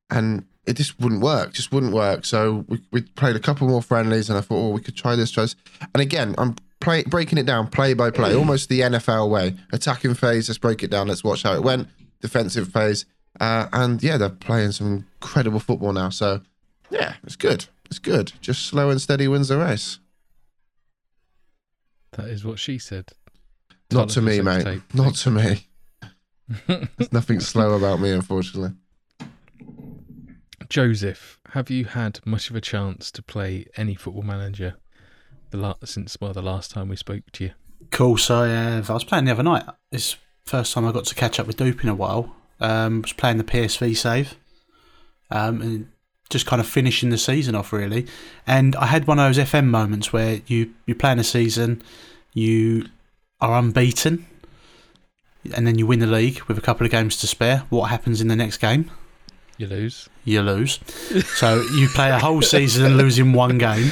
and 0.09 0.45
it 0.65 0.75
just 0.75 0.99
wouldn't 0.99 1.21
work. 1.21 1.53
Just 1.53 1.71
wouldn't 1.71 1.93
work. 1.93 2.25
So 2.25 2.65
we, 2.67 2.81
we 2.91 3.01
played 3.01 3.35
a 3.35 3.39
couple 3.39 3.67
more 3.67 3.81
friendlies, 3.81 4.29
and 4.29 4.37
I 4.37 4.41
thought, 4.41 4.57
oh, 4.57 4.69
we 4.69 4.81
could 4.81 4.95
try 4.95 5.15
this, 5.15 5.31
try 5.31 5.43
this. 5.43 5.55
And 5.93 6.01
again, 6.01 6.35
I'm 6.37 6.55
play, 6.79 7.03
breaking 7.03 7.37
it 7.37 7.45
down 7.45 7.67
play 7.67 7.93
by 7.93 8.11
play, 8.11 8.35
almost 8.35 8.69
the 8.69 8.81
NFL 8.81 9.29
way. 9.29 9.55
Attacking 9.71 10.13
phase, 10.15 10.49
let's 10.49 10.57
break 10.57 10.83
it 10.83 10.89
down. 10.89 11.07
Let's 11.07 11.23
watch 11.23 11.43
how 11.43 11.53
it 11.53 11.63
went. 11.63 11.87
Defensive 12.21 12.69
phase, 12.69 13.05
uh, 13.39 13.67
and 13.73 14.01
yeah, 14.01 14.17
they're 14.17 14.29
playing 14.29 14.71
some 14.71 15.05
incredible 15.21 15.59
football 15.59 15.93
now. 15.93 16.09
So 16.09 16.41
yeah, 16.89 17.15
it's 17.23 17.35
good. 17.35 17.65
It's 17.85 17.99
good. 17.99 18.33
Just 18.41 18.65
slow 18.65 18.89
and 18.89 18.99
steady 19.01 19.27
wins 19.27 19.49
the 19.49 19.57
race. 19.57 19.99
That 22.13 22.27
is 22.29 22.43
what 22.45 22.57
she 22.57 22.79
said. 22.79 23.11
Not 23.91 24.09
to 24.09 24.21
me, 24.21 24.41
mate. 24.41 24.63
Tape. 24.63 24.93
Not 24.93 25.15
to 25.15 25.31
me. 25.31 25.67
There's 26.67 27.11
nothing 27.11 27.39
slow 27.39 27.73
about 27.73 27.99
me, 27.99 28.11
unfortunately. 28.11 28.71
Joseph, 30.69 31.39
have 31.51 31.69
you 31.69 31.85
had 31.85 32.19
much 32.25 32.49
of 32.49 32.55
a 32.55 32.61
chance 32.61 33.11
to 33.11 33.21
play 33.21 33.67
any 33.77 33.95
football 33.95 34.23
manager 34.23 34.75
the 35.51 35.57
la- 35.57 35.75
since 35.83 36.17
well 36.19 36.33
the 36.33 36.41
last 36.41 36.71
time 36.71 36.89
we 36.89 36.95
spoke 36.95 37.23
to 37.33 37.45
you? 37.45 37.51
Course, 37.91 38.29
I 38.31 38.47
have. 38.47 38.89
I 38.89 38.93
was 38.93 39.03
playing 39.03 39.25
the 39.25 39.31
other 39.31 39.43
night. 39.43 39.63
It's 39.91 40.17
first 40.45 40.73
time 40.73 40.85
I 40.85 40.91
got 40.91 41.05
to 41.05 41.15
catch 41.15 41.39
up 41.39 41.47
with 41.47 41.57
Dupe 41.57 41.83
in 41.83 41.89
a 41.89 41.95
while. 41.95 42.35
Um, 42.59 43.01
was 43.01 43.13
playing 43.13 43.37
the 43.37 43.43
PSV 43.43 43.95
save, 43.97 44.35
um, 45.29 45.61
and 45.61 45.91
just 46.29 46.45
kind 46.45 46.59
of 46.59 46.67
finishing 46.67 47.09
the 47.09 47.17
season 47.17 47.53
off 47.53 47.71
really. 47.71 48.07
And 48.47 48.75
I 48.77 48.87
had 48.87 49.07
one 49.07 49.19
of 49.19 49.27
those 49.27 49.45
FM 49.45 49.65
moments 49.65 50.11
where 50.11 50.41
you 50.47 50.73
you 50.85 50.95
playing 50.95 51.19
a 51.19 51.23
season, 51.23 51.83
you 52.33 52.87
are 53.41 53.57
unbeaten, 53.57 54.25
and 55.53 55.67
then 55.67 55.77
you 55.77 55.85
win 55.87 55.99
the 55.99 56.07
league 56.07 56.41
with 56.43 56.57
a 56.57 56.61
couple 56.61 56.85
of 56.85 56.91
games 56.91 57.17
to 57.17 57.27
spare. 57.27 57.63
What 57.69 57.89
happens 57.89 58.21
in 58.21 58.27
the 58.27 58.35
next 58.35 58.57
game? 58.57 58.89
You 59.57 59.67
lose. 59.67 60.09
you 60.25 60.41
lose. 60.41 60.79
so 61.35 61.61
you 61.75 61.87
play 61.89 62.09
a 62.11 62.19
whole 62.19 62.41
season 62.41 62.85
and 62.85 62.97
lose 62.97 63.17
in 63.19 63.31
one 63.33 63.57
game, 63.57 63.89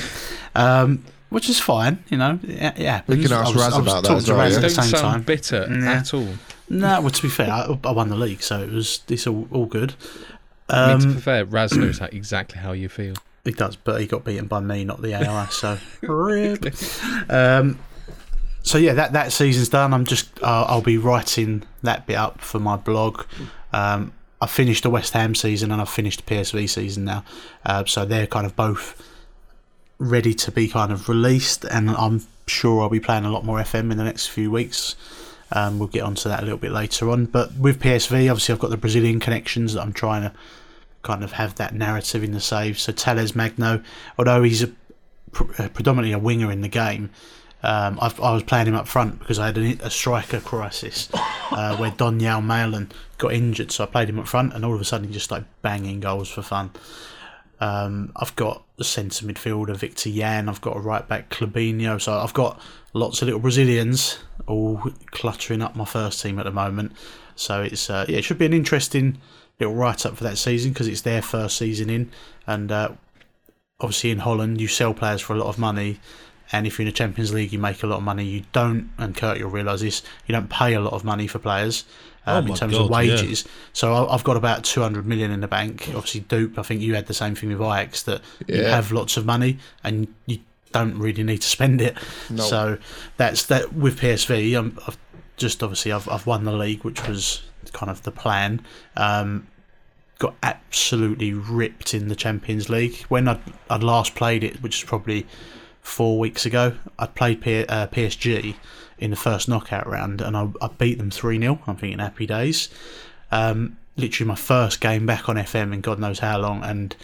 um, 0.56 1.06
which 1.30 1.50
is 1.50 1.60
fine, 1.60 2.04
you 2.10 2.18
know. 2.18 2.38
Yeah, 2.44 2.74
yeah. 2.76 3.02
We 3.08 3.22
can 3.22 3.32
ask 3.32 3.54
was- 3.56 3.64
Raz 3.64 3.78
about 3.78 3.86
that 4.04 4.04
talking 4.04 4.18
as 4.18 4.26
to 4.26 4.32
well, 4.34 4.42
Raz 4.42 4.52
yeah. 4.52 4.58
at 4.58 4.62
the 4.62 4.68
Don't 4.76 4.84
same 4.84 4.92
sound 5.00 5.14
time. 5.14 5.22
bitter 5.24 5.68
Nah. 5.70 5.92
at 5.92 6.14
all. 6.14 6.28
No, 6.70 7.02
well, 7.02 7.10
to 7.12 7.22
be 7.22 7.30
fair, 7.30 7.50
I, 7.52 7.78
I 7.84 7.92
won 7.92 8.10
the 8.10 8.16
league, 8.16 8.42
so 8.44 8.62
it 8.62 8.72
was 8.72 9.02
it's 9.08 9.26
all, 9.28 9.48
all 9.52 9.66
good. 9.66 9.94
I 10.70 10.92
mean, 10.94 11.00
to 11.02 11.08
be 11.08 11.14
Um, 11.16 11.20
fair, 11.22 11.46
Raz 11.46 11.74
knows 11.74 12.00
how, 12.00 12.06
exactly 12.08 12.60
how 12.60 12.72
you 12.72 12.90
feel. 12.90 13.16
he 13.46 13.52
does, 13.52 13.76
but 13.76 14.02
he 14.02 14.08
got 14.08 14.24
beaten 14.26 14.48
by 14.48 14.60
me, 14.60 14.84
not 14.86 15.02
the 15.02 15.14
AI. 15.14 15.46
So, 15.48 15.78
rip. 16.02 16.66
Um, 17.30 17.78
so 18.64 18.78
yeah, 18.78 18.94
that 18.94 19.14
that 19.14 19.32
season's 19.32 19.70
done. 19.70 19.94
I'm 19.94 20.06
just 20.06 20.42
uh, 20.42 20.66
I'll 20.68 20.82
be 20.82 20.98
writing 20.98 21.64
that 21.84 22.08
bit 22.08 22.16
up 22.16 22.42
for 22.42 22.60
my 22.60 22.76
blog. 22.76 23.26
Um, 23.72 24.14
I 24.42 24.48
finished 24.48 24.84
the 24.84 24.90
West 24.90 25.14
Ham 25.14 25.36
season 25.36 25.72
and 25.72 25.80
I've 25.80 25.90
finished 25.90 26.26
the 26.26 26.36
PSV 26.36 26.68
season 26.70 27.06
now, 27.06 27.24
uh, 27.66 27.86
so 27.86 28.06
they're 28.06 28.28
kind 28.28 28.46
of 28.46 28.56
both 28.56 29.02
ready 30.00 30.34
to 30.34 30.52
be 30.52 30.68
kind 30.68 30.92
of 30.92 31.08
released, 31.08 31.66
and 31.66 31.90
I'm 31.90 32.26
sure 32.48 32.82
I'll 32.82 32.90
be 32.90 33.00
playing 33.00 33.26
a 33.26 33.32
lot 33.32 33.46
more 33.46 33.60
FM 33.60 33.92
in 33.92 33.98
the 33.98 34.04
next 34.04 34.28
few 34.28 34.52
weeks. 34.52 34.96
Um, 35.52 35.78
we'll 35.78 35.88
get 35.88 36.02
onto 36.02 36.30
that 36.30 36.40
a 36.40 36.44
little 36.44 36.58
bit 36.58 36.72
later 36.72 37.10
on. 37.10 37.26
But 37.26 37.54
with 37.56 37.80
PSV, 37.80 38.30
obviously, 38.30 38.54
I've 38.54 38.60
got 38.60 38.72
the 38.72 38.78
Brazilian 38.78 39.20
connections 39.20 39.74
that 39.74 39.82
I'm 39.82 39.94
trying 39.94 40.24
to 40.24 40.34
kind 41.04 41.24
of 41.24 41.34
have 41.34 41.56
that 41.56 41.76
narrative 41.76 42.24
in 42.24 42.32
the 42.32 42.40
save. 42.40 42.80
So 42.80 42.92
Talles 42.92 43.36
Magno, 43.36 43.84
although 44.18 44.42
he's 44.42 44.64
a, 44.64 44.72
uh, 45.60 45.70
predominantly 45.70 46.14
a 46.14 46.20
winger 46.20 46.52
in 46.52 46.62
the 46.62 46.70
game, 46.70 47.12
um, 47.64 47.98
I've, 48.02 48.20
I 48.20 48.34
was 48.34 48.44
playing 48.44 48.68
him 48.68 48.76
up 48.76 48.88
front 48.88 49.20
because 49.20 49.40
I 49.40 49.48
had 49.48 49.58
a, 49.58 49.78
a 49.86 49.90
striker 49.90 50.40
crisis 50.40 51.10
uh, 51.14 51.76
where 51.78 51.92
Donyell 51.92 52.44
Malen 52.44 52.92
got 53.18 53.34
injured. 53.34 53.72
So 53.72 53.84
I 53.86 53.88
played 53.88 54.10
him 54.10 54.20
up 54.20 54.28
front, 54.28 54.54
and 54.54 54.66
all 54.66 54.76
of 54.76 54.82
a 54.82 54.86
sudden 54.86 55.08
he 55.08 55.14
just 55.14 55.32
like 55.32 55.44
banging 55.62 56.02
goals 56.02 56.30
for 56.30 56.42
fun. 56.42 56.72
Um, 57.62 58.12
I've 58.18 58.36
got 58.36 58.64
a 58.78 58.84
centre 58.84 59.26
midfielder, 59.26 59.78
Victor 59.78 60.10
Yan. 60.10 60.50
I've 60.50 60.60
got 60.60 60.76
a 60.76 60.80
right 60.82 61.08
back, 61.08 61.30
Clubinho. 61.30 62.02
So 62.02 62.14
I've 62.14 62.34
got 62.34 62.60
lots 62.92 63.22
of 63.22 63.28
little 63.28 63.40
Brazilians 63.40 64.20
all 64.46 64.92
cluttering 65.12 65.62
up 65.62 65.76
my 65.76 65.86
first 65.86 66.22
team 66.22 66.40
at 66.40 66.46
the 66.46 66.52
moment. 66.52 66.92
So 67.36 67.62
it's 67.62 67.90
uh, 67.90 68.06
yeah, 68.10 68.18
it 68.18 68.24
should 68.24 68.38
be 68.38 68.46
an 68.46 68.54
interesting 68.54 69.20
little 69.60 69.76
write 69.76 70.06
up 70.06 70.18
for 70.18 70.24
that 70.26 70.38
season 70.38 70.74
because 70.74 70.88
it's 70.88 71.02
their 71.02 71.22
first 71.22 71.58
season 71.58 71.90
in, 71.90 72.12
and 72.46 72.72
uh, 72.72 72.92
obviously 73.80 74.12
in 74.12 74.20
Holland 74.20 74.60
you 74.60 74.68
sell 74.68 74.94
players 74.94 75.22
for 75.22 75.34
a 75.34 75.38
lot 75.38 75.48
of 75.48 75.58
money. 75.58 76.00
And 76.54 76.66
if 76.68 76.78
you're 76.78 76.84
in 76.84 76.88
the 76.94 76.96
Champions 76.96 77.34
League, 77.34 77.52
you 77.52 77.60
make 77.60 77.84
a 77.84 77.88
lot 77.88 77.98
of 77.98 78.04
money. 78.04 78.24
You 78.24 78.44
don't, 78.54 78.92
and 78.98 79.16
Kurt, 79.18 79.38
you'll 79.40 79.50
realise 79.50 79.82
this: 79.82 80.04
you 80.28 80.34
don't 80.34 80.50
pay 80.50 80.74
a 80.74 80.80
lot 80.80 80.94
of 80.94 81.04
money 81.04 81.28
for 81.28 81.40
players 81.40 81.84
Oh 82.26 82.38
um, 82.38 82.46
my 82.46 82.52
in 82.52 82.56
terms 82.58 82.74
God, 82.74 82.82
of 82.84 82.90
yeah. 82.90 82.96
wages. 82.96 83.46
So 83.74 83.94
I- 83.94 84.14
I've 84.14 84.24
got 84.24 84.38
about 84.38 84.64
200 84.64 85.06
million 85.06 85.32
in 85.32 85.42
the 85.42 85.48
bank. 85.48 85.90
Obviously, 85.90 86.22
Dupe, 86.22 86.58
I 86.58 86.62
think 86.62 86.82
you 86.82 86.96
had 86.96 87.08
the 87.08 87.14
same 87.14 87.36
thing 87.36 87.50
with 87.50 87.60
Ajax 87.60 88.04
that 88.04 88.22
you 88.48 88.64
have 88.64 88.92
lots 88.92 89.18
of 89.18 89.26
money 89.26 89.58
and 89.84 90.08
you 90.26 90.40
don't 90.72 90.98
really 90.98 91.24
need 91.24 91.42
to 91.42 91.48
spend 91.48 91.82
it. 91.82 91.98
No. 92.30 92.44
So 92.44 92.78
that's 93.18 93.46
that 93.48 93.74
with 93.74 94.00
PSV. 94.00 94.58
Um, 94.58 94.80
I've 94.88 94.98
just 95.36 95.62
obviously 95.64 95.92
I've, 95.92 96.08
I've 96.08 96.26
won 96.26 96.46
the 96.46 96.54
league, 96.54 96.84
which 96.86 97.06
was 97.08 97.42
kind 97.74 97.90
of 97.90 98.04
the 98.04 98.12
plan. 98.12 98.62
Um, 98.96 99.48
got 100.20 100.36
absolutely 100.44 101.34
ripped 101.34 101.94
in 101.94 102.08
the 102.08 102.16
Champions 102.16 102.70
League 102.70 103.02
when 103.10 103.28
I'd, 103.28 103.42
I'd 103.70 103.84
last 103.84 104.16
played 104.16 104.44
it, 104.44 104.62
which 104.64 104.82
is 104.82 104.88
probably 104.88 105.26
four 105.84 106.18
weeks 106.18 106.46
ago. 106.46 106.74
I 106.98 107.06
played 107.06 107.42
P- 107.42 107.66
uh, 107.66 107.88
PSG 107.88 108.56
in 108.98 109.12
the 109.12 109.16
first 109.16 109.48
knockout 109.48 109.88
round, 109.88 110.22
and 110.22 110.36
I, 110.36 110.48
I 110.62 110.70
beat 110.70 110.98
them 110.98 111.12
three 111.12 111.38
0 111.40 111.60
I'm 111.68 111.76
thinking 111.76 112.00
happy 112.00 112.26
days. 112.26 112.70
Um, 113.32 113.78
literally 113.96 114.28
my 114.28 114.36
first 114.36 114.82
game 114.82 115.06
back 115.06 115.30
on 115.30 115.36
FM 115.36 115.74
in 115.74 115.82
God 115.82 116.00
knows 116.00 116.20
how 116.20 116.40
long, 116.40 116.64
and 116.64 116.96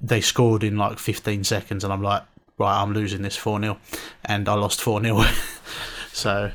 they 0.00 0.20
scored 0.20 0.64
in 0.64 0.76
like 0.76 0.98
15 0.98 1.44
seconds, 1.44 1.84
and 1.84 1.92
I'm 1.92 2.02
like, 2.02 2.22
right, 2.56 2.82
I'm 2.82 2.92
losing 2.92 3.22
this 3.22 3.36
4 3.36 3.60
0, 3.60 3.78
and 4.24 4.48
I 4.48 4.54
lost 4.54 4.80
4 4.80 5.02
0. 5.02 5.22
so 6.12 6.50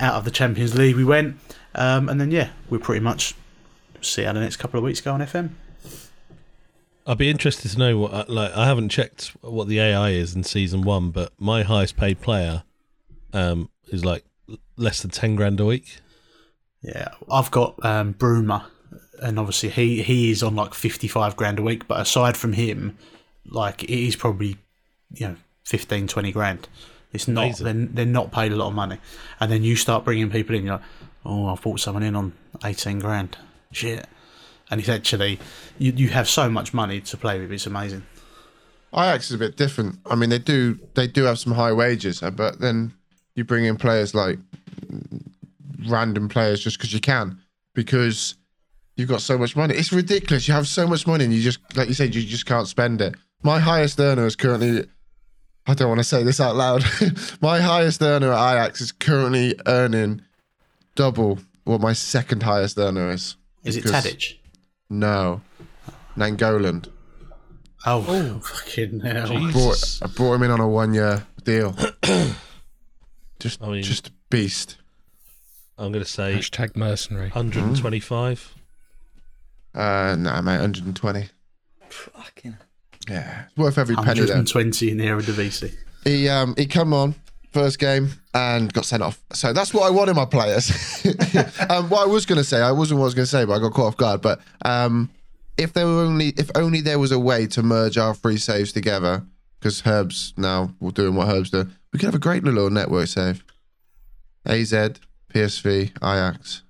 out 0.00 0.14
of 0.14 0.24
the 0.24 0.30
Champions 0.30 0.76
League 0.76 0.96
we 0.96 1.04
went, 1.04 1.36
um, 1.74 2.08
and 2.08 2.20
then 2.20 2.30
yeah, 2.30 2.50
we're 2.68 2.78
pretty 2.78 3.00
much 3.00 3.34
see 4.02 4.22
how 4.22 4.32
the 4.32 4.40
next 4.40 4.56
couple 4.56 4.78
of 4.78 4.84
weeks 4.84 5.00
go 5.00 5.12
on 5.12 5.20
FM. 5.20 5.50
I'd 7.06 7.18
be 7.18 7.30
interested 7.30 7.70
to 7.70 7.78
know 7.78 7.98
what 7.98 8.12
uh, 8.12 8.24
like 8.28 8.52
I 8.52 8.66
haven't 8.66 8.88
checked 8.88 9.36
what 9.40 9.68
the 9.68 9.78
AI 9.78 10.10
is 10.10 10.34
in 10.34 10.42
season 10.42 10.82
one, 10.82 11.10
but 11.10 11.32
my 11.38 11.62
highest 11.62 11.96
paid 11.96 12.20
player 12.20 12.64
um, 13.32 13.70
is 13.88 14.04
like 14.04 14.24
less 14.76 15.02
than 15.02 15.10
ten 15.10 15.36
grand 15.36 15.60
a 15.60 15.64
week. 15.64 15.98
Yeah, 16.82 17.08
I've 17.30 17.50
got 17.50 17.84
um, 17.84 18.14
Bruma, 18.14 18.64
and 19.22 19.38
obviously 19.38 19.68
he 19.68 20.02
he 20.02 20.30
is 20.30 20.42
on 20.42 20.56
like 20.56 20.74
fifty 20.74 21.06
five 21.06 21.36
grand 21.36 21.58
a 21.58 21.62
week. 21.62 21.86
But 21.86 22.00
aside 22.00 22.36
from 22.36 22.54
him, 22.54 22.98
like 23.46 23.82
he's 23.82 24.16
probably 24.16 24.56
you 25.12 25.28
know 25.28 25.36
15, 25.64 26.06
20 26.06 26.32
grand. 26.32 26.68
It's 27.12 27.28
not 27.28 27.44
Amazing. 27.44 27.64
they're, 27.64 27.86
they're 27.86 28.06
not 28.06 28.32
paid 28.32 28.52
a 28.52 28.56
lot 28.56 28.68
of 28.68 28.74
money, 28.74 28.98
and 29.40 29.50
then 29.50 29.62
you 29.62 29.76
start 29.76 30.04
bringing 30.04 30.28
people 30.30 30.56
in. 30.56 30.64
You're 30.64 30.74
like, 30.74 30.84
oh, 31.24 31.46
I've 31.46 31.62
brought 31.62 31.80
someone 31.80 32.02
in 32.02 32.16
on 32.16 32.32
eighteen 32.64 32.98
grand. 32.98 33.38
Shit, 33.72 34.06
and 34.70 34.80
it's 34.80 34.88
actually 34.88 35.38
you 35.78 35.92
you 35.92 36.08
have 36.08 36.28
so 36.28 36.48
much 36.48 36.74
money 36.74 37.00
to 37.00 37.16
play 37.16 37.40
with. 37.40 37.52
It's 37.52 37.66
amazing. 37.66 38.04
Ajax 38.92 39.26
is 39.26 39.32
a 39.32 39.38
bit 39.38 39.56
different. 39.56 39.98
I 40.06 40.14
mean, 40.14 40.30
they 40.30 40.38
do 40.38 40.78
they 40.94 41.06
do 41.06 41.24
have 41.24 41.38
some 41.38 41.52
high 41.52 41.72
wages, 41.72 42.22
uh, 42.22 42.30
but 42.30 42.60
then 42.60 42.92
you 43.34 43.44
bring 43.44 43.64
in 43.64 43.76
players 43.76 44.14
like 44.14 44.38
random 45.86 46.28
players 46.28 46.62
just 46.62 46.78
because 46.78 46.92
you 46.92 47.00
can, 47.00 47.38
because 47.74 48.36
you've 48.96 49.08
got 49.08 49.20
so 49.20 49.38
much 49.38 49.56
money. 49.56 49.74
It's 49.74 49.92
ridiculous. 49.92 50.48
You 50.48 50.54
have 50.54 50.66
so 50.66 50.86
much 50.86 51.06
money, 51.06 51.24
and 51.24 51.32
you 51.32 51.42
just 51.42 51.58
like 51.76 51.88
you 51.88 51.94
said, 51.94 52.14
you 52.14 52.22
just 52.22 52.46
can't 52.46 52.68
spend 52.68 53.00
it. 53.00 53.14
My 53.42 53.58
highest 53.60 54.00
earner 54.00 54.26
is 54.26 54.36
currently. 54.36 54.86
I 55.68 55.74
don't 55.74 55.88
want 55.88 55.98
to 55.98 56.04
say 56.04 56.22
this 56.22 56.40
out 56.40 56.54
loud. 56.54 56.84
my 57.40 57.60
highest 57.60 58.00
earner 58.00 58.32
at 58.32 58.52
Ajax 58.54 58.80
is 58.80 58.92
currently 58.92 59.58
earning 59.66 60.22
double 60.94 61.40
what 61.64 61.80
my 61.80 61.92
second 61.92 62.44
highest 62.44 62.78
earner 62.78 63.10
is. 63.10 63.36
Is 63.64 63.76
it 63.76 63.84
Tadic? 63.84 64.36
No, 64.88 65.40
Nainggolan. 66.16 66.88
Oh, 67.84 68.40
fucking 68.40 69.00
hell! 69.00 69.26
Jesus. 69.28 69.98
brought 70.00 70.10
I 70.10 70.12
brought 70.14 70.34
him 70.34 70.42
in 70.44 70.50
on 70.50 70.60
a 70.60 70.68
one 70.68 70.94
year 70.94 71.26
deal. 71.44 71.76
just 73.40 73.62
I 73.62 73.68
mean- 73.68 73.82
just 73.82 74.08
a 74.08 74.12
beast. 74.30 74.78
I'm 75.78 75.92
going 75.92 76.02
to 76.02 76.10
say 76.10 76.34
Hashtag 76.36 76.74
mercenary. 76.74 77.28
125. 77.28 78.54
Uh 79.74 80.16
nah 80.18 80.40
mate, 80.40 80.52
120. 80.60 81.28
Fucking. 81.90 82.56
Yeah. 83.10 83.44
It's 83.48 83.56
worth 83.58 83.76
every 83.76 83.94
penny 83.94 84.20
there. 84.20 84.36
120 84.36 84.90
in 84.90 84.96
the 84.96 85.04
Eredivisie. 85.04 85.74
he 86.02 86.30
um 86.30 86.54
he 86.56 86.64
come 86.64 86.94
on 86.94 87.14
first 87.56 87.78
game 87.78 88.10
and 88.34 88.70
got 88.74 88.84
sent 88.84 89.02
off. 89.02 89.18
So 89.32 89.54
that's 89.54 89.72
what 89.72 89.84
I 89.84 89.90
want 89.90 90.10
in 90.10 90.16
my 90.16 90.26
players. 90.26 90.70
um, 91.70 91.88
what 91.88 92.02
I 92.02 92.06
was 92.06 92.26
going 92.26 92.36
to 92.36 92.44
say, 92.44 92.60
I 92.60 92.70
wasn't 92.70 92.98
what 92.98 93.04
I 93.04 93.06
was 93.06 93.14
going 93.14 93.24
to 93.24 93.30
say, 93.30 93.46
but 93.46 93.54
I 93.54 93.58
got 93.60 93.72
caught 93.72 93.86
off 93.86 93.96
guard. 93.96 94.20
But 94.20 94.40
um, 94.62 95.08
if 95.56 95.72
there 95.72 95.86
were 95.86 96.02
only 96.02 96.28
if 96.36 96.50
only 96.54 96.82
there 96.82 96.98
was 96.98 97.12
a 97.12 97.18
way 97.18 97.46
to 97.46 97.62
merge 97.62 97.96
our 97.96 98.14
three 98.14 98.36
saves 98.36 98.72
together, 98.72 99.24
because 99.58 99.80
Herb's 99.80 100.34
now 100.36 100.70
we're 100.80 100.90
doing 100.90 101.14
what 101.14 101.28
Herb's 101.28 101.48
do, 101.48 101.66
we 101.92 101.98
could 101.98 102.06
have 102.06 102.14
a 102.14 102.18
great 102.18 102.44
little 102.44 102.68
network 102.68 103.06
save. 103.06 103.42
AZ, 104.44 104.72
PSV, 105.32 105.92
Ajax. 105.96 106.62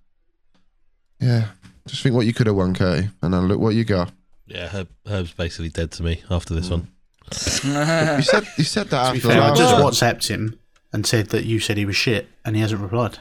Yeah, 1.20 1.48
just 1.88 2.02
think 2.04 2.14
what 2.14 2.26
you 2.26 2.32
could 2.32 2.46
have 2.46 2.56
won, 2.56 2.74
Curty, 2.74 3.10
and 3.22 3.34
then 3.34 3.48
look 3.48 3.58
what 3.58 3.74
you 3.74 3.84
got. 3.84 4.12
Yeah, 4.46 4.68
Herb, 4.68 4.88
Herb's 5.04 5.32
basically 5.32 5.70
dead 5.70 5.90
to 5.92 6.04
me 6.04 6.22
after 6.30 6.54
this 6.54 6.70
one. 6.70 6.88
You 7.32 8.22
said 8.22 8.46
you 8.56 8.62
said 8.62 8.86
that 8.90 9.16
after 9.16 9.28
fair, 9.28 9.42
I 9.42 9.52
just 9.52 9.74
one. 9.74 9.82
WhatsApped 9.82 10.28
him 10.28 10.60
and 10.92 11.06
said 11.06 11.28
that 11.28 11.44
you 11.44 11.60
said 11.60 11.76
he 11.76 11.84
was 11.86 11.96
shit, 11.96 12.28
and 12.44 12.56
he 12.56 12.62
hasn't 12.62 12.80
replied. 12.80 13.18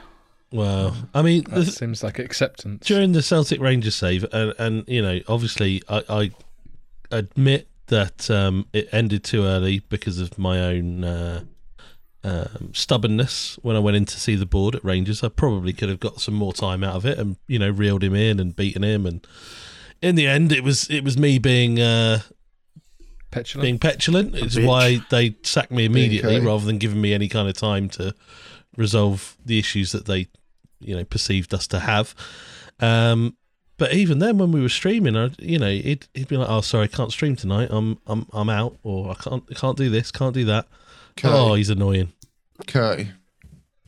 Well, 0.52 0.96
I 1.14 1.22
mean, 1.22 1.44
That 1.50 1.66
the, 1.66 1.66
seems 1.66 2.04
like 2.04 2.20
acceptance. 2.20 2.86
during 2.86 3.12
the 3.12 3.22
Celtic 3.22 3.60
Rangers 3.60 3.96
save, 3.96 4.26
and, 4.32 4.54
and 4.58 4.84
you 4.88 5.02
know, 5.02 5.20
obviously, 5.28 5.82
I, 5.90 6.04
I 6.10 6.32
admit 7.12 7.68
that 7.88 8.30
um, 8.32 8.68
it 8.74 8.88
ended 8.92 9.24
too 9.24 9.44
early 9.44 9.80
because 9.90 10.20
of 10.20 10.38
my 10.38 10.60
own 10.60 11.04
uh, 11.04 11.44
um, 12.24 12.72
stubbornness 12.74 13.60
when 13.62 13.76
I 13.76 13.80
went 13.80 13.98
in 13.98 14.06
to 14.06 14.20
see 14.20 14.36
the 14.36 14.46
board 14.46 14.76
at 14.76 14.84
Rangers. 14.84 15.24
I 15.24 15.30
probably 15.30 15.74
could 15.74 15.90
have 15.90 16.00
got 16.00 16.22
some 16.22 16.34
more 16.34 16.54
time 16.54 16.84
out 16.84 16.96
of 16.96 17.06
it 17.06 17.20
and 17.20 17.36
you 17.48 17.60
know 17.60 17.70
reeled 17.70 18.04
him 18.04 18.16
in 18.16 18.40
and 18.40 18.56
beaten 18.56 18.84
him. 18.84 19.06
And 19.06 19.26
in 20.02 20.16
the 20.16 20.28
end, 20.28 20.52
it 20.52 20.64
was 20.64 20.90
it 20.90 21.04
was 21.04 21.18
me 21.18 21.38
being 21.38 21.80
uh, 21.80 22.22
Petulant. 23.36 23.64
being 23.64 23.80
petulant. 23.80 24.34
It's 24.34 24.56
bitch. 24.56 24.66
why 24.66 25.02
they 25.10 25.36
sacked 25.44 25.72
me 25.72 25.84
immediately 25.84 26.40
rather 26.40 26.66
than 26.66 26.78
giving 26.78 27.02
me 27.02 27.14
any 27.14 27.28
kind 27.28 27.50
of 27.50 27.58
time 27.58 27.90
to 27.90 28.16
resolve 28.78 29.36
the 29.46 29.60
issues 29.60 29.92
that 29.92 30.06
they, 30.06 30.30
you 30.80 30.96
know, 30.96 31.04
perceived 31.04 31.54
us 31.54 31.68
to 31.68 31.80
have. 31.80 32.16
Um, 32.80 33.36
but 33.78 33.94
even 33.94 34.20
then, 34.20 34.38
when 34.38 34.54
we 34.54 34.62
were 34.62 34.70
streaming, 34.70 35.18
I, 35.18 35.32
you 35.38 35.60
know, 35.60 35.70
he'd, 35.70 36.08
he'd 36.14 36.30
be 36.30 36.38
like, 36.38 36.50
"Oh, 36.50 36.62
sorry, 36.62 36.86
I 36.86 36.88
can't 36.88 37.12
stream 37.12 37.36
tonight. 37.36 37.68
I'm 37.72 38.00
I'm 38.08 38.26
I'm 38.32 38.50
out, 38.50 38.78
or 38.84 39.12
I 39.12 39.16
can't 39.16 39.44
I 39.52 39.54
can't 39.54 39.76
do 39.76 39.90
this, 39.90 40.12
can't 40.12 40.34
do 40.34 40.46
that." 40.46 40.68
Oh, 41.26 41.56
he's 41.56 41.70
annoying. 41.70 42.14
Curty, 42.68 43.10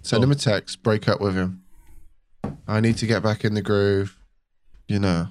send 0.02 0.26
him 0.26 0.32
a 0.32 0.36
text. 0.36 0.84
Break 0.84 1.08
up 1.08 1.22
with 1.22 1.36
him. 1.36 1.64
I 2.68 2.82
need 2.82 2.98
to 2.98 3.08
get 3.08 3.24
back 3.24 3.46
in 3.46 3.54
the 3.54 3.62
groove. 3.62 4.20
You 4.90 5.00
know. 5.00 5.30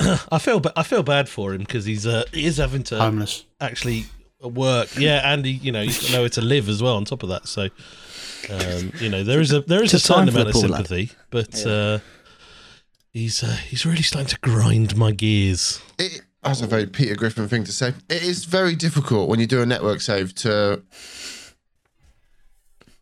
I 0.32 0.38
feel 0.38 0.60
ba- 0.60 0.72
I 0.76 0.82
feel 0.82 1.02
bad 1.02 1.28
for 1.28 1.52
him 1.54 1.60
because 1.60 1.84
he's 1.84 2.06
uh, 2.06 2.24
he 2.32 2.44
is 2.46 2.56
having 2.58 2.82
to 2.84 2.98
Homeless. 2.98 3.44
actually 3.60 4.06
work. 4.42 4.88
Yeah, 4.98 5.32
and 5.32 5.44
he, 5.44 5.52
you 5.52 5.72
know, 5.72 5.82
he's 5.82 6.00
got 6.02 6.12
nowhere 6.12 6.28
to 6.30 6.40
live 6.42 6.68
as 6.68 6.82
well. 6.82 6.96
On 6.96 7.04
top 7.04 7.22
of 7.22 7.28
that, 7.30 7.46
so 7.48 7.68
um, 8.50 8.92
you 9.00 9.08
know, 9.08 9.24
there 9.24 9.40
is 9.40 9.52
a 9.52 9.60
there 9.62 9.82
is 9.82 9.92
a 9.92 9.96
It's 9.96 10.04
certain 10.04 10.28
amount 10.28 10.48
of 10.48 10.54
poor 10.54 10.68
lad. 10.68 10.86
sympathy, 10.86 11.10
but 11.30 11.66
uh, 11.66 11.98
he's 13.12 13.42
uh, 13.42 13.56
he's 13.68 13.84
really 13.86 14.02
starting 14.02 14.28
to 14.28 14.38
grind 14.40 14.96
my 14.96 15.12
gears. 15.12 15.80
It, 15.98 16.22
that's 16.42 16.60
a 16.60 16.66
very 16.66 16.86
Peter 16.86 17.14
Griffin 17.16 17.48
thing 17.48 17.64
to 17.64 17.72
say. 17.72 17.92
It 18.08 18.22
is 18.22 18.44
very 18.44 18.76
difficult 18.76 19.28
when 19.28 19.40
you 19.40 19.46
do 19.46 19.62
a 19.62 19.66
network 19.66 20.00
save 20.00 20.34
to 20.36 20.82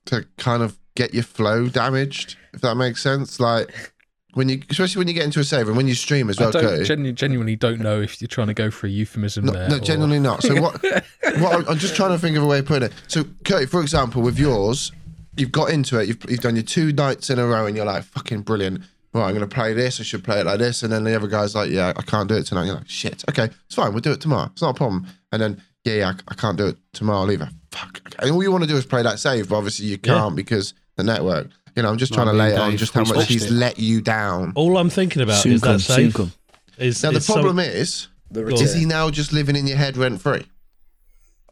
to 0.06 0.24
kind 0.38 0.62
of 0.62 0.78
get 0.94 1.12
your 1.14 1.24
flow 1.24 1.68
damaged, 1.68 2.36
if 2.52 2.60
that 2.60 2.76
makes 2.76 3.02
sense. 3.02 3.40
Like 3.40 3.92
when 4.34 4.48
you, 4.48 4.60
especially 4.70 4.98
when 5.00 5.08
you 5.08 5.14
get 5.14 5.24
into 5.24 5.40
a 5.40 5.44
save 5.44 5.68
and 5.68 5.76
when 5.76 5.88
you 5.88 5.94
stream 5.94 6.28
as 6.28 6.38
I 6.38 6.44
well, 6.44 6.52
don't, 6.52 6.84
genu- 6.84 7.12
genuinely 7.12 7.56
don't 7.56 7.80
know 7.80 8.00
if 8.00 8.20
you're 8.20 8.28
trying 8.28 8.48
to 8.48 8.54
go 8.54 8.70
for 8.70 8.86
a 8.86 8.90
euphemism 8.90 9.46
No, 9.46 9.52
there. 9.52 9.68
no, 9.68 9.76
or- 9.76 9.80
genuinely 9.80 10.18
not. 10.20 10.42
So 10.42 10.60
what? 10.60 10.82
what 11.38 11.68
I'm, 11.68 11.78
just 11.78 11.96
trying 11.96 12.10
to 12.10 12.18
think 12.18 12.36
of 12.36 12.42
a 12.42 12.46
way 12.46 12.58
of 12.58 12.66
putting 12.66 12.86
it. 12.88 12.92
So, 13.08 13.24
Curty, 13.44 13.66
for 13.66 13.80
example, 13.80 14.22
with 14.22 14.38
yours, 14.38 14.92
you've 15.36 15.52
got 15.52 15.70
into 15.70 15.98
it. 15.98 16.08
You've, 16.08 16.18
you've 16.28 16.40
done 16.40 16.56
your 16.56 16.64
two 16.64 16.92
nights 16.92 17.30
in 17.30 17.38
a 17.38 17.46
row, 17.46 17.66
and 17.66 17.76
you're 17.76 17.86
like, 17.86 18.04
"Fucking 18.04 18.42
brilliant." 18.42 18.82
Right, 19.12 19.28
I'm 19.28 19.34
going 19.36 19.48
to 19.48 19.54
play 19.54 19.72
this. 19.74 20.00
I 20.00 20.02
should 20.02 20.24
play 20.24 20.40
it 20.40 20.46
like 20.46 20.58
this. 20.58 20.82
And 20.82 20.92
then 20.92 21.04
the 21.04 21.14
other 21.14 21.28
guy's 21.28 21.54
like, 21.54 21.70
"Yeah, 21.70 21.92
I 21.96 22.02
can't 22.02 22.28
do 22.28 22.34
it 22.36 22.46
tonight." 22.46 22.64
You're 22.66 22.74
like, 22.74 22.88
"Shit, 22.88 23.24
okay, 23.30 23.48
it's 23.66 23.74
fine. 23.74 23.92
We'll 23.92 24.00
do 24.00 24.12
it 24.12 24.20
tomorrow. 24.20 24.50
It's 24.52 24.62
not 24.62 24.70
a 24.70 24.74
problem." 24.74 25.06
And 25.30 25.40
then, 25.40 25.62
"Yeah, 25.84 25.94
yeah, 25.94 26.08
I, 26.08 26.14
I 26.32 26.34
can't 26.34 26.58
do 26.58 26.66
it 26.66 26.76
tomorrow 26.92 27.30
either." 27.30 27.48
Fuck. 27.70 28.00
And 28.18 28.30
all 28.32 28.42
you 28.42 28.50
want 28.50 28.64
to 28.64 28.68
do 28.68 28.76
is 28.76 28.84
play 28.86 29.02
that 29.02 29.18
save, 29.20 29.48
but 29.48 29.56
obviously 29.56 29.86
you 29.86 29.98
can't 29.98 30.34
because 30.36 30.74
the 30.96 31.02
network. 31.04 31.48
You 31.76 31.82
know, 31.82 31.90
I'm 31.90 31.98
just 31.98 32.12
trying 32.14 32.26
Like 32.26 32.34
to 32.34 32.38
lay 32.38 32.48
and 32.50 32.54
it 32.56 32.60
on 32.60 32.76
just 32.76 32.92
how 32.94 33.04
much 33.04 33.26
he's 33.26 33.44
it. 33.46 33.50
let 33.50 33.78
you 33.78 34.00
down. 34.00 34.52
All 34.54 34.76
I'm 34.78 34.90
thinking 34.90 35.22
about 35.22 35.42
Soon 35.42 35.52
is 35.54 35.60
come, 35.62 35.72
that 35.72 35.80
soon 35.80 36.12
come. 36.12 36.32
Is, 36.78 37.02
Now 37.02 37.10
the 37.10 37.16
is 37.18 37.24
some- 37.26 37.34
problem 37.34 37.58
is, 37.58 38.08
The 38.30 38.46
is 38.46 38.74
he 38.74 38.84
now 38.84 39.10
just 39.10 39.32
living 39.32 39.56
in 39.56 39.66
your 39.66 39.76
head 39.76 39.96
rent 39.96 40.20
free? 40.20 40.44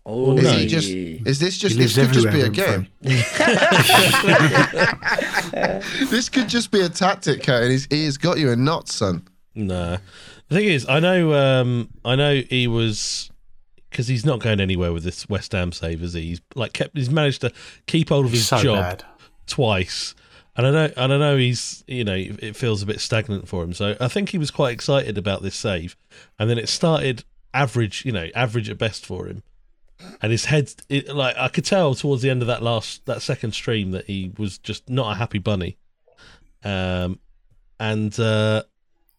Oh, 0.04 0.36
Is 0.36 0.42
no. 0.44 0.50
he 0.52 0.66
just? 0.66 0.88
Is 0.88 1.38
this 1.38 1.56
just? 1.58 1.76
He 1.76 1.82
This 1.82 1.94
could 1.94 2.12
just 2.12 2.30
be 2.32 2.40
a 2.40 2.48
game. 2.48 2.88
this 6.10 6.28
could 6.28 6.48
just 6.48 6.70
be 6.70 6.80
a 6.80 6.88
tactic, 6.88 7.42
Kurt, 7.44 7.62
and 7.62 7.70
he's, 7.72 7.86
he 7.90 8.04
has 8.04 8.18
got 8.18 8.38
you 8.38 8.50
in 8.50 8.64
knots, 8.64 8.94
son. 8.94 9.26
No, 9.54 9.98
the 10.48 10.56
thing 10.56 10.66
is, 10.68 10.88
I 10.88 10.98
know, 11.00 11.34
um, 11.34 11.88
I 12.04 12.16
know 12.16 12.34
he 12.48 12.66
was 12.66 13.30
because 13.90 14.08
he's 14.08 14.24
not 14.24 14.40
going 14.40 14.58
anywhere 14.60 14.92
with 14.92 15.04
this 15.04 15.28
West 15.28 15.52
Ham 15.52 15.70
save, 15.70 16.02
is 16.02 16.14
he? 16.14 16.22
He's 16.22 16.40
like 16.54 16.72
kept, 16.72 16.96
he's 16.96 17.10
managed 17.10 17.42
to 17.42 17.52
keep 17.86 18.08
hold 18.08 18.24
of 18.26 18.32
his 18.32 18.46
so 18.48 18.58
job 18.58 18.78
bad. 18.78 19.04
Twice, 19.52 20.14
and 20.56 20.66
I 20.66 20.70
know, 20.70 20.92
and 20.96 21.12
I 21.12 21.18
know 21.18 21.36
he's, 21.36 21.84
you 21.86 22.04
know, 22.04 22.16
it 22.16 22.56
feels 22.56 22.82
a 22.82 22.86
bit 22.86 23.00
stagnant 23.00 23.48
for 23.48 23.62
him. 23.62 23.74
So 23.74 23.96
I 24.00 24.08
think 24.08 24.30
he 24.30 24.38
was 24.38 24.50
quite 24.50 24.72
excited 24.72 25.18
about 25.18 25.42
this 25.42 25.54
save, 25.54 25.94
and 26.38 26.48
then 26.48 26.56
it 26.56 26.70
started 26.70 27.24
average, 27.52 28.06
you 28.06 28.12
know, 28.12 28.28
average 28.34 28.70
at 28.70 28.78
best 28.78 29.04
for 29.04 29.26
him. 29.26 29.42
And 30.22 30.32
his 30.32 30.46
head, 30.46 30.72
it, 30.88 31.14
like 31.14 31.36
I 31.36 31.48
could 31.48 31.66
tell 31.66 31.94
towards 31.94 32.22
the 32.22 32.30
end 32.30 32.40
of 32.40 32.48
that 32.48 32.62
last, 32.62 33.04
that 33.04 33.20
second 33.20 33.52
stream, 33.52 33.90
that 33.90 34.06
he 34.06 34.32
was 34.38 34.56
just 34.56 34.88
not 34.88 35.12
a 35.12 35.18
happy 35.18 35.38
bunny. 35.38 35.76
Um, 36.64 37.20
and 37.78 38.18
uh, 38.18 38.62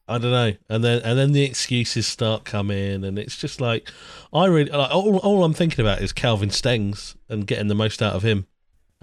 I 0.07 0.17
don't 0.17 0.31
know, 0.31 0.53
and 0.67 0.83
then 0.83 1.01
and 1.03 1.17
then 1.17 1.31
the 1.31 1.43
excuses 1.43 2.07
start 2.07 2.43
coming, 2.43 3.05
and 3.05 3.19
it's 3.19 3.37
just 3.37 3.61
like 3.61 3.87
I 4.33 4.45
really 4.45 4.71
like 4.71 4.91
all, 4.91 5.17
all 5.17 5.43
I'm 5.43 5.53
thinking 5.53 5.85
about 5.85 6.01
is 6.01 6.11
Calvin 6.11 6.49
Stengs 6.49 7.15
and 7.29 7.47
getting 7.47 7.67
the 7.67 7.75
most 7.75 8.01
out 8.01 8.13
of 8.13 8.23
him, 8.23 8.47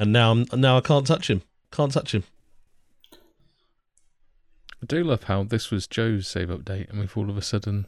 and 0.00 0.12
now 0.12 0.32
I'm 0.32 0.46
now 0.60 0.76
I 0.78 0.80
can't 0.80 1.06
touch 1.06 1.30
him, 1.30 1.42
can't 1.70 1.92
touch 1.92 2.12
him. 2.14 2.24
I 4.82 4.86
do 4.86 5.04
love 5.04 5.24
how 5.24 5.42
this 5.44 5.70
was 5.70 5.86
Joe's 5.86 6.26
save 6.26 6.48
update, 6.48 6.88
and 6.88 6.98
we've 7.00 7.14
all 7.16 7.28
of 7.28 7.36
a 7.36 7.42
sudden. 7.42 7.86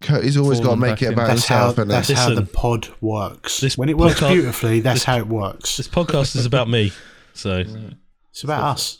Kurt, 0.00 0.24
he's 0.24 0.36
always 0.36 0.58
got 0.58 0.70
to 0.70 0.76
make 0.76 1.00
it 1.00 1.12
about 1.12 1.28
That's 1.28 1.46
how 1.46 1.66
himself, 1.68 1.78
and 1.78 1.90
that's 1.90 2.10
how 2.10 2.34
the 2.34 2.42
pod 2.42 2.88
works. 3.00 3.60
this 3.60 3.78
when 3.78 3.88
it 3.88 3.96
works 3.96 4.18
podcast- 4.20 4.32
beautifully, 4.32 4.80
that's 4.80 5.00
this- 5.00 5.04
how 5.04 5.18
it 5.18 5.28
works. 5.28 5.76
This 5.76 5.86
podcast 5.88 6.34
is 6.34 6.44
about 6.44 6.68
me, 6.68 6.92
so 7.32 7.64
It's 8.30 8.42
about 8.42 8.64
us 8.64 8.98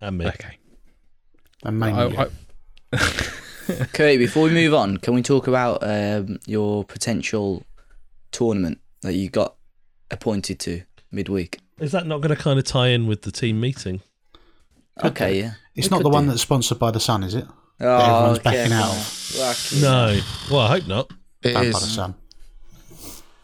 and 0.00 0.16
me. 0.16 0.26
Okay. 0.28 0.56
and 1.62 1.78
mainly. 1.78 2.16
I, 2.16 2.28
I, 2.94 2.98
Curry, 3.92 4.16
before 4.16 4.44
we 4.44 4.50
move 4.50 4.72
on, 4.72 4.96
can 4.96 5.12
we 5.14 5.22
talk 5.22 5.46
about 5.46 5.78
um, 5.82 6.38
your 6.46 6.84
potential 6.84 7.64
tournament 8.32 8.78
that 9.02 9.14
you 9.14 9.28
got 9.28 9.56
appointed 10.14 10.58
to 10.60 10.82
midweek? 11.12 11.58
Is 11.78 11.92
that 11.92 12.06
not 12.06 12.20
going 12.20 12.34
to 12.34 12.40
kind 12.42 12.58
of 12.58 12.64
tie 12.64 12.88
in 12.88 13.06
with 13.06 13.22
the 13.22 13.32
team 13.32 13.60
meeting? 13.60 14.00
Okay, 15.02 15.40
yeah. 15.40 15.52
it's 15.74 15.90
we 15.90 15.96
not 15.96 16.02
the 16.02 16.08
one 16.08 16.24
do. 16.24 16.30
that's 16.30 16.42
sponsored 16.42 16.78
by 16.78 16.90
the 16.90 17.00
Sun, 17.00 17.24
is 17.24 17.34
it? 17.34 17.46
Oh, 17.80 17.96
everyone's 17.98 18.38
okay, 18.38 18.50
backing 18.52 18.72
out. 18.72 18.94
Fucking 18.94 19.80
No. 19.82 20.20
Well, 20.50 20.60
I 20.60 20.68
hope 20.68 20.86
not. 20.86 21.10
it 21.42 21.54
Banned 21.54 21.72
by 21.72 21.78
the. 21.80 21.84
Sun. 21.86 22.14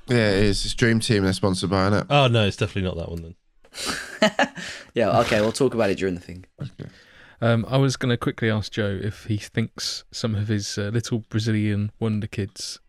Yeah, 0.09 0.31
it 0.31 0.45
is. 0.45 0.65
It's 0.65 0.75
Dream 0.75 1.01
Team. 1.01 1.25
They're 1.25 1.33
sponsored 1.33 1.71
by 1.71 1.89
it. 1.89 2.07
Oh 2.09 2.29
no, 2.29 2.47
it's 2.47 2.57
definitely 2.57 2.83
not 2.83 2.97
that 2.97 3.11
one 3.11 3.23
then. 3.23 4.49
Yeah, 4.95 5.21
okay, 5.21 5.41
we'll 5.41 5.53
talk 5.53 5.75
about 5.75 5.91
it 5.91 5.99
during 5.99 6.15
the 6.15 6.21
thing. 6.21 6.45
um, 7.41 7.65
I 7.69 7.77
was 7.77 7.97
going 7.97 8.11
to 8.11 8.17
quickly 8.17 8.51
ask 8.51 8.73
Joe 8.73 8.99
if 9.03 9.25
he 9.25 9.37
thinks 9.37 10.05
some 10.11 10.35
of 10.35 10.49
his 10.49 10.77
uh, 10.77 10.91
little 10.93 11.21
Brazilian 11.29 11.93
wonder 12.01 12.27
kids 12.27 12.81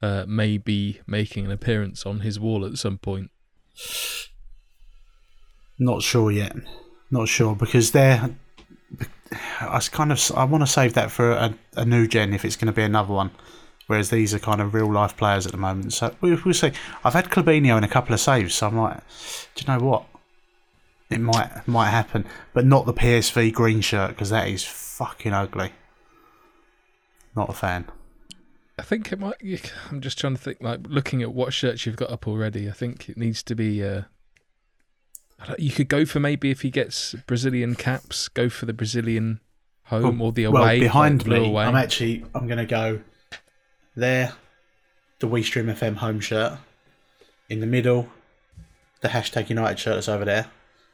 uh, 0.00 0.24
may 0.26 0.58
be 0.58 1.00
making 1.06 1.46
an 1.46 1.50
appearance 1.50 2.06
on 2.06 2.20
his 2.20 2.38
wall 2.38 2.64
at 2.64 2.78
some 2.78 2.98
point. 2.98 3.30
Not 5.78 6.02
sure 6.02 6.30
yet. 6.30 6.56
Not 7.10 7.28
sure 7.28 7.54
because 7.54 7.92
they're. 7.92 8.30
I 9.60 9.80
kind 9.90 10.12
of. 10.12 10.32
I 10.34 10.44
want 10.44 10.62
to 10.62 10.66
save 10.70 10.94
that 10.94 11.10
for 11.10 11.30
a, 11.30 11.54
a 11.76 11.84
new 11.84 12.06
gen 12.06 12.32
if 12.32 12.44
it's 12.44 12.56
going 12.56 12.66
to 12.66 12.72
be 12.72 12.82
another 12.82 13.12
one. 13.12 13.30
Whereas 13.86 14.10
these 14.10 14.34
are 14.34 14.38
kind 14.38 14.60
of 14.60 14.74
real 14.74 14.92
life 14.92 15.16
players 15.16 15.46
at 15.46 15.52
the 15.52 15.58
moment. 15.58 15.94
So 15.94 16.14
we, 16.20 16.34
we'll 16.34 16.52
see. 16.52 16.72
I've 17.04 17.14
had 17.14 17.30
Clubinho 17.30 17.78
in 17.78 17.84
a 17.84 17.88
couple 17.88 18.12
of 18.12 18.20
saves, 18.20 18.54
so 18.54 18.66
I'm 18.66 18.76
like, 18.76 18.98
do 19.54 19.64
you 19.64 19.72
know 19.72 19.82
what? 19.82 20.04
It 21.10 21.20
might 21.20 21.66
might 21.66 21.88
happen, 21.88 22.26
but 22.52 22.66
not 22.66 22.84
the 22.84 22.92
PSV 22.92 23.52
green 23.54 23.80
shirt 23.80 24.10
because 24.10 24.28
that 24.30 24.48
is 24.48 24.64
fucking 24.64 25.32
ugly. 25.32 25.72
Not 27.34 27.48
a 27.48 27.54
fan. 27.54 27.86
I 28.78 28.82
think 28.82 29.12
it 29.12 29.18
might. 29.18 29.36
I'm 29.90 30.00
just 30.00 30.18
trying 30.18 30.36
to 30.36 30.40
think. 30.40 30.58
Like 30.60 30.80
looking 30.88 31.22
at 31.22 31.32
what 31.32 31.52
shirts 31.52 31.84
you've 31.84 31.96
got 31.96 32.10
up 32.10 32.28
already, 32.28 32.68
I 32.68 32.72
think 32.72 33.08
it 33.08 33.16
needs 33.16 33.42
to 33.44 33.54
be. 33.54 33.82
Uh, 33.84 34.02
I 35.40 35.46
don't- 35.46 35.60
you 35.60 35.70
could 35.70 35.88
go 35.88 36.04
for 36.04 36.20
maybe 36.20 36.50
if 36.50 36.62
he 36.62 36.70
gets 36.70 37.14
Brazilian 37.26 37.74
caps, 37.74 38.28
go 38.28 38.48
for 38.48 38.66
the 38.66 38.72
Brazilian 38.72 39.40
home 39.84 40.20
or 40.20 40.32
the 40.32 40.44
away. 40.44 40.60
well, 40.60 40.78
behind 40.80 41.26
me, 41.26 41.48
away. 41.48 41.64
I'm 41.64 41.76
actually 41.76 42.24
I'm 42.34 42.46
going 42.46 42.58
to 42.58 42.66
go 42.66 43.00
there. 43.96 44.32
The 45.20 45.26
We 45.26 45.42
Stream 45.42 45.66
FM 45.66 45.96
home 45.96 46.20
shirt, 46.20 46.58
in 47.48 47.58
the 47.60 47.66
middle, 47.66 48.08
the 49.00 49.08
hashtag 49.08 49.48
United 49.48 49.78
shirt 49.80 49.94
that's 49.94 50.08
over 50.08 50.24
there, 50.24 50.46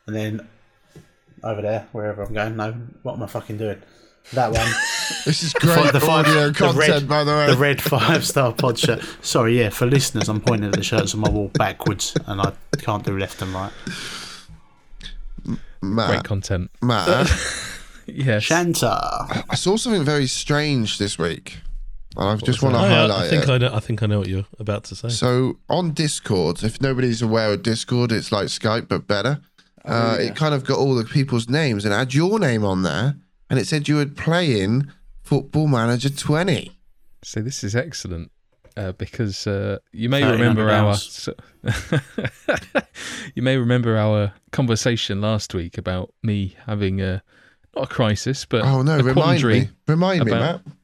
and 0.07 0.17
then 0.17 0.49
over 1.43 1.61
there, 1.61 1.89
wherever 1.93 2.23
I'm 2.23 2.33
going. 2.33 2.57
No, 2.57 2.73
what 3.03 3.15
am 3.17 3.23
I 3.23 3.27
fucking 3.27 3.59
doing? 3.59 3.83
That 4.33 4.51
one. 4.53 4.67
This 5.25 5.43
is 5.43 5.53
great 5.61 5.93
the 5.93 6.01
five- 6.01 6.27
audio 6.27 6.49
the 6.49 6.55
content, 6.55 6.79
red- 6.89 7.09
by 7.09 7.25
the 7.25 7.33
way. 7.33 7.47
the 7.49 7.57
red 7.57 7.81
five 7.83 8.25
star 8.27 8.53
pod 8.53 8.79
shirt. 8.79 9.03
Sorry, 9.23 9.59
yeah, 9.59 9.71
for 9.71 9.87
listeners, 9.87 10.29
I'm 10.29 10.41
pointing 10.41 10.69
at 10.71 10.75
the 10.75 10.83
shirts 10.83 11.15
on 11.15 11.21
my 11.21 11.29
wall 11.31 11.49
backwards, 11.55 12.15
and 12.27 12.41
I 12.41 12.53
can't 12.79 13.05
do 13.05 13.19
left 13.19 13.41
and 13.43 13.53
right. 13.53 13.73
Great 15.81 16.25
content. 16.25 16.71
Matt, 16.83 17.31
Yes. 18.07 18.43
Shanta. 18.45 19.45
I 19.49 19.55
saw 19.55 19.77
something 19.77 20.05
very 20.05 20.27
strange 20.27 20.99
this 20.99 21.19
week, 21.19 21.59
and 22.17 22.29
I 22.29 22.37
just 22.37 22.63
want 22.63 22.75
to 22.75 22.81
Oh, 22.81 22.85
yeah, 22.85 22.89
highlight 23.01 23.23
I 23.27 23.29
think 23.31 23.43
it. 23.45 23.51
I 23.51 23.59
know. 23.59 23.71
I 23.75 23.81
think 23.81 24.03
I 24.03 24.07
know 24.07 24.19
what 24.19 24.29
you're 24.29 24.45
about 24.59 24.85
to 24.85 24.95
say. 24.95 25.09
So 25.09 25.59
on 25.71 25.93
Discord, 25.93 26.63
if 26.63 26.81
nobody's 26.81 27.23
aware 27.23 27.53
of 27.53 27.63
Discord, 27.63 28.13
it's 28.13 28.31
like 28.33 28.47
Skype 28.47 28.89
but 28.89 29.07
better. 29.07 29.41
uh, 29.85 30.17
It 30.21 30.37
kind 30.37 30.55
of 30.55 30.65
got 30.65 30.79
all 30.79 30.95
the 30.95 31.05
people's 31.05 31.49
names 31.49 31.85
and 31.85 31.93
had 31.95 32.13
your 32.15 32.39
name 32.39 32.65
on 32.65 32.83
there, 32.83 33.17
and 33.55 33.61
it 33.61 33.69
said 33.69 33.87
you 33.87 33.95
were 33.95 34.07
playing 34.07 34.91
Football 35.23 35.69
Manager 35.69 36.11
20. 36.11 36.73
So 37.23 37.41
this 37.41 37.63
is 37.63 37.77
excellent 37.77 38.33
uh, 38.77 38.91
because 38.91 39.47
uh, 39.47 39.79
you 39.93 40.09
may 40.09 40.29
remember 40.29 40.69
our 40.69 40.97
so- 40.97 41.37
you 43.37 43.43
may 43.45 43.57
remember 43.57 43.97
our 43.97 44.33
conversation 44.51 45.21
last 45.21 45.55
week 45.55 45.79
about 45.79 46.13
me 46.21 46.57
having 46.67 47.01
a 47.01 47.23
not 47.77 47.85
a 47.85 47.87
crisis 47.95 48.45
but 48.45 48.65
Oh 48.65 48.83
no, 48.83 48.99
a 48.99 49.03
remind 49.05 49.45
me, 49.45 49.69
remind 49.87 50.25
me, 50.25 50.33
about- 50.33 50.65
Matt. 50.67 50.75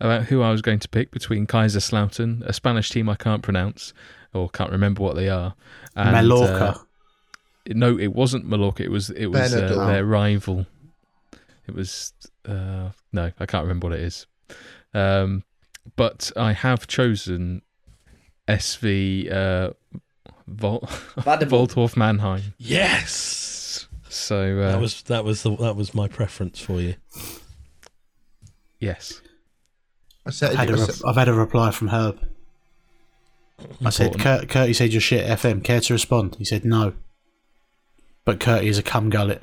about 0.00 0.22
who 0.26 0.42
I 0.42 0.52
was 0.52 0.62
going 0.62 0.78
to 0.78 0.88
pick 0.88 1.10
between 1.10 1.44
Kaiserslautern, 1.48 2.42
a 2.46 2.52
Spanish 2.52 2.90
team 2.90 3.08
I 3.08 3.16
can't 3.16 3.42
pronounce 3.42 3.92
or 4.32 4.48
can't 4.48 4.70
remember 4.70 5.02
what 5.02 5.16
they 5.16 5.28
are, 5.28 5.56
and, 5.96 6.12
Mallorca. 6.12 6.78
uh, 6.78 6.78
no, 7.74 7.98
it 7.98 8.14
wasn't 8.14 8.44
Mallorca. 8.46 8.84
It 8.84 8.92
was 8.92 9.10
it 9.10 9.26
was 9.26 9.52
uh, 9.52 9.86
their 9.88 10.04
rival. 10.04 10.66
It 11.68 11.74
was 11.74 12.12
uh, 12.48 12.90
no, 13.12 13.32
I 13.40 13.46
can't 13.46 13.62
remember 13.64 13.88
what 13.88 13.98
it 13.98 14.02
is. 14.02 14.26
Um, 14.94 15.42
but 15.96 16.30
I 16.36 16.52
have 16.52 16.86
chosen 16.86 17.62
SV 18.48 19.32
uh, 19.32 19.70
Vol- 20.46 20.88
Vanderbilt. 21.18 21.70
Waldhof 21.74 21.96
Mannheim. 21.96 22.54
yes, 22.58 23.88
So 24.08 24.60
uh, 24.60 24.72
that 24.72 24.80
was 24.80 25.02
that 25.02 25.24
was 25.24 25.42
the 25.42 25.56
that 25.56 25.76
was 25.76 25.94
my 25.94 26.06
preference 26.08 26.60
for 26.60 26.80
you. 26.80 26.94
yes, 28.80 29.20
I 30.24 30.30
said, 30.30 30.54
Had 30.54 30.70
a 30.70 30.72
I 30.72 30.76
re- 30.76 30.80
said- 30.84 31.02
I've 31.06 31.16
had 31.16 31.28
a 31.28 31.32
reply 31.34 31.70
from 31.72 31.88
Herb. 31.88 32.18
I 33.84 33.90
said, 33.90 34.08
Important. 34.14 34.22
Kurt, 34.22 34.48
Kurt, 34.50 34.68
you 34.68 34.74
said 34.74 34.92
your 34.92 35.00
shit 35.00 35.26
FM. 35.26 35.64
Care 35.64 35.80
to 35.80 35.92
respond? 35.94 36.36
He 36.38 36.44
said 36.44 36.64
no. 36.64 36.92
But 38.24 38.38
Curty 38.38 38.66
is 38.68 38.76
a 38.78 38.82
cum 38.82 39.08
gullet. 39.08 39.42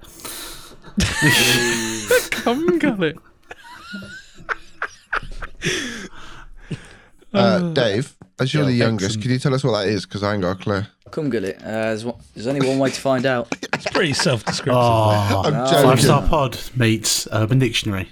Come 2.31 2.79
gullet. 2.79 3.17
uh, 7.33 7.71
Dave, 7.73 8.15
as 8.39 8.53
you're 8.53 8.63
Yeah, 8.63 8.69
the 8.69 8.73
youngest, 8.75 9.05
excellent. 9.17 9.23
could 9.23 9.31
you 9.31 9.39
tell 9.39 9.53
us 9.53 9.63
what 9.63 9.79
that 9.81 9.87
is? 9.89 10.05
Because 10.05 10.23
I 10.23 10.33
ain't 10.33 10.41
got 10.41 10.59
a 10.59 10.63
clue. 10.63 10.83
Come 11.11 11.29
gullet. 11.29 11.57
Uh, 11.61 11.63
there's, 11.71 12.05
one, 12.05 12.15
there's 12.33 12.47
only 12.47 12.67
one 12.67 12.79
way 12.79 12.89
to 12.89 12.99
find 13.01 13.25
out. 13.25 13.53
It's 13.73 13.91
pretty 13.91 14.13
self-descriptive. 14.13 14.73
Oh, 14.81 15.41
I'm 15.45 15.53
no. 15.53 15.65
joking. 15.65 15.83
five 15.83 16.01
star 16.01 16.25
pod 16.27 16.57
meets 16.77 17.27
Urban 17.33 17.59
Dictionary. 17.59 18.09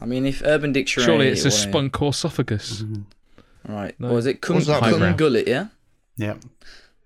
I 0.00 0.04
mean, 0.06 0.26
if 0.26 0.42
Urban 0.44 0.72
Dictionary. 0.72 1.06
Surely 1.06 1.28
it's 1.28 1.42
a 1.44 1.48
wanna- 1.48 1.56
spunk 1.56 2.02
esophagus. 2.02 2.82
Right. 3.68 3.94
No. 4.00 4.12
Was 4.12 4.26
it 4.26 4.40
cum, 4.40 4.56
What's 4.56 4.66
that 4.66 4.80
cum 4.82 4.92
highbrow? 4.94 5.12
gullet? 5.12 5.46
Yeah. 5.46 5.66
Yeah. 6.16 6.36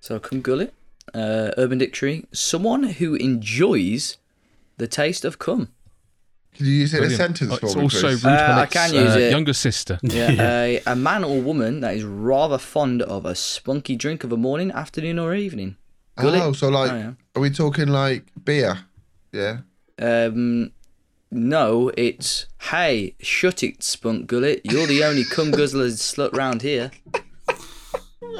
So 0.00 0.18
cum 0.18 0.40
gullet. 0.40 0.72
Uh, 1.12 1.50
Urban 1.58 1.76
Dictionary. 1.78 2.24
Someone 2.32 2.84
who 2.84 3.16
enjoys 3.16 4.16
the 4.76 4.86
taste 4.86 5.24
of 5.24 5.38
cum. 5.38 5.68
Can 6.54 6.66
you 6.66 6.72
use 6.72 6.94
it 6.94 6.98
in 6.98 7.04
a 7.04 7.06
Brilliant. 7.08 7.36
sentence 7.38 7.52
Oh, 7.52 7.56
for 7.56 7.66
it's 7.66 7.76
me, 7.76 7.82
also 7.82 8.00
please? 8.08 8.24
Ruth 8.24 8.24
Uh, 8.26 8.28
I 8.28 8.48
Millett's, 8.54 8.72
can 8.72 8.94
use 8.94 9.16
uh, 9.16 9.18
it. 9.18 9.30
younger 9.32 9.52
sister. 9.52 9.98
Yeah, 10.04 10.30
a, 10.62 10.82
a 10.86 10.94
man 10.96 11.24
or 11.24 11.40
woman 11.40 11.80
that 11.80 11.96
is 11.96 12.04
rather 12.04 12.58
fond 12.58 13.02
of 13.02 13.26
a 13.26 13.34
spunky 13.34 13.96
drink 13.96 14.22
of 14.22 14.30
a 14.32 14.36
morning, 14.36 14.70
afternoon, 14.70 15.18
or 15.18 15.34
evening. 15.34 15.76
Gullet? 16.16 16.40
Oh, 16.42 16.52
so 16.52 16.68
like, 16.68 16.92
Oh, 16.92 16.96
yeah. 16.96 17.12
are 17.34 17.42
we 17.42 17.50
talking 17.50 17.88
like 17.88 18.26
beer? 18.44 18.78
Yeah. 19.32 19.58
Um, 20.00 20.70
no, 21.32 21.90
it's 21.96 22.46
hey, 22.70 23.16
shut 23.18 23.64
it, 23.64 23.82
spunk 23.82 24.28
gullet. 24.28 24.60
You're 24.62 24.86
the 24.86 25.02
only 25.02 25.24
cum 25.24 25.50
guzzler 25.50 25.88
slut 25.88 26.32
round 26.36 26.62
here. 26.62 26.92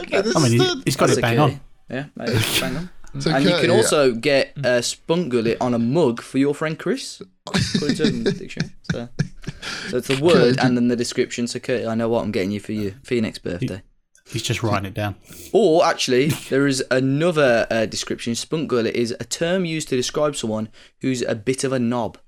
Okay, 0.01 0.19
I 0.19 0.43
mean, 0.43 0.53
he, 0.53 0.59
the- 0.59 0.83
he's 0.85 0.97
got 0.97 1.07
That's 1.07 1.19
it 1.19 1.23
bang 1.23 1.39
okay. 1.39 1.55
on. 1.55 1.61
Yeah, 1.89 2.05
that 2.17 2.29
is 2.31 2.61
bang 2.61 2.77
on. 2.77 2.91
So 3.19 3.31
and 3.31 3.45
you 3.45 3.51
can 3.57 3.71
yeah. 3.71 3.77
also 3.77 4.13
get 4.13 4.57
a 4.65 4.83
spunk 4.83 5.29
gullet 5.31 5.59
on 5.61 5.73
a 5.75 5.79
mug 5.79 6.21
for 6.21 6.39
your 6.39 6.55
friend 6.55 6.79
Chris. 6.79 7.23
According 7.47 7.97
to 7.97 8.03
Urban 8.05 8.25
Dictionary. 8.25 8.73
So, 8.91 9.09
so 9.89 9.97
it's 9.99 10.09
the 10.09 10.21
word 10.21 10.59
and 10.59 10.77
then 10.77 10.89
the 10.89 10.97
description. 10.97 11.47
So, 11.47 11.59
Kurt, 11.61 11.87
I 11.87 11.95
know 11.95 12.09
what 12.09 12.25
I'm 12.25 12.33
getting 12.33 12.51
you 12.51 12.61
for 12.61 12.73
you 12.73 12.95
for 13.05 13.15
your 13.15 13.23
next 13.23 13.39
birthday. 13.39 13.83
He's 14.27 14.43
just 14.43 14.63
writing 14.63 14.87
it 14.87 14.95
down. 14.95 15.17
Or 15.53 15.85
actually, 15.85 16.29
there 16.49 16.67
is 16.67 16.83
another 16.91 17.67
uh, 17.71 17.87
description. 17.87 18.35
Spunk 18.35 18.69
gullet 18.69 18.95
is 18.95 19.15
a 19.21 19.25
term 19.25 19.65
used 19.65 19.89
to 19.89 19.97
describe 19.97 20.35
someone 20.35 20.71
who's 21.01 21.23
a 21.23 21.35
bit 21.35 21.63
of 21.63 21.73
a 21.73 21.79
knob. 21.79 22.19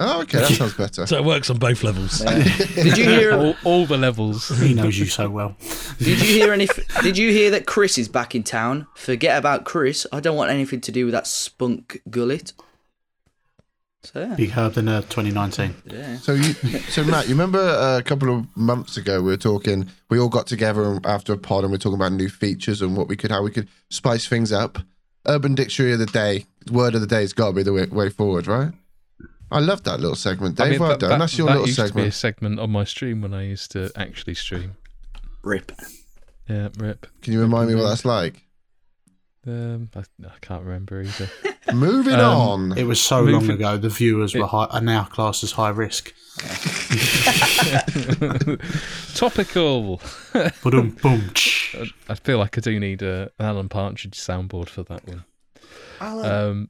Oh, 0.00 0.22
okay, 0.22 0.38
that 0.40 0.50
sounds 0.52 0.74
better. 0.74 1.06
So 1.06 1.16
it 1.16 1.24
works 1.24 1.48
on 1.48 1.58
both 1.58 1.82
levels. 1.82 2.18
Did 2.74 2.98
you 2.98 3.04
hear? 3.04 3.32
all, 3.32 3.54
all 3.64 3.86
the 3.86 3.96
levels. 3.96 4.48
He 4.58 4.74
knows 4.74 4.98
you 4.98 5.06
so 5.06 5.30
well. 5.30 5.56
Did 5.98 6.18
you 6.20 6.40
hear 6.40 6.52
any? 6.52 6.68
Did 7.02 7.16
you 7.16 7.30
hear 7.30 7.50
that 7.52 7.66
Chris 7.66 7.96
is 7.96 8.08
back 8.08 8.34
in 8.34 8.42
town? 8.42 8.86
Forget 8.94 9.38
about 9.38 9.64
Chris. 9.64 10.06
I 10.12 10.20
don't 10.20 10.36
want 10.36 10.50
anything 10.50 10.80
to 10.82 10.92
do 10.92 11.04
with 11.06 11.12
that 11.12 11.26
spunk 11.26 12.02
gullet. 12.10 12.52
So 14.02 14.20
yeah, 14.20 14.34
Big 14.36 14.50
Herb 14.50 14.74
the 14.74 14.82
Nerd 14.82 15.08
2019. 15.08 15.74
yeah. 15.86 16.16
So 16.18 16.34
you, 16.34 16.52
so 16.52 17.02
Matt, 17.04 17.24
you 17.26 17.34
remember 17.34 17.58
uh, 17.58 17.98
a 17.98 18.02
couple 18.04 18.32
of 18.36 18.56
months 18.56 18.96
ago 18.96 19.20
we 19.20 19.30
were 19.30 19.36
talking. 19.36 19.88
We 20.10 20.18
all 20.20 20.28
got 20.28 20.46
together 20.46 21.00
after 21.04 21.32
a 21.32 21.38
pod 21.38 21.64
and 21.64 21.72
we 21.72 21.76
are 21.76 21.78
talking 21.78 21.96
about 21.98 22.12
new 22.12 22.28
features 22.28 22.82
and 22.82 22.96
what 22.96 23.08
we 23.08 23.16
could, 23.16 23.30
how 23.32 23.42
we 23.42 23.50
could 23.50 23.68
spice 23.90 24.26
things 24.26 24.52
up. 24.52 24.78
Urban 25.26 25.56
Dictionary 25.56 25.92
of 25.94 25.98
the 25.98 26.06
day, 26.06 26.46
word 26.70 26.94
of 26.94 27.00
the 27.00 27.06
day 27.08 27.22
has 27.22 27.32
got 27.32 27.48
to 27.48 27.52
be 27.54 27.62
the 27.64 27.72
way, 27.72 27.86
way 27.86 28.08
forward, 28.08 28.46
right? 28.46 28.72
I 29.50 29.60
love 29.60 29.82
that 29.84 30.00
little 30.00 30.16
segment, 30.16 30.56
Dave. 30.56 30.66
I 30.66 30.70
mean, 30.70 30.80
well 30.80 30.88
that, 30.90 31.00
done. 31.00 31.10
that- 31.10 31.18
That's 31.20 31.38
your 31.38 31.46
that 31.46 31.52
little 31.54 31.66
used 31.68 31.78
to 31.78 31.84
be 31.84 31.88
a 31.88 31.92
segment. 32.12 32.14
segment 32.14 32.60
on 32.60 32.70
my 32.70 32.84
stream 32.84 33.22
when 33.22 33.32
I 33.34 33.44
used 33.44 33.70
to 33.72 33.90
actually 33.96 34.34
stream. 34.34 34.76
Rip. 35.42 35.72
Yeah, 36.48 36.68
rip. 36.78 37.06
Can 37.22 37.32
you 37.32 37.40
remind 37.40 37.68
me 37.68 37.74
what 37.76 37.88
that's 37.88 38.04
like? 38.04 38.42
Um, 39.46 39.88
I, 39.94 40.00
I 40.26 40.32
can't 40.40 40.64
remember 40.64 41.00
either. 41.02 41.30
Moving 41.72 42.14
Um, 42.14 42.72
on. 42.72 42.78
It 42.78 42.84
was 42.84 43.00
so 43.00 43.22
long 43.22 43.48
ago, 43.48 43.76
the 43.76 43.88
viewers 43.88 44.34
were 44.34 44.46
high, 44.46 44.64
are 44.66 44.80
now 44.80 45.04
classed 45.04 45.44
as 45.44 45.52
high 45.52 45.68
risk. 45.70 46.12
Topical. 49.14 50.00
Boom, 50.62 50.90
boom. 51.02 51.30
tsh. 51.34 51.76
I 52.08 52.14
feel 52.14 52.38
like 52.38 52.58
I 52.58 52.60
do 52.60 52.78
need 52.78 53.02
a, 53.02 53.30
an 53.38 53.46
Alan 53.46 53.68
Partridge 53.68 54.18
soundboard 54.18 54.68
for 54.68 54.82
that 54.84 55.02
one. 55.06 55.24
Um, 56.00 56.68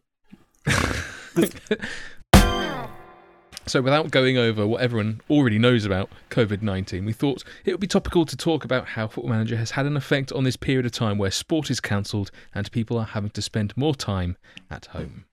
so, 3.67 3.83
without 3.83 4.11
going 4.13 4.39
over 4.39 4.67
what 4.67 4.81
everyone 4.81 5.21
already 5.29 5.59
knows 5.59 5.85
about 5.85 6.09
COVID 6.31 6.63
19, 6.63 7.05
we 7.05 7.13
thought 7.13 7.43
it 7.65 7.73
would 7.73 7.81
be 7.81 7.89
topical 7.89 8.25
to 8.25 8.37
talk 8.37 8.65
about 8.65 8.87
how 8.87 9.09
Football 9.09 9.31
Manager 9.31 9.57
has 9.57 9.73
had 9.73 9.87
an 9.87 9.97
effect 9.97 10.31
on 10.33 10.45
this 10.45 10.57
period 10.57 10.87
of 10.87 10.93
time 10.93 11.19
where 11.19 11.31
sport 11.33 11.71
is 11.71 11.81
cancelled 11.81 12.31
and 12.55 12.71
people 12.71 12.97
are 12.97 13.05
having 13.05 13.31
to 13.31 13.43
spend 13.43 13.77
more 13.77 13.95
time 13.95 14.37
at 14.71 14.87
home. 14.87 15.25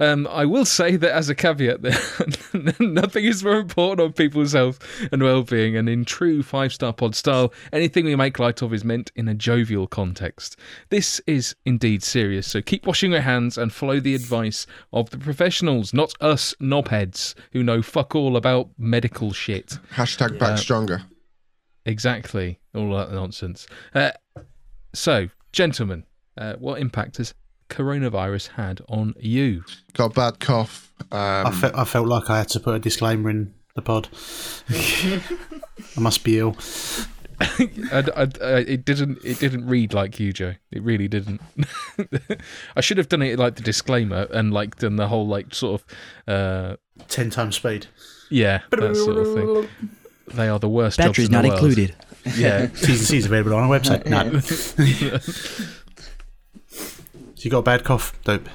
Um, 0.00 0.26
I 0.28 0.44
will 0.44 0.64
say 0.64 0.96
that 0.96 1.12
as 1.12 1.28
a 1.28 1.34
caveat, 1.34 1.82
that 1.82 2.76
nothing 2.80 3.24
is 3.24 3.44
more 3.44 3.56
important 3.56 4.00
on 4.00 4.12
people's 4.12 4.52
health 4.52 4.78
and 5.12 5.22
well-being, 5.22 5.76
and 5.76 5.88
in 5.88 6.04
true 6.04 6.42
five-star 6.42 6.92
pod 6.92 7.14
style, 7.14 7.52
anything 7.72 8.04
we 8.04 8.16
make 8.16 8.38
light 8.38 8.62
of 8.62 8.72
is 8.72 8.84
meant 8.84 9.12
in 9.14 9.28
a 9.28 9.34
jovial 9.34 9.86
context. 9.86 10.56
This 10.90 11.20
is 11.26 11.54
indeed 11.64 12.02
serious, 12.02 12.46
so 12.46 12.62
keep 12.62 12.86
washing 12.86 13.12
your 13.12 13.20
hands 13.20 13.56
and 13.58 13.72
follow 13.72 14.00
the 14.00 14.14
advice 14.14 14.66
of 14.92 15.10
the 15.10 15.18
professionals, 15.18 15.94
not 15.94 16.14
us 16.20 16.54
knobheads 16.60 17.34
who 17.52 17.62
know 17.62 17.82
fuck 17.82 18.14
all 18.14 18.36
about 18.36 18.70
medical 18.78 19.32
shit. 19.32 19.78
Hashtag 19.94 20.38
back 20.38 20.58
stronger. 20.58 21.02
Exactly, 21.86 22.60
all 22.74 22.90
that 22.96 23.12
nonsense. 23.12 23.66
Uh, 23.94 24.12
so, 24.94 25.28
gentlemen, 25.52 26.04
uh, 26.38 26.54
what 26.54 26.80
impact 26.80 27.18
has 27.18 27.34
coronavirus 27.68 28.48
had 28.48 28.80
on 28.88 29.14
you? 29.18 29.64
Got 29.94 30.06
a 30.12 30.14
bad 30.14 30.40
cough. 30.40 30.92
Um, 31.12 31.46
I, 31.46 31.50
fe- 31.50 31.70
I 31.74 31.84
felt 31.84 32.06
like 32.08 32.30
I 32.30 32.38
had 32.38 32.48
to 32.50 32.60
put 32.60 32.74
a 32.74 32.78
disclaimer 32.78 33.30
in 33.30 33.54
the 33.74 33.82
pod. 33.82 34.08
I 34.70 36.00
must 36.00 36.22
be 36.24 36.38
ill. 36.38 36.56
I, 37.40 38.04
I, 38.16 38.22
I- 38.42 38.58
it 38.60 38.84
didn't. 38.84 39.18
It 39.24 39.38
didn't 39.40 39.66
read 39.66 39.92
like 39.92 40.20
you, 40.20 40.32
Joe. 40.32 40.54
It 40.70 40.82
really 40.82 41.08
didn't. 41.08 41.40
I 42.76 42.80
should 42.80 42.98
have 42.98 43.08
done 43.08 43.22
it 43.22 43.38
like 43.38 43.56
the 43.56 43.62
disclaimer 43.62 44.28
and 44.32 44.52
like 44.52 44.76
done 44.76 44.96
the 44.96 45.08
whole 45.08 45.26
like 45.26 45.52
sort 45.54 45.82
of, 46.28 46.32
uh, 46.32 46.76
10 47.08 47.30
times 47.30 47.56
speed. 47.56 47.86
yeah, 48.30 48.60
that 48.70 48.96
sort 48.96 49.16
of 49.18 49.34
thing. 49.34 49.68
They 50.28 50.48
are 50.48 50.58
the 50.58 50.70
worst. 50.70 50.96
jobs 50.98 51.08
Batteries 51.18 51.26
in 51.28 51.32
the 51.32 51.42
not 51.42 51.48
world. 51.48 51.64
included. 51.64 51.96
Yeah, 52.34 52.66
T's 52.68 52.88
and 52.88 52.98
C's 53.00 53.26
available 53.26 53.52
on 53.56 53.64
our 53.64 53.68
website. 53.78 54.06
No. 54.06 54.40
You 57.44 57.50
got 57.50 57.58
a 57.58 57.62
bad 57.62 57.84
cough, 57.84 58.12
dope? 58.24 58.48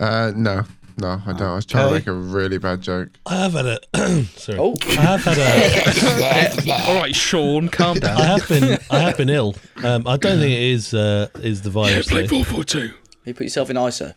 Uh, 0.00 0.32
no, 0.34 0.64
no, 0.98 1.20
I 1.26 1.32
don't. 1.32 1.42
I 1.42 1.54
was 1.56 1.66
trying 1.66 1.86
Okay. 1.86 1.92
to 1.92 1.98
make 2.00 2.06
a 2.06 2.12
really 2.12 2.58
bad 2.58 2.80
joke. 2.80 3.08
I 3.26 3.36
have 3.36 3.52
had 3.52 3.66
a. 3.66 3.78
sorry. 4.36 4.58
Oh. 4.58 4.74
I 4.90 4.92
have 4.94 5.24
had 5.24 5.38
a. 5.38 6.72
All 6.88 6.96
right, 7.00 7.14
Sean, 7.14 7.68
calm 7.68 7.98
down. 7.98 8.16
I 8.20 8.24
have 8.24 8.48
been. 8.48 8.78
I 8.90 8.98
have 9.00 9.16
been 9.16 9.28
ill. 9.30 9.54
Um, 9.82 10.06
I 10.06 10.16
don't 10.16 10.38
think 10.38 10.52
it 10.52 10.62
is. 10.62 10.92
Uh, 10.94 11.28
is 11.36 11.62
the 11.62 11.70
virus? 11.70 12.08
Play 12.08 12.22
though. 12.22 12.28
four 12.28 12.44
four 12.44 12.64
two. 12.64 12.92
You 13.24 13.34
put 13.34 13.44
yourself 13.44 13.70
in 13.70 13.76
ISO. 13.76 14.14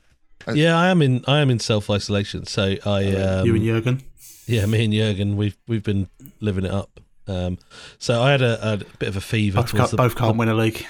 Yeah, 0.53 0.77
I 0.77 0.87
am 0.89 1.01
in. 1.01 1.23
I 1.27 1.39
am 1.39 1.49
in 1.49 1.59
self 1.59 1.89
isolation. 1.89 2.45
So 2.45 2.75
I. 2.85 3.11
Um, 3.15 3.45
you 3.45 3.55
and 3.55 3.63
Jurgen. 3.63 4.01
Yeah, 4.45 4.65
me 4.65 4.85
and 4.85 4.93
Jurgen, 4.93 5.35
we've 5.35 5.57
we've 5.67 5.83
been 5.83 6.07
living 6.39 6.63
it 6.65 6.71
up. 6.71 6.99
Um, 7.27 7.57
so 7.99 8.21
I 8.21 8.31
had 8.31 8.41
a, 8.41 8.73
a 8.73 8.77
bit 8.99 9.09
of 9.09 9.17
a 9.17 9.21
fever. 9.21 9.57
Both, 9.61 9.71
towards 9.71 9.79
can't, 9.81 9.91
the- 9.91 9.97
both 9.97 10.15
can't 10.15 10.37
win 10.37 10.47
a 10.47 10.53
league. 10.53 10.85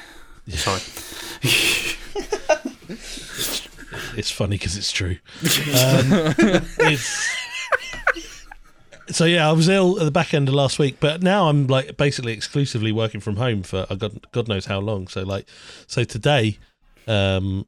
Sorry. 0.50 0.80
It's 4.18 4.32
funny 4.32 4.58
because 4.58 4.76
it's 4.78 4.92
true. 4.92 5.18
Um, 5.42 6.64
it's 6.80 7.36
so 9.10 9.26
yeah, 9.26 9.48
I 9.48 9.54
was 9.54 9.70
ill 9.70 10.00
at 10.00 10.06
the 10.06 10.12
back 10.12 10.34
end 10.34 10.50
of 10.50 10.56
last 10.56 10.80
week, 10.80 10.98
but 11.00 11.22
now 11.24 11.48
I'm 11.50 11.68
like 11.68 11.98
basically 11.98 12.34
exclusively 12.34 12.92
working 12.92 13.22
from 13.22 13.38
home 13.38 13.64
for 13.64 13.86
uh, 13.90 13.96
God, 13.96 14.26
God 14.32 14.48
knows 14.48 14.66
how 14.66 14.80
long. 14.80 15.08
So 15.08 15.24
like, 15.24 15.48
so 15.88 16.04
today, 16.04 16.58
um, 17.08 17.66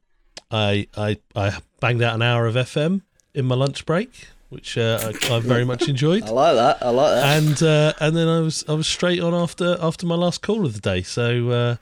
I 0.52 0.88
I 0.98 1.18
I 1.36 1.58
banged 1.80 2.02
out 2.02 2.16
an 2.16 2.22
hour 2.22 2.46
of 2.46 2.56
FM 2.56 3.02
in 3.34 3.46
my 3.46 3.56
lunch 3.56 3.86
break, 3.86 4.28
which 4.50 4.78
uh, 4.78 5.14
I, 5.30 5.36
I 5.36 5.40
very 5.40 5.66
much 5.66 5.88
enjoyed. 5.88 6.24
I 6.28 6.32
like 6.32 6.56
that. 6.56 6.84
I 6.84 6.90
like 6.90 7.14
that. 7.14 7.38
and 7.44 7.64
uh, 7.64 7.94
and 8.00 8.18
then 8.18 8.28
I 8.28 8.40
was 8.42 8.66
I 8.68 8.74
was 8.74 8.88
straight 8.88 9.22
on 9.22 9.34
after 9.34 9.78
after 9.80 10.06
my 10.06 10.16
last 10.16 10.42
call 10.42 10.66
of 10.66 10.74
the 10.74 10.82
day. 10.82 11.04
So 11.04 11.50
uh, 11.50 11.76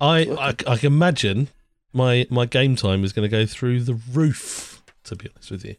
I, 0.00 0.20
I 0.38 0.48
I 0.72 0.76
can 0.76 0.92
imagine 0.92 1.48
my 1.96 2.26
my 2.30 2.46
game 2.46 2.76
time 2.76 3.04
is 3.04 3.12
going 3.12 3.28
to 3.28 3.34
go 3.34 3.46
through 3.46 3.80
the 3.80 3.94
roof. 3.94 4.82
To 5.04 5.16
be 5.16 5.28
honest 5.34 5.50
with 5.52 5.64
you, 5.64 5.76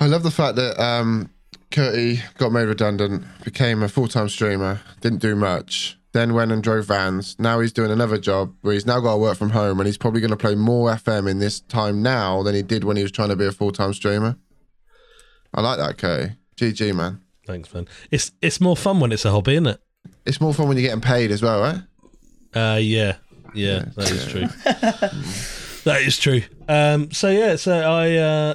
I 0.00 0.06
love 0.06 0.22
the 0.24 0.30
fact 0.30 0.56
that 0.56 0.80
um, 0.82 1.30
Curty 1.70 2.20
got 2.36 2.50
made 2.52 2.64
redundant, 2.64 3.24
became 3.44 3.82
a 3.82 3.88
full 3.88 4.08
time 4.08 4.28
streamer, 4.28 4.80
didn't 5.00 5.20
do 5.20 5.36
much, 5.36 5.98
then 6.12 6.34
went 6.34 6.50
and 6.52 6.62
drove 6.62 6.86
vans. 6.86 7.36
Now 7.38 7.60
he's 7.60 7.72
doing 7.72 7.90
another 7.90 8.18
job 8.18 8.54
where 8.62 8.74
he's 8.74 8.86
now 8.86 9.00
got 9.00 9.12
to 9.12 9.18
work 9.18 9.36
from 9.38 9.50
home 9.50 9.78
and 9.78 9.86
he's 9.86 9.98
probably 9.98 10.20
going 10.20 10.30
to 10.30 10.36
play 10.36 10.54
more 10.54 10.90
FM 10.90 11.30
in 11.30 11.38
this 11.38 11.60
time 11.60 12.02
now 12.02 12.42
than 12.42 12.54
he 12.54 12.62
did 12.62 12.84
when 12.84 12.96
he 12.96 13.02
was 13.02 13.12
trying 13.12 13.28
to 13.28 13.36
be 13.36 13.46
a 13.46 13.52
full 13.52 13.72
time 13.72 13.92
streamer. 13.94 14.36
I 15.54 15.60
like 15.60 15.78
that, 15.78 15.96
Curty. 15.98 16.36
GG, 16.56 16.94
man. 16.94 17.20
thanks, 17.46 17.72
man. 17.72 17.86
It's 18.10 18.32
it's 18.42 18.60
more 18.60 18.76
fun 18.76 18.98
when 18.98 19.12
it's 19.12 19.24
a 19.24 19.30
hobby, 19.30 19.52
isn't 19.52 19.66
it? 19.66 19.80
It's 20.24 20.40
more 20.40 20.54
fun 20.54 20.68
when 20.68 20.76
you're 20.76 20.88
getting 20.88 21.00
paid 21.00 21.30
as 21.30 21.42
well, 21.42 21.60
right? 21.60 21.82
Uh, 22.54 22.78
yeah, 22.78 23.16
yeah, 23.56 23.84
that 23.96 24.10
is 24.10 24.26
true. 24.26 24.46
that 25.84 26.02
is 26.02 26.18
true. 26.18 26.42
Um, 26.68 27.10
so 27.12 27.28
yeah, 27.30 27.56
so 27.56 27.72
I 27.78 28.14
uh, 28.16 28.54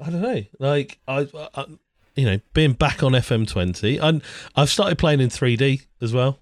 I 0.00 0.10
don't 0.10 0.22
know, 0.22 0.42
like 0.58 0.98
I, 1.06 1.28
I 1.54 1.66
you 2.14 2.26
know, 2.26 2.40
being 2.54 2.72
back 2.72 3.02
on 3.02 3.12
FM 3.12 3.46
twenty, 3.48 3.98
and 3.98 4.22
I've 4.56 4.70
started 4.70 4.98
playing 4.98 5.20
in 5.20 5.30
three 5.30 5.56
D 5.56 5.82
as 6.00 6.12
well. 6.12 6.38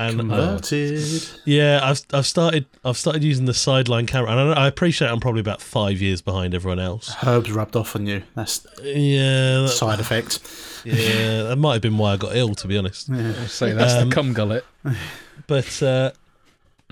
And 0.00 0.14
uh, 0.20 0.22
Converted. 0.60 1.28
Yeah, 1.44 1.80
I've 1.82 2.02
I've 2.12 2.26
started 2.26 2.66
I've 2.84 2.96
started 2.96 3.24
using 3.24 3.46
the 3.46 3.54
sideline 3.54 4.06
camera, 4.06 4.30
and 4.30 4.54
I, 4.54 4.64
I 4.64 4.68
appreciate 4.68 5.08
I'm 5.10 5.18
probably 5.18 5.40
about 5.40 5.60
five 5.60 6.00
years 6.00 6.22
behind 6.22 6.54
everyone 6.54 6.78
else. 6.78 7.12
Herbs 7.26 7.50
rubbed 7.50 7.74
off 7.74 7.96
on 7.96 8.06
you. 8.06 8.22
That's 8.36 8.64
Yeah, 8.80 9.62
that, 9.62 9.70
side 9.70 9.98
effect. 9.98 10.38
yeah, 10.84 11.42
that 11.44 11.56
might 11.56 11.72
have 11.72 11.82
been 11.82 11.98
why 11.98 12.12
I 12.12 12.16
got 12.16 12.36
ill, 12.36 12.54
to 12.54 12.68
be 12.68 12.78
honest. 12.78 13.08
Yeah, 13.08 13.46
say 13.48 13.72
that's 13.72 13.94
Um, 13.94 14.08
the 14.08 14.14
cum 14.14 14.32
gullet. 14.34 14.64
But 15.48 15.82
uh, 15.82 16.12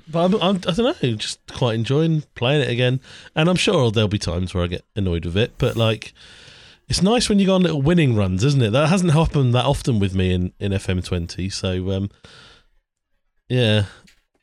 but 0.09 0.25
I'm, 0.25 0.35
I'm 0.35 0.57
I 0.57 0.73
don't 0.73 1.03
know, 1.03 1.14
just 1.16 1.40
quite 1.53 1.75
enjoying 1.75 2.23
playing 2.35 2.62
it 2.62 2.71
again, 2.71 3.01
and 3.35 3.49
I'm 3.49 3.57
sure 3.57 3.90
there'll 3.90 4.09
be 4.09 4.19
times 4.19 4.55
where 4.55 4.64
I 4.64 4.69
get 4.69 4.85
annoyed 4.95 5.25
with 5.25 5.37
it, 5.37 5.53
but 5.59 5.77
like. 5.77 6.12
It's 6.88 7.03
nice 7.03 7.29
when 7.29 7.40
you 7.40 7.47
go 7.47 7.57
on 7.57 7.64
little 7.64 7.83
winning 7.83 8.14
runs, 8.14 8.45
isn't 8.45 8.62
it? 8.62 8.71
That 8.71 8.90
hasn't 8.90 9.12
happened 9.12 9.53
that 9.57 9.64
often 9.64 9.99
with 9.99 10.14
me 10.14 10.33
in, 10.33 10.53
in 10.61 10.71
FM20. 10.71 11.53
So, 11.53 11.90
um, 11.90 12.11
yeah, 13.49 13.87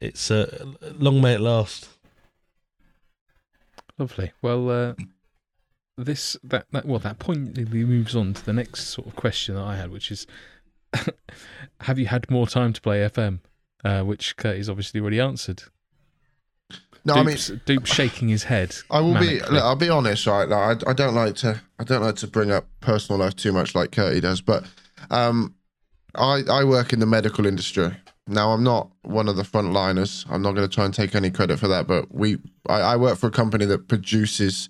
it's 0.01 0.29
uh, 0.29 0.73
long 0.99 1.21
may 1.21 1.35
it 1.35 1.39
last. 1.39 1.87
Lovely. 3.97 4.33
Well, 4.41 4.69
uh, 4.69 4.93
this 5.97 6.35
that 6.43 6.65
that 6.71 6.85
well 6.85 6.99
that 6.99 7.19
pointedly 7.19 7.85
moves 7.85 8.15
on 8.15 8.33
to 8.33 8.45
the 8.45 8.53
next 8.53 8.87
sort 8.87 9.07
of 9.07 9.15
question 9.15 9.55
that 9.55 9.63
I 9.63 9.75
had, 9.75 9.91
which 9.91 10.11
is, 10.11 10.25
have 11.81 11.99
you 11.99 12.07
had 12.07 12.29
more 12.29 12.47
time 12.47 12.73
to 12.73 12.81
play 12.81 12.99
FM? 13.07 13.39
Uh, 13.83 14.01
which 14.03 14.37
Curtis 14.37 14.69
obviously 14.69 15.01
already 15.01 15.19
answered. 15.19 15.63
No, 17.05 17.15
I 17.15 17.23
mean, 17.23 17.35
Dupe's, 17.35 17.51
Dupe's 17.65 17.93
shaking 17.93 18.29
his 18.29 18.43
head. 18.43 18.73
I 18.89 19.01
will 19.01 19.19
be. 19.19 19.39
Look, 19.39 19.61
I'll 19.61 19.75
be 19.75 19.89
honest, 19.89 20.25
right? 20.25 20.47
Like, 20.47 20.87
I, 20.87 20.91
I 20.91 20.93
don't 20.93 21.13
like 21.13 21.35
to. 21.37 21.61
I 21.79 21.83
don't 21.83 22.01
like 22.01 22.15
to 22.17 22.27
bring 22.27 22.49
up 22.49 22.65
personal 22.79 23.19
life 23.19 23.35
too 23.35 23.51
much, 23.51 23.75
like 23.75 23.91
Curty 23.91 24.21
does. 24.21 24.39
But 24.39 24.63
um, 25.09 25.55
I 26.15 26.43
I 26.49 26.63
work 26.63 26.93
in 26.93 26.99
the 26.99 27.05
medical 27.05 27.45
industry. 27.45 27.93
Now 28.25 28.51
I'm 28.51 28.63
not 28.63 28.89
one 29.01 29.27
of 29.27 29.35
the 29.35 29.43
frontliners. 29.43 30.25
I'm 30.29 30.41
not 30.41 30.55
going 30.55 30.67
to 30.67 30.73
try 30.73 30.85
and 30.85 30.93
take 30.93 31.13
any 31.13 31.29
credit 31.29 31.59
for 31.59 31.67
that. 31.67 31.87
But 31.87 32.13
we, 32.13 32.37
I, 32.69 32.79
I 32.79 32.95
work 32.95 33.17
for 33.17 33.27
a 33.27 33.31
company 33.31 33.65
that 33.65 33.89
produces 33.89 34.69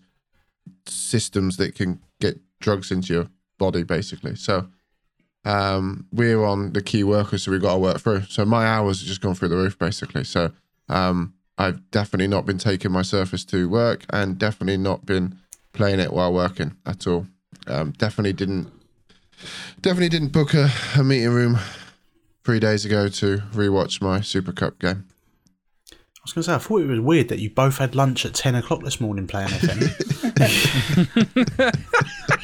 systems 0.88 1.58
that 1.58 1.76
can 1.76 2.00
get 2.20 2.40
drugs 2.60 2.90
into 2.90 3.14
your 3.14 3.28
body, 3.60 3.84
basically. 3.84 4.36
So. 4.36 4.70
Um, 5.46 6.08
we're 6.12 6.44
on 6.44 6.74
the 6.74 6.82
key 6.82 7.04
workers, 7.04 7.44
so 7.44 7.52
we've 7.52 7.62
got 7.62 7.74
to 7.74 7.80
work 7.80 8.00
through. 8.00 8.24
So 8.24 8.46
my 8.46 8.66
hours 8.66 9.00
have 9.00 9.08
just 9.08 9.22
gone 9.22 9.36
through 9.36 9.50
the 9.50 9.58
roof, 9.58 9.78
basically. 9.78 10.24
So 10.24 10.52
um, 10.90 11.34
I've 11.58 11.90
definitely 11.92 12.28
not 12.28 12.46
been 12.46 12.58
taking 12.58 12.92
my 12.92 13.02
Surface 13.02 13.44
to 13.46 13.70
work 13.70 14.06
and 14.10 14.38
definitely 14.38 14.78
not 14.78 15.06
been 15.06 15.38
playing 15.74 16.00
it 16.00 16.14
while 16.14 16.34
working 16.34 16.78
at 16.86 17.06
all. 17.08 17.28
Um, 17.68 17.92
definitely 17.92 18.34
didn't 18.34 18.72
definitely 19.82 20.10
didn't 20.10 20.32
book 20.32 20.54
a, 20.54 20.70
a 20.98 21.04
meeting 21.04 21.30
room 21.30 21.58
three 22.44 22.60
days 22.60 22.86
ago 22.86 23.08
to 23.08 23.38
rewatch 23.54 24.02
my 24.02 24.22
Super 24.22 24.52
Cup 24.52 24.80
game. 24.80 25.06
I 25.92 25.96
was 26.26 26.34
going 26.34 26.44
to 26.44 26.50
say, 26.52 26.56
I 26.56 26.58
thought 26.58 26.82
it 26.82 26.88
was 26.88 27.02
weird 27.02 27.28
that 27.30 27.40
you 27.40 27.50
both 27.50 27.80
had 27.80 27.96
lunch 27.96 28.26
at 28.26 28.34
10 28.34 28.56
o'clock 28.56 28.82
this 28.82 29.02
morning 29.02 29.28
playing 29.28 29.50
FM. 29.50 29.90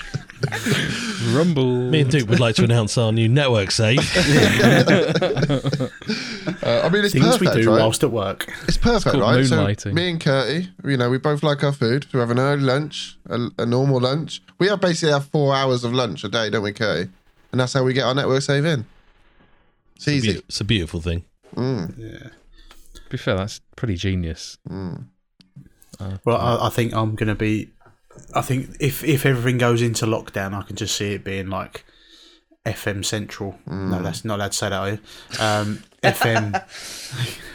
Rumble. 1.35 1.89
Me 1.89 2.01
and 2.01 2.11
Duke 2.11 2.29
would 2.29 2.39
like 2.39 2.55
to 2.55 2.63
announce 2.63 2.97
our 2.97 3.11
new 3.11 3.27
network 3.27 3.71
save. 3.71 3.99
Uh, 6.61 6.81
I 6.83 6.89
mean, 6.89 7.05
it's 7.05 7.13
Things 7.13 7.25
perfect, 7.25 7.55
we 7.55 7.61
do 7.61 7.69
right? 7.71 7.79
whilst 7.79 8.03
at 8.03 8.11
work. 8.11 8.51
It's 8.67 8.75
perfect, 8.77 9.13
called 9.15 9.21
right? 9.23 9.45
So 9.45 9.57
moonlighting. 9.57 9.93
me 9.93 10.09
and 10.09 10.19
Curty, 10.19 10.67
you 10.83 10.97
know, 10.97 11.09
we 11.09 11.17
both 11.17 11.41
like 11.43 11.63
our 11.63 11.71
food. 11.71 12.05
We 12.13 12.19
have 12.19 12.31
an 12.31 12.39
early 12.39 12.61
lunch, 12.61 13.17
a, 13.29 13.47
a 13.59 13.65
normal 13.65 13.99
lunch. 14.01 14.41
We 14.57 14.67
have 14.67 14.81
basically 14.81 15.13
have 15.13 15.25
four 15.27 15.55
hours 15.55 15.83
of 15.83 15.93
lunch 15.93 16.23
a 16.23 16.29
day, 16.29 16.49
don't 16.49 16.63
we, 16.63 16.73
Curty? 16.73 17.09
And 17.51 17.61
that's 17.61 17.73
how 17.73 17.83
we 17.83 17.93
get 17.93 18.03
our 18.03 18.13
network 18.15 18.41
save 18.41 18.65
in. 18.65 18.85
It's 19.95 20.07
easy. 20.07 20.31
It's 20.47 20.59
a 20.59 20.63
beautiful 20.65 21.01
thing. 21.01 21.23
Mm, 21.55 21.97
Yeah. 21.97 22.29
To 22.95 23.01
be 23.09 23.17
fair, 23.17 23.35
that's 23.37 23.61
pretty 23.75 23.95
genius. 23.95 24.57
mm. 24.69 25.05
Well, 26.25 26.37
I, 26.37 26.67
I 26.67 26.69
think 26.69 26.93
I'm 26.93 27.15
going 27.15 27.27
to 27.29 27.35
be. 27.35 27.69
I 28.33 28.41
think 28.41 28.75
if 28.79 29.03
if 29.03 29.25
everything 29.25 29.57
goes 29.57 29.81
into 29.81 30.05
lockdown, 30.05 30.53
I 30.53 30.63
can 30.63 30.75
just 30.75 30.95
see 30.95 31.13
it 31.13 31.23
being 31.23 31.49
like 31.49 31.85
FM 32.65 33.03
Central. 33.05 33.57
No, 33.65 34.01
that's 34.01 34.25
not 34.25 34.35
allowed 34.39 34.51
to 34.51 34.57
say 34.57 34.69
that. 34.69 34.79
Are 34.79 34.89
you? 34.89 34.99
Um, 35.39 35.83
FM. 36.03 36.63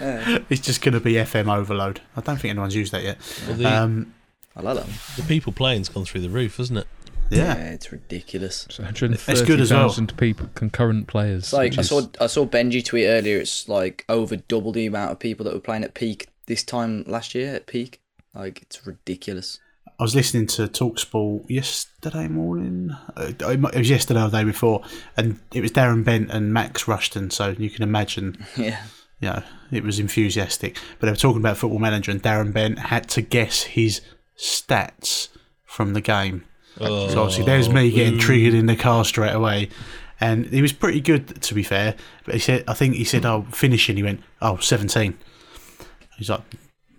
it's 0.51 0.61
just 0.61 0.81
going 0.83 0.95
to 0.95 1.01
be 1.01 1.15
FM 1.15 1.55
overload. 1.55 2.01
I 2.17 2.21
don't 2.21 2.37
think 2.41 2.51
anyone's 2.51 2.75
used 2.75 2.93
that 2.93 3.03
yet. 3.03 3.19
Well, 3.47 3.57
the, 3.57 3.67
Um, 3.67 4.15
I 4.57 4.63
like 4.63 4.77
that. 4.77 4.87
the 5.17 5.23
people 5.25 5.53
playing's 5.53 5.89
gone 5.89 6.05
through 6.05 6.23
the 6.23 6.29
roof, 6.31 6.57
hasn't 6.59 6.79
it? 6.81 6.87
yeah. 7.31 7.55
it's 7.57 7.91
ridiculous. 7.91 8.67
It's 8.69 8.79
It's 8.79 9.43
good 9.43 9.61
as 9.61 9.71
well. 9.73 9.89
130,000 9.89 10.17
people, 10.17 10.49
concurrent 10.55 11.07
players. 11.09 11.45
It's 11.45 11.53
like 11.53 11.71
which 11.73 11.79
I 11.79 11.81
is- 11.83 11.89
saw 11.89 12.03
I 12.21 12.27
saw 12.27 12.47
Benji 12.47 12.85
tweet 12.85 13.07
earlier. 13.07 13.39
It's 13.39 13.69
like 13.69 14.05
over 14.09 14.37
double 14.37 14.73
the 14.73 14.87
amount 14.87 15.11
of 15.13 15.19
people 15.19 15.45
that 15.45 15.55
were 15.55 15.61
playing 15.61 15.85
at 15.85 15.95
peak 15.95 16.29
this 16.47 16.63
time 16.63 17.05
last 17.07 17.35
year 17.35 17.55
at 17.55 17.67
peak. 17.67 18.01
Like 18.35 18.63
it's 18.63 18.87
ridiculous. 18.87 19.59
I 19.99 20.03
was 20.03 20.15
listening 20.15 20.47
to 20.49 20.67
Talksport 20.67 21.49
yesterday 21.49 22.27
morning. 22.27 22.91
Uh, 23.17 23.33
It 23.41 23.51
was 23.79 23.89
yesterday 23.91 24.23
or 24.23 24.29
the 24.29 24.39
day 24.39 24.45
before, 24.45 24.83
and 25.17 25.39
it 25.53 25.61
was 25.61 25.71
Darren 25.71 26.05
Bent 26.05 26.31
and 26.31 26.53
Max 26.53 26.85
Rushden. 26.85 27.31
So 27.33 27.55
you 27.59 27.71
can 27.71 27.83
imagine, 27.85 28.45
Yeah. 28.57 28.83
you 29.21 29.29
know, 29.29 29.43
it 29.71 29.85
was 29.85 30.01
enthusiastic. 30.01 30.77
But 30.99 31.07
they 31.07 31.13
were 31.13 31.17
talking 31.17 31.41
about 31.41 31.59
Football 31.59 31.79
Manager, 31.79 32.11
and 32.11 32.21
Darren 32.23 32.53
Bent 32.53 32.79
had 32.79 33.09
to 33.11 33.23
guess 33.23 33.63
his 33.63 34.01
stats 34.37 35.29
from 35.65 35.93
the 35.93 36.01
game. 36.01 36.45
Oh, 36.81 37.09
So 37.09 37.21
obviously, 37.23 37.45
there's 37.45 37.69
me 37.69 37.91
getting 37.93 38.19
triggered 38.19 38.55
in 38.55 38.67
the 38.67 38.77
car 38.77 39.05
straight 39.05 39.33
away. 39.33 39.69
And 40.21 40.47
he 40.47 40.63
was 40.63 40.73
pretty 40.73 41.01
good, 41.01 41.41
to 41.43 41.55
be 41.55 41.63
fair. 41.63 41.95
But 42.25 42.35
he 42.35 42.41
said, 42.41 42.65
I 42.67 42.75
think 42.75 42.95
he 42.95 43.05
said, 43.05 43.25
oh, 43.25 43.47
finishing. 43.53 43.97
He 43.97 44.03
went, 44.03 44.23
oh, 44.43 44.57
17. 44.57 45.17
He's 46.19 46.31
like, 46.31 46.43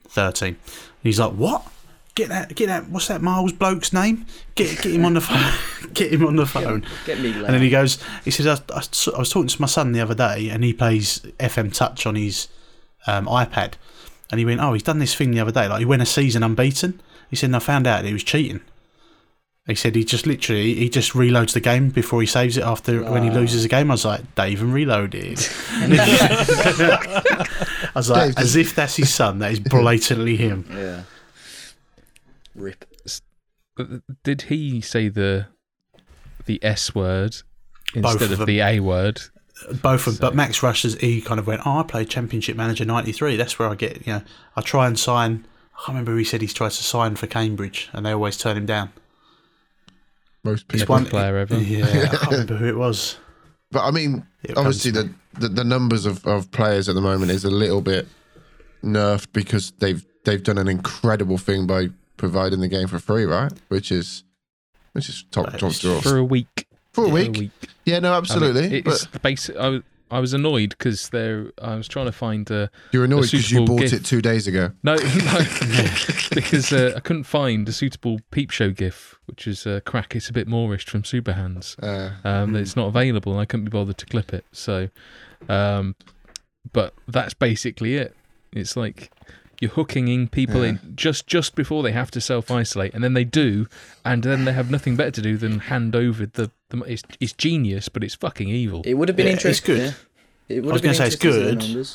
13. 0.09 0.55
He's 1.01 1.19
like, 1.19 1.31
what? 1.33 1.65
Get 2.15 2.29
that, 2.29 2.55
get 2.55 2.67
that, 2.67 2.89
what's 2.89 3.09
that 3.09 3.21
Miles 3.21 3.51
bloke's 3.51 3.91
name? 3.91 4.25
Get 4.55 4.81
get 4.81 4.93
him 4.93 5.03
on 5.03 5.15
the 5.15 5.21
phone. 5.21 5.51
get 5.93 6.13
him 6.13 6.25
on 6.25 6.37
the 6.37 6.45
phone. 6.45 6.85
Get 7.05 7.19
me. 7.19 7.33
And 7.33 7.45
then 7.45 7.61
he 7.61 7.69
goes, 7.69 8.01
he 8.23 8.31
says, 8.31 8.47
I, 8.47 8.53
I, 8.73 8.81
I 9.15 9.19
was 9.19 9.29
talking 9.29 9.49
to 9.49 9.61
my 9.61 9.67
son 9.67 9.91
the 9.91 9.99
other 9.99 10.15
day 10.15 10.49
and 10.49 10.63
he 10.63 10.71
plays 10.71 11.19
FM 11.39 11.73
Touch 11.73 12.05
on 12.05 12.15
his 12.15 12.47
um, 13.05 13.25
iPad. 13.25 13.73
And 14.31 14.39
he 14.39 14.45
went, 14.45 14.59
"Oh, 14.59 14.73
he's 14.73 14.83
done 14.83 14.99
this 14.99 15.13
thing 15.13 15.31
the 15.31 15.39
other 15.39 15.51
day. 15.51 15.67
Like 15.67 15.79
he 15.79 15.85
went 15.85 16.01
a 16.01 16.05
season 16.05 16.43
unbeaten." 16.43 17.01
He 17.29 17.35
said, 17.35 17.47
and 17.47 17.55
"I 17.55 17.59
found 17.59 17.85
out 17.85 18.05
he 18.05 18.13
was 18.13 18.23
cheating." 18.23 18.61
He 19.67 19.75
said 19.75 19.95
he 19.95 20.03
just 20.03 20.27
literally 20.27 20.75
he 20.75 20.89
just 20.89 21.13
reloads 21.13 21.53
the 21.53 21.59
game 21.59 21.89
before 21.89 22.21
he 22.21 22.27
saves 22.27 22.55
it 22.57 22.63
after 22.63 23.03
when 23.03 23.23
he 23.23 23.31
loses 23.31 23.65
a 23.65 23.67
game. 23.67 23.89
I 23.89 23.95
was 23.95 24.05
like, 24.05 24.35
Dave 24.35 24.61
and 24.61 24.71
reloaded. 24.73 25.39
I 25.71 27.45
was 27.95 28.09
like, 28.09 28.35
Dave, 28.35 28.37
as 28.37 28.55
if 28.55 28.75
that's 28.75 28.95
his 28.95 29.11
son. 29.13 29.39
That 29.39 29.53
is 29.53 29.59
blatantly 29.59 30.37
him. 30.37 30.67
Yeah. 30.71 31.01
Rip. 32.55 32.85
Did 34.23 34.43
he 34.43 34.81
say 34.81 35.09
the 35.09 35.47
the 36.45 36.59
S 36.63 36.95
word 36.95 37.35
Both 37.93 38.13
instead 38.13 38.31
of 38.31 38.41
of 38.41 38.47
the 38.47 38.61
A 38.61 38.79
word? 38.79 39.21
Both 39.81 40.07
of, 40.07 40.19
but 40.19 40.35
Max 40.35 40.61
Rush's 40.61 41.01
E 41.01 41.21
kind 41.21 41.39
of 41.39 41.47
went, 41.47 41.61
"Oh, 41.65 41.79
I 41.79 41.83
played 41.83 42.09
Championship 42.09 42.57
Manager 42.57 42.85
'93. 42.85 43.35
That's 43.35 43.57
where 43.57 43.69
I 43.69 43.75
get, 43.75 44.05
you 44.05 44.13
know, 44.13 44.21
I 44.55 44.61
try 44.61 44.87
and 44.87 44.97
sign." 44.97 45.45
I 45.73 45.77
can't 45.79 45.87
remember 45.89 46.11
who 46.11 46.17
he 46.17 46.23
said 46.23 46.41
he's 46.41 46.53
tried 46.53 46.71
to 46.71 46.83
sign 46.83 47.15
for 47.15 47.27
Cambridge, 47.27 47.89
and 47.91 48.05
they 48.05 48.11
always 48.11 48.37
turn 48.37 48.55
him 48.57 48.65
down. 48.65 48.91
Most 50.43 50.65
He's 50.71 50.81
people. 50.81 50.99
Best 50.99 51.09
player 51.09 51.37
ever. 51.37 51.57
Yeah, 51.57 51.85
I 51.85 52.15
can't 52.15 52.23
remember 52.31 52.55
who 52.55 52.67
it 52.67 52.77
was. 52.77 53.17
But 53.71 53.83
I 53.83 53.91
mean, 53.91 54.25
It 54.43 54.57
obviously 54.57 54.91
the, 54.91 55.09
the 55.33 55.49
the 55.49 55.63
numbers 55.63 56.05
of, 56.05 56.25
of 56.25 56.51
players 56.51 56.87
at 56.87 56.95
the 56.95 57.01
moment 57.01 57.31
is 57.31 57.43
a 57.43 57.49
little 57.49 57.81
bit 57.81 58.07
nerfed 58.83 59.27
because 59.33 59.71
they've 59.79 60.05
they've 60.23 60.43
done 60.43 60.57
an 60.57 60.67
incredible 60.67 61.37
thing 61.37 61.65
by 61.67 61.89
providing 62.17 62.59
the 62.61 62.67
game 62.67 62.87
for 62.87 62.99
free, 62.99 63.25
right? 63.25 63.51
Which 63.69 63.91
is 63.91 64.23
which 64.93 65.09
is 65.09 65.25
top 65.31 65.51
That 65.51 65.59
top 65.59 65.71
is 65.71 65.79
draw 65.79 65.99
For 66.01 66.17
a 66.17 66.23
week. 66.23 66.67
for 66.93 67.05
a 67.05 67.07
For 67.09 67.13
week. 67.13 67.51
Yeah, 67.85 67.99
no, 67.99 68.09
I 68.09 68.11
mean, 68.13 68.17
absolutely. 68.19 68.77
it's 68.79 69.05
but 69.07 69.21
basic. 69.21 69.55
I, 69.57 69.69
was- 69.69 69.83
I 70.11 70.19
was 70.19 70.33
annoyed 70.35 70.69
because 70.69 71.09
there. 71.09 71.51
I 71.59 71.73
was 71.75 71.87
trying 71.87 72.05
to 72.05 72.11
find. 72.11 72.49
Uh, 72.49 72.67
you're 72.91 73.05
annoyed 73.05 73.23
because 73.23 73.33
you 73.33 73.39
suitable 73.41 73.75
bought 73.75 73.81
gift. 73.81 73.93
it 73.93 74.05
two 74.05 74.21
days 74.21 74.45
ago. 74.45 74.71
no, 74.83 74.93
no, 74.95 75.01
because 76.31 76.71
uh, 76.71 76.93
I 76.95 76.99
couldn't 76.99 77.23
find 77.23 77.67
a 77.67 77.71
suitable 77.73 78.19
peep 78.29 78.51
show 78.51 78.69
gif, 78.69 79.17
which 79.25 79.47
is 79.47 79.65
uh, 79.65 79.79
crack. 79.83 80.15
It's 80.15 80.29
a 80.29 80.33
bit 80.33 80.47
moreish 80.47 80.87
from 80.87 81.01
Superhands. 81.01 81.75
Uh, 81.81 82.11
Um, 82.23 82.55
It's 82.55 82.75
not 82.75 82.85
available, 82.87 83.31
and 83.31 83.41
I 83.41 83.45
couldn't 83.45 83.65
be 83.65 83.71
bothered 83.71 83.97
to 83.97 84.05
clip 84.05 84.31
it. 84.31 84.45
So, 84.51 84.89
um, 85.49 85.95
but 86.71 86.93
that's 87.07 87.33
basically 87.33 87.95
it. 87.95 88.15
It's 88.53 88.77
like 88.77 89.11
you're 89.61 89.71
hooking 89.71 90.07
in 90.07 90.27
people 90.27 90.61
Yeah. 90.63 90.69
in 90.69 90.93
just 90.95 91.27
just 91.27 91.55
before 91.55 91.83
they 91.83 91.91
have 91.91 92.11
to 92.11 92.21
self 92.21 92.49
isolate, 92.51 92.93
and 92.93 93.03
then 93.03 93.13
they 93.13 93.23
do, 93.23 93.67
and 94.03 94.23
then 94.23 94.45
they 94.45 94.53
have 94.53 94.69
nothing 94.71 94.95
better 94.95 95.11
to 95.11 95.21
do 95.21 95.37
than 95.37 95.59
hand 95.59 95.95
over 95.95 96.25
the. 96.25 96.51
the 96.69 96.79
it's, 96.83 97.03
it's 97.19 97.33
genius, 97.33 97.89
but 97.89 98.03
it's 98.03 98.15
fucking 98.15 98.49
evil. 98.49 98.81
It 98.85 98.95
would 98.95 99.09
have 99.09 99.15
been 99.15 99.27
Yeah, 99.27 99.39
it's 99.43 99.59
good. 99.59 99.79
Yeah. 99.79 99.91
It 100.47 100.63
would 100.63 100.71
I 100.71 100.73
was 100.73 100.81
gonna 100.81 100.93
say 100.93 101.07
it's 101.07 101.15
interesting 101.15 101.59
to 101.59 101.63
see 101.65 101.73
the 101.73 101.79
good. 101.79 101.89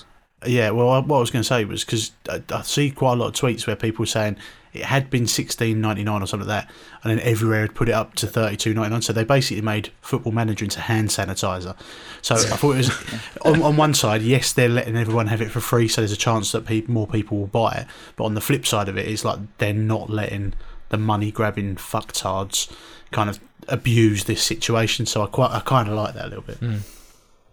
Yeah, 0.46 0.70
well, 0.70 0.88
I- 0.90 1.00
what 1.00 1.18
I 1.18 1.20
was 1.20 1.30
going 1.30 1.42
to 1.42 1.48
say 1.48 1.64
was 1.64 1.84
because 1.84 2.12
I, 2.28 2.42
I 2.50 2.62
see 2.62 2.90
quite 2.90 3.12
a 3.12 3.16
lot 3.16 3.26
of 3.28 3.34
tweets 3.34 3.66
where 3.66 3.76
people 3.76 4.06
saying 4.06 4.36
it 4.72 4.82
had 4.84 5.10
been 5.10 5.26
sixteen 5.26 5.80
ninety 5.80 6.04
nine 6.04 6.22
or 6.22 6.26
something 6.26 6.48
like 6.48 6.64
that, 6.66 6.72
and 7.02 7.10
then 7.10 7.26
everywhere 7.26 7.62
had 7.62 7.74
put 7.74 7.88
it 7.88 7.92
up 7.92 8.14
to 8.16 8.26
thirty 8.26 8.56
two 8.56 8.72
ninety 8.72 8.90
nine. 8.90 9.02
So 9.02 9.12
they 9.12 9.24
basically 9.24 9.62
made 9.62 9.90
Football 10.00 10.32
Manager 10.32 10.64
into 10.64 10.80
hand 10.80 11.08
sanitizer. 11.08 11.76
So 12.22 12.36
I 12.36 12.38
thought 12.38 12.72
it 12.72 12.76
was 12.76 12.90
on, 13.44 13.62
on 13.62 13.76
one 13.76 13.94
side, 13.94 14.22
yes, 14.22 14.52
they're 14.52 14.68
letting 14.68 14.96
everyone 14.96 15.26
have 15.26 15.42
it 15.42 15.50
for 15.50 15.60
free, 15.60 15.88
so 15.88 16.00
there's 16.00 16.12
a 16.12 16.16
chance 16.16 16.52
that 16.52 16.66
people, 16.66 16.94
more 16.94 17.06
people 17.06 17.36
will 17.38 17.46
buy 17.48 17.72
it. 17.72 17.86
But 18.16 18.24
on 18.24 18.34
the 18.34 18.40
flip 18.40 18.64
side 18.64 18.88
of 18.88 18.96
it, 18.96 19.08
it's 19.08 19.24
like 19.24 19.40
they're 19.58 19.72
not 19.74 20.08
letting 20.08 20.54
the 20.90 20.98
money 20.98 21.30
grabbing 21.32 21.74
fucktards 21.76 22.72
kind 23.10 23.28
of 23.28 23.40
abuse 23.68 24.24
this 24.24 24.42
situation. 24.42 25.04
So 25.04 25.22
I 25.22 25.26
quite, 25.26 25.50
I 25.50 25.60
kind 25.60 25.88
of 25.88 25.94
like 25.94 26.14
that 26.14 26.26
a 26.26 26.28
little 26.28 26.44
bit. 26.44 26.56
Hmm. 26.58 26.76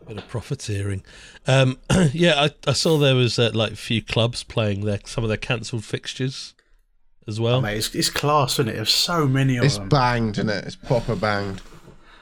Bit 0.08 0.18
of 0.18 0.28
profiteering. 0.28 1.04
Um, 1.48 1.78
yeah, 2.14 2.42
I, 2.44 2.50
I 2.70 2.74
saw 2.74 2.98
there 2.98 3.16
was 3.16 3.38
uh, 3.38 3.52
like 3.54 3.74
a 3.74 3.76
few 3.76 4.02
clubs 4.02 4.44
playing 4.44 4.86
their 4.86 5.00
some 5.06 5.24
of 5.24 5.28
their 5.28 5.38
cancelled 5.38 5.84
fixtures 5.86 6.54
as 7.28 7.40
well. 7.40 7.56
Oh, 7.58 7.62
mate, 7.62 7.78
it's, 7.78 7.94
it's 7.94 8.10
class, 8.10 8.54
isn't 8.54 8.70
it? 8.70 8.76
There's 8.76 8.90
so 8.90 9.28
many 9.28 9.58
of 9.58 9.66
it's 9.66 9.78
them. 9.78 9.90
banged, 9.90 10.38
isn't 10.38 10.50
it? 10.50 10.66
It's 10.66 10.76
proper 10.78 11.16
banged. 11.16 11.62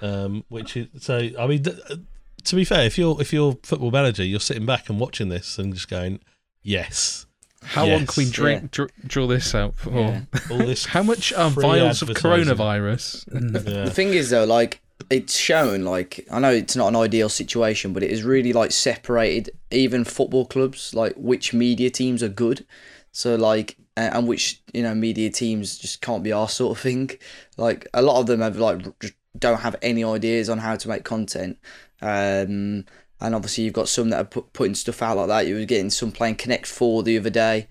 um, 0.02 0.44
which 0.50 0.76
is 0.78 0.88
so. 1.00 1.30
I 1.40 1.46
mean, 1.48 1.64
th- 1.64 1.78
uh, 1.90 1.98
to 2.46 2.56
be 2.56 2.66
fair, 2.66 2.86
if 2.86 2.98
you're 2.98 3.20
if 3.22 3.32
you're 3.32 3.58
football 3.64 3.92
manager, 3.92 4.24
you're 4.24 4.40
sitting 4.40 4.66
back 4.66 4.90
and 4.90 5.00
watching 5.00 5.30
this 5.30 5.60
and 5.60 5.74
just 5.74 5.88
going, 5.90 6.20
"Yes, 6.64 7.26
How 7.62 7.86
long 7.86 8.06
can 8.08 8.24
we 8.26 8.30
drink, 8.32 8.62
Yeah. 8.64 8.68
dr- 8.72 8.92
draw 9.06 9.28
this 9.28 9.54
out 9.54 9.76
for? 9.78 9.92
Yeah. 9.92 10.22
all 10.50 10.58
this." 10.58 10.86
How 10.88 11.04
much 11.04 11.34
are 11.34 11.50
vials 11.52 12.02
of 12.02 12.10
coronavirus? 12.10 13.26
Yeah. 13.68 13.86
The 13.86 13.92
thing 13.92 14.10
is 14.14 14.30
though, 14.32 14.44
like 14.46 14.82
it's 15.10 15.38
shown 15.38 15.84
like 15.84 16.26
I 16.32 16.40
know 16.40 16.52
it's 16.52 16.76
not 16.76 16.88
an 16.88 16.96
ideal 16.96 17.30
situation, 17.30 17.94
but 17.94 18.04
it 18.04 18.12
is 18.12 18.24
really 18.24 18.54
like 18.54 18.72
separated 18.72 19.52
even 19.72 20.04
football 20.04 20.46
clubs 20.46 20.94
like 20.94 21.14
which 21.16 21.54
media 21.54 21.90
teams 21.90 22.24
are 22.24 22.30
good. 22.30 22.66
So 23.12 23.36
like 23.36 23.78
and, 23.98 24.28
which 24.28 24.62
you 24.74 24.84
know 24.84 24.96
media 24.96 25.30
teams 25.30 25.78
just 25.78 26.02
can't 26.02 26.24
be 26.24 26.32
our 26.32 26.50
sort 26.50 26.78
of 26.78 26.82
thing. 26.82 27.12
Like 27.58 27.88
a 27.94 28.02
lot 28.02 28.20
of 28.20 28.28
them 28.28 28.42
have 28.42 28.58
like 28.58 29.00
just 29.00 29.14
don't 29.40 29.62
have 29.62 29.78
any 29.82 30.04
ideas 30.04 30.50
on 30.50 30.58
how 30.58 30.76
to 30.76 30.90
make 30.90 31.06
content. 31.06 31.58
Um, 32.02 32.86
and 33.22 33.34
obviously 33.34 33.64
you've 33.64 33.74
got 33.74 33.88
some 33.88 34.10
that 34.10 34.20
are 34.20 34.26
put, 34.26 34.52
putting 34.52 34.76
stuff 34.76 35.02
out 35.02 35.16
like 35.16 35.28
that. 35.30 35.48
You 35.48 35.56
were 35.56 35.66
getting 35.66 35.90
some 35.90 36.12
playing 36.12 36.36
Connect 36.36 36.68
Four 36.68 37.04
the 37.04 37.18
other 37.18 37.30
day. 37.30 37.68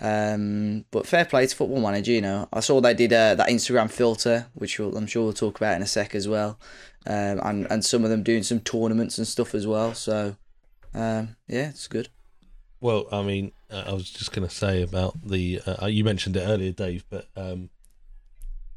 Um, 0.00 0.84
but 0.90 1.06
fair 1.06 1.24
play 1.24 1.46
to 1.46 1.56
Football 1.56 1.80
Manager, 1.80 2.12
you 2.12 2.20
know. 2.20 2.48
I 2.52 2.60
saw 2.60 2.80
they 2.80 2.94
did 2.94 3.12
uh, 3.12 3.34
that 3.36 3.48
Instagram 3.48 3.90
filter, 3.90 4.46
which 4.54 4.78
we'll, 4.78 4.96
I'm 4.96 5.06
sure 5.06 5.24
we'll 5.24 5.32
talk 5.32 5.56
about 5.56 5.76
in 5.76 5.82
a 5.82 5.86
sec 5.86 6.14
as 6.14 6.28
well. 6.28 6.58
Um, 7.06 7.40
and 7.44 7.66
and 7.70 7.84
some 7.84 8.04
of 8.04 8.10
them 8.10 8.22
doing 8.22 8.42
some 8.42 8.60
tournaments 8.60 9.16
and 9.18 9.26
stuff 9.26 9.54
as 9.54 9.66
well. 9.66 9.94
So, 9.94 10.36
um, 10.94 11.36
yeah, 11.48 11.68
it's 11.70 11.86
good. 11.88 12.08
Well, 12.80 13.06
I 13.10 13.22
mean, 13.22 13.52
uh, 13.70 13.84
I 13.86 13.92
was 13.94 14.10
just 14.10 14.32
going 14.32 14.46
to 14.46 14.54
say 14.54 14.82
about 14.82 15.14
the. 15.24 15.60
Uh, 15.66 15.86
you 15.86 16.04
mentioned 16.04 16.36
it 16.36 16.40
earlier, 16.46 16.72
Dave, 16.72 17.04
but 17.08 17.28
um, 17.36 17.70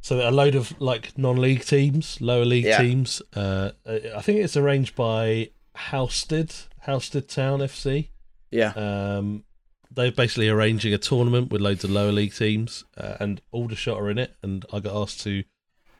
so 0.02 0.28
a 0.28 0.32
load 0.32 0.56
of 0.56 0.80
like 0.80 1.18
non-league 1.18 1.66
teams, 1.66 2.22
lower 2.22 2.46
league 2.46 2.66
Yeah. 2.66 2.78
teams. 2.82 3.22
Uh, 3.36 3.72
uh, 3.86 4.00
I 4.16 4.22
think 4.22 4.40
it's 4.40 4.56
arranged 4.56 4.96
by 4.96 5.50
Housestead, 5.76 6.68
Housestead 6.88 7.28
Town 7.28 7.60
FC. 7.60 8.10
Yeah, 8.52 8.70
Um, 8.76 9.44
they're 9.92 10.12
basically 10.12 10.50
arranging 10.50 10.94
a 10.94 10.98
tournament 10.98 11.52
with 11.52 11.62
loads 11.62 11.84
of 11.84 11.90
lower 11.92 12.12
league 12.12 12.34
teams, 12.34 12.84
uh, 12.98 13.18
and 13.20 13.42
Aldershot 13.52 13.98
are 13.98 14.10
in 14.10 14.18
it. 14.18 14.36
And 14.44 14.66
I 14.72 14.80
got 14.80 14.96
asked 15.02 15.22
to 15.22 15.44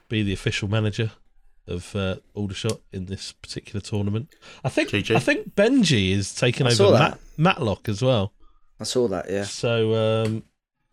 be 0.08 0.22
the 0.22 0.32
official 0.32 0.68
manager 0.68 1.12
of 1.66 1.94
uh, 1.94 2.16
Aldershot 2.34 2.80
in 2.92 3.06
this 3.06 3.32
particular 3.32 3.80
tournament. 3.80 4.28
I 4.64 4.68
think 4.68 4.90
GG. 4.90 5.14
I 5.14 5.18
think 5.20 5.54
Benji 5.54 6.10
is 6.12 6.34
taking 6.34 6.66
I 6.66 6.70
over 6.72 6.90
that. 6.92 7.10
Mat- 7.10 7.18
Matlock 7.36 7.88
as 7.88 8.02
well. 8.02 8.32
I 8.80 8.84
saw 8.84 9.08
that. 9.08 9.30
Yeah, 9.30 9.44
So 9.44 10.24
um, 10.24 10.42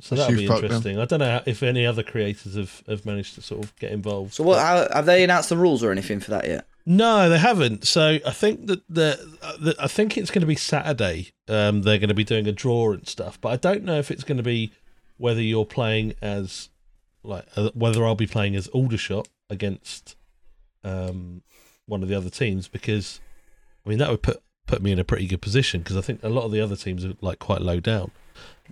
so 0.02 0.16
that'll 0.16 0.36
be 0.36 0.46
fuck 0.48 0.58
them. 0.58 0.66
interesting. 0.66 1.00
I 1.00 1.06
don't 1.06 1.20
know 1.20 1.42
if 1.46 1.64
any 1.64 1.86
other 1.86 2.04
creators 2.04 2.56
have, 2.56 2.84
have 2.88 3.06
managed 3.06 3.36
to 3.36 3.42
sort 3.42 3.64
of 3.64 3.76
get 3.78 3.92
involved. 3.92 4.34
so 4.34 4.44
what? 4.44 4.60
How, 4.60 4.88
have 4.94 5.06
they 5.06 5.24
announced 5.24 5.50
the 5.50 5.58
rules 5.58 5.84
or 5.84 5.92
anything 5.92 6.20
for 6.20 6.32
that 6.32 6.46
yet? 6.46 6.68
No, 6.90 7.30
they 7.30 7.38
haven't. 7.38 7.86
So 7.86 8.18
I 8.26 8.32
think 8.32 8.68
that 8.68 8.82
the, 8.88 9.20
the 9.60 9.76
I 9.78 9.88
think 9.88 10.18
it's 10.18 10.32
going 10.32 10.40
to 10.40 10.48
be 10.48 10.56
Saturday. 10.56 11.32
Um, 11.50 11.82
they're 11.82 11.98
going 11.98 12.08
to 12.08 12.16
be 12.16 12.24
doing 12.24 12.48
a 12.48 12.54
draw 12.54 12.94
and 12.94 13.06
stuff, 13.06 13.42
but 13.42 13.50
I 13.50 13.58
don't 13.58 13.84
know 13.84 14.00
if 14.00 14.10
it's 14.10 14.24
going 14.24 14.38
to 14.38 14.44
be 14.44 14.72
whether 15.18 15.42
you're 15.42 15.66
playing 15.66 16.14
as 16.22 16.70
like 17.24 17.46
uh, 17.58 17.72
whether 17.74 18.06
I'll 18.06 18.16
be 18.16 18.26
playing 18.26 18.56
as 18.56 18.70
Aldershot 18.70 19.28
against 19.50 20.16
um, 20.86 21.42
one 21.88 22.04
of 22.04 22.08
the 22.08 22.16
other 22.16 22.30
teams 22.30 22.70
because 22.70 23.20
I 23.86 23.90
mean 23.90 23.98
that 23.98 24.10
would 24.10 24.24
put 24.24 24.42
put 24.66 24.82
me 24.82 24.94
in 24.94 25.00
a 25.00 25.04
pretty 25.04 25.28
good 25.28 25.42
position 25.42 25.82
because 25.82 25.98
I 25.98 26.02
think 26.02 26.24
a 26.24 26.30
lot 26.30 26.46
of 26.46 26.54
the 26.54 26.62
other 26.62 26.78
teams 26.78 27.04
are 27.04 27.16
like 27.20 27.40
quite 27.40 27.62
low 27.62 27.82
down. 27.82 28.12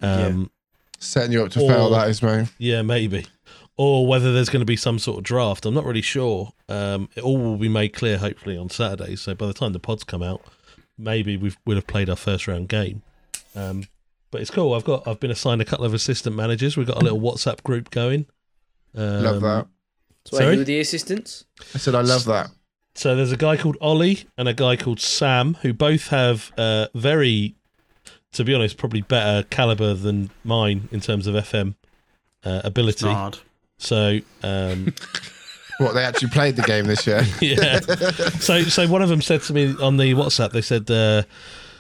Um, 0.01 0.51
Setting 0.99 1.34
you 1.34 1.43
up 1.43 1.51
to 1.51 1.59
fail, 1.59 1.89
that 1.89 2.07
is, 2.07 2.24
mate. 2.24 2.47
yeah, 2.59 2.82
maybe. 2.82 3.26
Or 3.78 4.08
whether 4.08 4.32
there's 4.32 4.50
going 4.50 4.62
to 4.62 4.66
be 4.66 4.78
some 4.78 5.00
sort 5.00 5.18
of 5.18 5.24
draft. 5.24 5.66
I'm 5.66 5.74
not 5.74 5.84
really 5.84 6.02
sure. 6.02 6.54
Um, 6.70 7.10
it 7.16 7.24
all 7.24 7.38
will 7.38 7.58
be 7.58 7.68
made 7.68 7.90
clear 7.90 8.18
hopefully 8.18 8.58
on 8.58 8.70
Saturday. 8.70 9.18
So 9.18 9.36
by 9.36 9.48
the 9.48 9.54
time 9.54 9.74
the 9.74 9.80
pods 9.80 10.06
come 10.06 10.24
out, 10.24 10.42
maybe 10.98 11.36
we 11.36 11.54
will 11.66 11.76
have 11.76 11.88
played 11.88 12.10
our 12.10 12.16
first 12.16 12.48
round 12.48 12.70
game. 12.70 13.02
Um, 13.54 13.86
but 14.32 14.42
it's 14.42 14.52
cool. 14.52 14.74
I've 14.74 14.86
got 14.86 15.08
I've 15.08 15.20
been 15.20 15.32
assigned 15.32 15.62
a 15.62 15.66
couple 15.66 15.86
of 15.86 15.94
assistant 15.94 16.36
managers. 16.36 16.78
We've 16.78 16.88
got 16.88 17.02
a 17.02 17.04
little 17.04 17.20
WhatsApp 17.20 17.64
group 17.64 17.90
going. 17.90 18.26
Um, 18.96 19.24
Love 19.24 19.42
that. 19.42 19.68
So 20.26 20.38
Sorry? 20.38 20.56
who 20.56 20.62
are 20.62 20.66
the 20.66 20.80
assistants? 20.80 21.46
I 21.74 21.78
said 21.78 21.96
I 21.96 22.02
love 22.02 22.26
that. 22.26 22.50
So 22.96 23.16
there's 23.16 23.32
a 23.32 23.38
guy 23.38 23.58
called 23.58 23.78
Ollie 23.82 24.26
and 24.38 24.48
a 24.48 24.54
guy 24.54 24.78
called 24.78 25.02
Sam 25.02 25.56
who 25.62 25.74
both 25.74 26.08
have 26.08 26.52
uh, 26.58 26.88
very, 26.96 27.56
to 28.32 28.44
be 28.46 28.54
honest, 28.54 28.78
probably 28.78 29.02
better 29.02 29.46
caliber 29.50 29.94
than 29.94 30.32
mine 30.46 30.88
in 30.92 31.02
terms 31.02 31.28
of 31.28 31.36
FM 31.36 31.76
uh, 32.46 32.62
ability. 32.64 33.08
Hard. 33.08 33.40
So 33.78 34.20
um, 34.44 34.94
What 35.78 35.94
they 35.94 36.06
actually 36.06 36.30
played 36.30 36.56
the 36.56 36.62
game 36.62 36.86
this 36.86 37.06
year. 37.06 37.24
yeah. 37.42 37.80
So 38.40 38.62
so 38.64 38.88
one 38.88 39.02
of 39.02 39.10
them 39.10 39.22
said 39.22 39.42
to 39.44 39.54
me 39.54 39.76
on 39.82 39.98
the 39.98 40.14
WhatsApp. 40.14 40.52
They 40.52 40.62
said, 40.62 40.90
uh, 40.90 41.24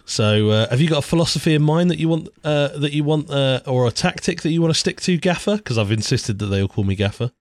"So 0.03 0.49
uh, 0.49 0.69
have 0.69 0.81
you 0.81 0.89
got 0.89 0.99
a 0.99 1.07
philosophy 1.07 1.55
in 1.55 1.61
mind 1.61 1.89
that 1.91 1.97
you 1.99 2.09
want 2.09 2.27
uh, 2.43 2.77
that 2.77 2.91
you 2.91 3.05
want 3.05 3.29
uh, 3.29 3.61
or 3.65 3.87
a 3.87 3.91
tactic 3.91 4.41
that 4.41 4.51
you 4.51 4.61
want 4.61 4.73
to 4.73 4.79
stick 4.79 4.99
to, 5.01 5.17
Gaffer?" 5.17 5.57
Because 5.57 5.77
I've 5.77 5.91
insisted 5.91 6.39
that 6.39 6.47
they 6.47 6.61
all 6.61 6.67
call 6.67 6.83
me 6.83 6.95
Gaffer. 6.95 7.31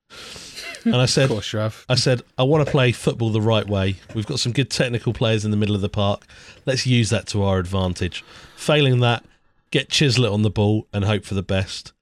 And 0.85 0.97
I 0.97 1.07
said, 1.07 1.25
Of 1.25 1.29
said, 1.29 1.29
course, 1.31 1.53
you 1.55 1.59
have. 1.61 1.85
I 1.89 1.95
said, 1.95 2.23
I 2.37 2.43
want 2.43 2.65
to 2.67 2.71
play 2.71 2.93
football 2.93 3.31
the 3.31 3.41
right 3.41 3.67
way. 3.67 3.97
We've 4.15 4.27
got 4.27 4.39
some 4.39 4.53
good 4.53 4.71
technical 4.71 5.15
players 5.15 5.43
in 5.45 5.51
the 5.51 5.57
middle 5.57 5.75
of 5.75 5.81
the 5.81 5.89
park. 5.89 6.27
Let's 6.67 6.87
use 6.87 7.09
that 7.09 7.27
to 7.29 7.43
our 7.43 7.59
advantage. 7.59 8.23
Failing 8.55 9.01
that, 9.01 9.25
get 9.71 9.89
Chislett 9.89 10.31
on 10.31 10.43
the 10.43 10.51
ball 10.51 10.87
and 10.93 11.07
hope 11.07 11.25
for 11.25 11.33
the 11.33 11.43
best. 11.43 11.93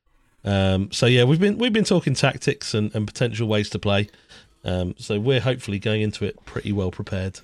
Um, 0.44 0.90
so 0.90 1.06
yeah, 1.06 1.24
we've 1.24 1.40
been 1.40 1.58
we've 1.58 1.72
been 1.72 1.84
talking 1.84 2.14
tactics 2.14 2.74
and, 2.74 2.94
and 2.94 3.06
potential 3.06 3.48
ways 3.48 3.70
to 3.70 3.78
play. 3.78 4.08
Um, 4.64 4.94
so 4.98 5.18
we're 5.18 5.40
hopefully 5.40 5.78
going 5.78 6.02
into 6.02 6.24
it 6.24 6.44
pretty 6.44 6.72
well 6.72 6.90
prepared. 6.90 7.40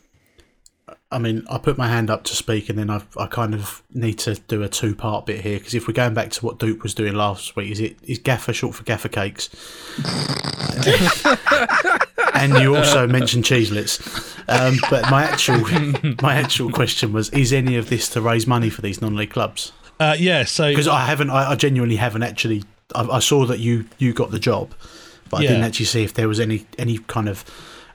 I 1.10 1.18
mean, 1.18 1.44
I 1.50 1.58
put 1.58 1.78
my 1.78 1.88
hand 1.88 2.10
up 2.10 2.24
to 2.24 2.36
speak, 2.36 2.68
and 2.68 2.78
then 2.78 2.90
I, 2.90 3.02
I 3.16 3.26
kind 3.26 3.54
of 3.54 3.82
need 3.92 4.18
to 4.20 4.34
do 4.34 4.62
a 4.62 4.68
two 4.68 4.94
part 4.94 5.26
bit 5.26 5.40
here 5.40 5.58
because 5.58 5.74
if 5.74 5.88
we're 5.88 5.94
going 5.94 6.14
back 6.14 6.30
to 6.32 6.44
what 6.44 6.58
Duke 6.58 6.82
was 6.82 6.94
doing 6.94 7.14
last 7.14 7.56
week, 7.56 7.70
is 7.70 7.80
it 7.80 7.96
is 8.02 8.18
Gaffer 8.18 8.52
short 8.52 8.74
for 8.74 8.84
Gaffer 8.84 9.08
cakes? 9.08 9.48
and 12.34 12.58
you 12.58 12.76
also 12.76 13.06
mentioned 13.06 13.44
cheeselets. 13.44 14.34
Um, 14.48 14.76
but 14.90 15.10
my 15.10 15.24
actual 15.24 15.60
my 16.22 16.34
actual 16.34 16.70
question 16.70 17.12
was: 17.12 17.30
Is 17.30 17.52
any 17.52 17.76
of 17.76 17.88
this 17.88 18.08
to 18.10 18.20
raise 18.20 18.46
money 18.46 18.70
for 18.70 18.82
these 18.82 19.00
non-league 19.00 19.30
clubs? 19.30 19.72
Uh, 20.00 20.16
yeah, 20.18 20.44
so 20.44 20.68
Because 20.68 20.88
I 20.88 21.06
haven't, 21.06 21.30
I, 21.30 21.52
I 21.52 21.54
genuinely 21.56 21.96
haven't 21.96 22.22
actually. 22.22 22.64
I, 22.94 23.02
I 23.04 23.18
saw 23.18 23.44
that 23.46 23.58
you 23.58 23.86
you 23.98 24.12
got 24.12 24.30
the 24.30 24.38
job, 24.38 24.72
but 25.30 25.38
I 25.38 25.42
didn't 25.42 25.64
actually 25.64 25.86
see 25.86 26.04
if 26.04 26.14
there 26.14 26.28
was 26.28 26.40
any 26.40 26.66
any 26.78 26.98
kind 26.98 27.28
of 27.28 27.44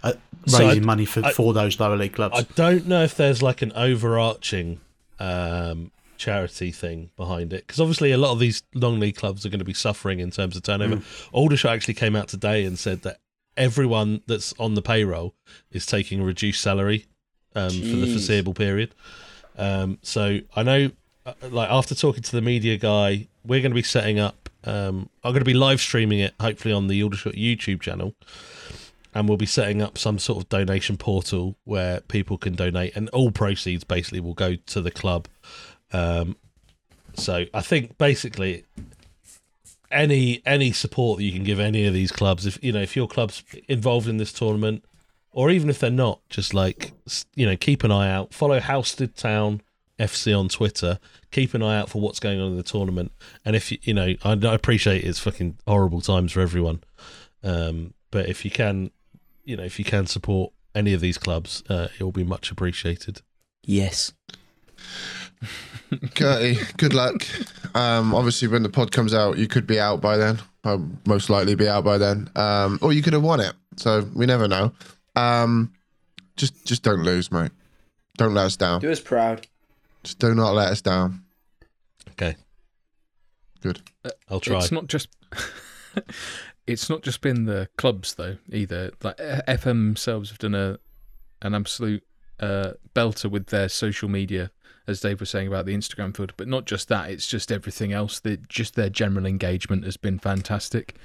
uh, 0.04 0.14
So 0.48 0.60
raising 0.68 0.84
I- 0.84 0.86
money 0.86 1.06
for, 1.06 1.24
I- 1.26 1.32
for 1.32 1.54
those 1.54 1.80
lower 1.80 1.96
league 1.98 2.14
clubs. 2.14 2.36
I 2.38 2.44
don't 2.56 2.88
know 2.88 3.04
if 3.04 3.16
there's 3.16 3.42
like 3.42 3.62
an 3.62 3.72
overarching 3.76 4.80
um, 5.20 5.92
charity 6.18 6.72
thing 6.72 7.10
behind 7.18 7.54
it 7.54 7.66
because 7.68 7.80
obviously 7.80 8.12
a 8.12 8.18
lot 8.18 8.32
of 8.32 8.40
these 8.40 8.64
long 8.74 9.00
league 9.00 9.16
clubs 9.16 9.46
are 9.46 9.50
going 9.50 9.60
to 9.60 9.66
be 9.66 9.74
suffering 9.74 10.20
in 10.20 10.32
terms 10.32 10.56
of 10.56 10.64
turnover. 10.64 11.02
Aldershot 11.32 11.72
actually 11.74 11.96
came 11.96 12.16
out 12.16 12.28
today 12.28 12.66
and 12.66 12.78
said 12.78 13.02
that 13.04 13.20
everyone 13.58 14.22
that's 14.28 14.54
on 14.60 14.74
the 14.74 14.82
payroll 14.82 15.34
is 15.72 15.86
taking 15.86 16.22
a 16.22 16.24
reduced 16.26 16.62
salary 16.62 17.06
um, 17.56 17.70
for 17.70 17.76
the 17.98 18.08
foreseeable 18.08 18.54
period. 18.54 18.94
Um, 19.58 20.00
so 20.02 20.40
I 20.56 20.64
know, 20.64 20.92
uh, 21.26 21.34
like 21.50 21.70
after 21.70 21.94
talking 21.96 22.24
to 22.24 22.32
the 22.32 22.42
media 22.42 22.78
guy, 22.78 23.28
we're 23.46 23.62
going 23.62 23.72
to 23.72 23.76
be 23.76 23.84
setting 23.84 24.18
up. 24.20 24.43
Um, 24.66 25.10
I'm 25.24 25.32
going 25.32 25.42
to 25.42 25.46
be 25.46 25.54
live 25.54 25.82
streaming 25.82 26.20
it, 26.20 26.34
hopefully 26.40 26.74
on 26.74 26.88
the 26.88 27.04
Aldershot 27.04 27.34
YouTube 27.34 27.82
channel 27.82 28.16
and 29.14 29.28
we'll 29.28 29.38
be 29.38 29.46
setting 29.46 29.82
up 29.82 29.98
some 29.98 30.18
sort 30.18 30.44
of 30.44 30.50
donation 30.50 30.98
portal 30.98 31.56
where 31.66 32.02
people 32.02 32.38
can 32.38 32.56
donate, 32.56 32.96
and 32.96 33.10
all 33.10 33.32
proceeds 33.32 33.84
basically 33.84 34.20
will 34.20 34.34
go 34.34 34.56
to 34.56 34.82
the 34.82 34.92
club. 34.92 35.28
Um, 35.92 36.36
so 37.14 37.46
I 37.54 37.62
think 37.62 37.98
basically 37.98 38.66
any 39.92 40.42
any 40.46 40.72
support 40.72 41.20
that 41.20 41.24
you 41.24 41.32
can 41.32 41.44
give 41.44 41.60
any 41.60 41.86
of 41.86 41.94
these 41.94 42.12
clubs, 42.12 42.46
if 42.46 42.62
you 42.64 42.72
know 42.72 42.82
if 42.82 42.96
your 42.96 43.08
club's 43.08 43.44
involved 43.68 44.08
in 44.08 44.18
this 44.18 44.34
tournament, 44.34 44.84
or 45.32 45.52
even 45.52 45.70
if 45.70 45.80
they're 45.80 45.92
not, 45.92 46.20
just 46.30 46.54
like 46.54 46.92
you 47.36 47.46
know 47.46 47.56
keep 47.56 47.84
an 47.84 47.92
eye 47.92 48.12
out, 48.12 48.34
follow 48.34 48.60
Housted 48.60 49.16
Town 49.16 49.62
FC 50.04 50.38
on 50.38 50.50
Twitter. 50.50 51.00
Keep 51.32 51.54
an 51.54 51.64
eye 51.64 51.80
out 51.80 51.90
for 51.90 52.02
what's 52.02 52.20
going 52.20 52.40
on 52.40 52.52
in 52.52 52.58
the 52.58 52.64
tournament, 52.64 53.12
and 53.46 53.56
if 53.56 53.72
you 53.72 53.78
you 53.82 53.94
know 53.94 54.14
I, 54.24 54.32
I 54.34 54.54
appreciate 54.54 55.04
it's 55.04 55.20
fucking 55.20 55.58
horrible 55.68 56.02
times 56.02 56.32
for 56.32 56.42
everyone. 56.42 56.84
Um, 57.44 57.94
but 58.12 58.30
if 58.30 58.46
you 58.46 58.52
can, 58.52 58.92
you 59.44 59.58
know, 59.58 59.64
if 59.64 59.80
you 59.80 59.86
can 59.86 60.06
support 60.06 60.54
any 60.76 60.94
of 60.94 61.02
these 61.02 61.18
clubs, 61.18 61.64
uh, 61.70 61.88
it 62.00 62.04
will 62.04 62.12
be 62.12 62.24
much 62.24 62.52
appreciated. 62.52 63.22
Yes. 63.64 64.14
Curty, 66.16 66.58
good 66.78 66.94
luck. 66.94 67.26
Um, 67.76 68.14
obviously, 68.14 68.48
when 68.48 68.64
the 68.64 68.70
pod 68.70 68.92
comes 68.92 69.14
out, 69.14 69.38
you 69.38 69.48
could 69.48 69.68
be 69.68 69.80
out 69.80 70.02
by 70.02 70.18
then. 70.18 70.40
I'll 70.64 70.88
most 71.06 71.30
likely 71.30 71.56
be 71.56 71.68
out 71.68 71.84
by 71.84 71.98
then. 71.98 72.30
Um, 72.36 72.80
or 72.82 72.94
you 72.94 73.02
could 73.02 73.14
have 73.14 73.24
won 73.24 73.40
it. 73.40 73.54
So 73.78 74.08
we 74.14 74.26
never 74.26 74.48
know. 74.48 74.72
Um, 75.16 75.74
just, 76.38 76.66
just 76.66 76.84
don't 76.84 77.04
lose, 77.04 77.32
mate. 77.32 77.52
Don't 78.18 78.34
let 78.34 78.46
us 78.46 78.58
down. 78.58 78.82
Do 78.82 78.92
us 78.92 79.00
proud. 79.00 79.48
Just 80.04 80.20
do 80.20 80.36
not 80.36 80.54
let 80.54 80.70
us 80.70 80.82
down. 80.82 81.24
Okay, 82.12 82.36
Good. 83.64 83.82
I'll 84.30 84.42
try. 84.42 84.58
It's 84.58 84.74
not 84.74 84.88
just. 84.88 85.08
it's 86.68 86.90
not 86.90 87.02
just 87.02 87.22
been 87.22 87.46
the 87.46 87.70
clubs 87.78 88.16
though 88.16 88.36
either. 88.52 88.92
Like 89.02 89.20
uh, 89.22 89.42
FM 89.48 89.64
themselves 89.64 90.30
have 90.30 90.38
done 90.38 90.54
a 90.54 90.80
an 91.42 91.56
absolute 91.56 92.04
uh, 92.42 92.72
belter 92.94 93.32
with 93.32 93.48
their 93.48 93.70
social 93.70 94.10
media, 94.10 94.52
as 94.86 95.00
Dave 95.00 95.22
was 95.22 95.30
saying 95.30 95.48
about 95.48 95.66
the 95.66 95.74
Instagram 95.74 96.16
field. 96.16 96.34
But 96.36 96.50
not 96.50 96.66
just 96.66 96.90
that; 96.90 97.10
it's 97.10 97.26
just 97.26 97.54
everything 97.54 97.94
else. 97.94 98.20
That 98.20 98.50
just 98.50 98.76
their 98.76 98.90
general 98.90 99.26
engagement 99.26 99.86
has 99.86 99.96
been 99.96 100.20
fantastic. 100.20 100.98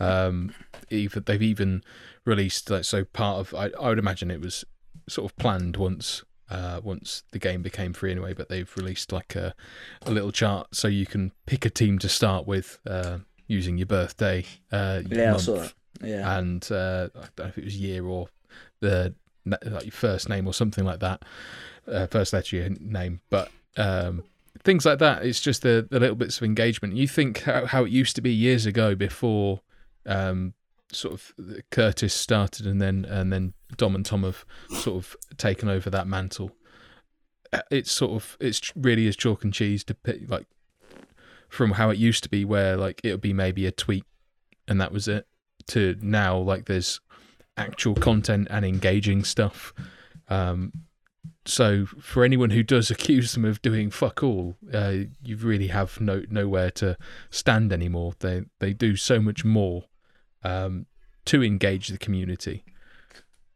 Um, 0.00 0.52
even 0.90 1.22
they've 1.24 1.40
even 1.40 1.84
released 2.24 2.70
like 2.70 2.84
so 2.84 3.04
part 3.04 3.38
of. 3.38 3.54
I, 3.54 3.70
I 3.80 3.90
would 3.90 4.00
imagine 4.00 4.32
it 4.32 4.40
was 4.40 4.64
sort 5.08 5.30
of 5.30 5.36
planned 5.36 5.76
once 5.76 6.24
uh, 6.50 6.80
once 6.82 7.22
the 7.32 7.38
game 7.38 7.62
became 7.62 7.92
free 7.92 8.10
anyway. 8.10 8.34
But 8.34 8.48
they've 8.48 8.70
released 8.76 9.12
like 9.12 9.34
a 9.36 9.54
a 10.02 10.10
little 10.10 10.32
chart 10.32 10.74
so 10.74 10.88
you 10.88 11.06
can 11.06 11.32
pick 11.46 11.64
a 11.64 11.70
team 11.70 11.98
to 12.00 12.08
start 12.08 12.46
with 12.46 12.78
uh, 12.86 13.18
using 13.46 13.78
your 13.78 13.86
birthday. 13.86 14.44
Uh, 14.72 15.02
Yeah, 15.08 15.28
I 15.28 15.30
month, 15.32 15.42
saw 15.42 15.54
that. 15.60 15.74
Yeah. 16.02 16.38
and 16.38 16.66
uh, 16.72 17.08
I 17.14 17.20
don't 17.36 17.38
know 17.38 17.44
if 17.46 17.58
it 17.58 17.64
was 17.64 17.76
year 17.78 18.04
or 18.04 18.28
the 18.80 19.14
like 19.46 19.84
your 19.84 19.92
first 19.92 20.28
name 20.28 20.46
or 20.46 20.54
something 20.54 20.84
like 20.84 21.00
that, 21.00 21.22
uh, 21.86 22.06
first 22.06 22.32
letter 22.32 22.56
your 22.56 22.70
name, 22.80 23.20
but 23.28 23.50
um, 23.76 24.24
things 24.62 24.86
like 24.86 24.98
that. 25.00 25.24
It's 25.24 25.40
just 25.40 25.60
the, 25.62 25.86
the 25.90 26.00
little 26.00 26.16
bits 26.16 26.38
of 26.38 26.44
engagement. 26.44 26.96
You 26.96 27.06
think 27.06 27.40
how, 27.42 27.66
how 27.66 27.84
it 27.84 27.90
used 27.90 28.16
to 28.16 28.22
be 28.22 28.32
years 28.32 28.64
ago 28.64 28.94
before 28.94 29.60
um, 30.06 30.54
sort 30.92 31.14
of 31.14 31.32
Curtis 31.70 32.14
started, 32.14 32.66
and 32.66 32.80
then 32.80 33.04
and 33.04 33.32
then 33.32 33.54
Dom 33.76 33.94
and 33.94 34.04
Tom 34.04 34.22
have 34.22 34.44
sort 34.70 34.96
of 34.96 35.16
taken 35.36 35.68
over 35.68 35.90
that 35.90 36.06
mantle. 36.06 36.52
Uh, 37.52 37.62
It's 37.70 37.92
sort 37.92 38.12
of 38.12 38.36
it's 38.40 38.72
really 38.76 39.06
is 39.06 39.16
chalk 39.16 39.44
and 39.44 39.52
cheese 39.52 39.84
to 39.84 39.94
pick, 39.94 40.28
like 40.30 40.46
from 41.48 41.72
how 41.72 41.90
it 41.90 41.98
used 41.98 42.22
to 42.24 42.28
be, 42.28 42.44
where 42.44 42.76
like 42.76 43.00
it 43.04 43.10
would 43.10 43.20
be 43.20 43.32
maybe 43.32 43.66
a 43.66 43.72
tweet 43.72 44.04
and 44.68 44.80
that 44.80 44.92
was 44.92 45.08
it 45.08 45.26
to 45.66 45.96
now 46.00 46.36
like 46.36 46.66
there's 46.66 47.00
actual 47.56 47.94
content 47.94 48.48
and 48.50 48.64
engaging 48.64 49.24
stuff 49.24 49.72
um 50.28 50.72
so 51.46 51.86
for 51.86 52.24
anyone 52.24 52.50
who 52.50 52.62
does 52.62 52.90
accuse 52.90 53.32
them 53.32 53.44
of 53.44 53.62
doing 53.62 53.90
fuck 53.90 54.22
all 54.22 54.56
uh 54.72 54.94
you 55.22 55.36
really 55.36 55.68
have 55.68 56.00
no 56.00 56.22
nowhere 56.28 56.70
to 56.70 56.96
stand 57.30 57.72
anymore 57.72 58.12
they 58.20 58.42
they 58.58 58.72
do 58.72 58.96
so 58.96 59.20
much 59.20 59.44
more 59.44 59.84
um 60.44 60.86
to 61.24 61.42
engage 61.42 61.88
the 61.88 61.98
community 61.98 62.64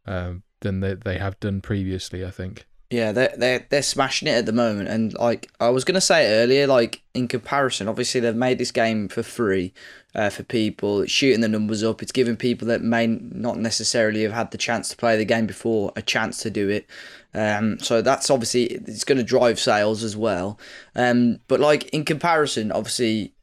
um 0.07 0.43
than 0.61 0.81
they, 0.81 0.95
they 0.95 1.19
have 1.19 1.39
done 1.41 1.61
previously 1.61 2.25
i 2.25 2.31
think 2.31 2.67
Yeah, 2.91 3.13
they're 3.13 3.35
they're 3.37 3.67
they're 3.69 3.83
smashing 3.83 4.29
it 4.29 4.33
at 4.39 4.47
the 4.47 4.53
moment, 4.53 4.89
and 4.89 5.13
like 5.13 5.51
I 5.61 5.69
was 5.69 5.85
gonna 5.85 6.01
say 6.01 6.41
earlier, 6.43 6.67
like 6.67 7.03
in 7.13 7.29
comparison, 7.29 7.87
obviously 7.87 8.21
they've 8.23 8.35
made 8.35 8.57
this 8.57 8.73
game 8.73 9.09
for 9.09 9.23
free, 9.23 9.75
uh, 10.15 10.31
for 10.31 10.43
people. 10.43 11.03
It's 11.03 11.13
shooting 11.13 11.43
the 11.43 11.49
numbers 11.49 11.85
up. 11.85 12.03
It's 12.03 12.13
giving 12.13 12.37
people 12.37 12.67
that 12.69 12.81
may 12.81 13.07
not 13.07 13.59
necessarily 13.59 14.23
have 14.23 14.33
had 14.33 14.53
the 14.53 14.57
chance 14.59 14.89
to 14.89 14.97
play 14.97 15.19
the 15.19 15.27
game 15.27 15.47
before 15.47 15.93
a 15.97 16.03
chance 16.03 16.39
to 16.45 16.51
do 16.51 16.71
it. 16.71 16.87
Um, 17.35 17.79
so 17.79 18.01
that's 18.01 18.31
obviously 18.31 18.65
it's 18.65 19.05
going 19.05 19.19
to 19.19 19.25
drive 19.25 19.61
sales 19.61 20.03
as 20.03 20.17
well. 20.17 20.59
Um, 20.97 21.41
but 21.47 21.61
like 21.61 21.91
in 21.91 22.05
comparison, 22.07 22.73
obviously. 22.73 23.35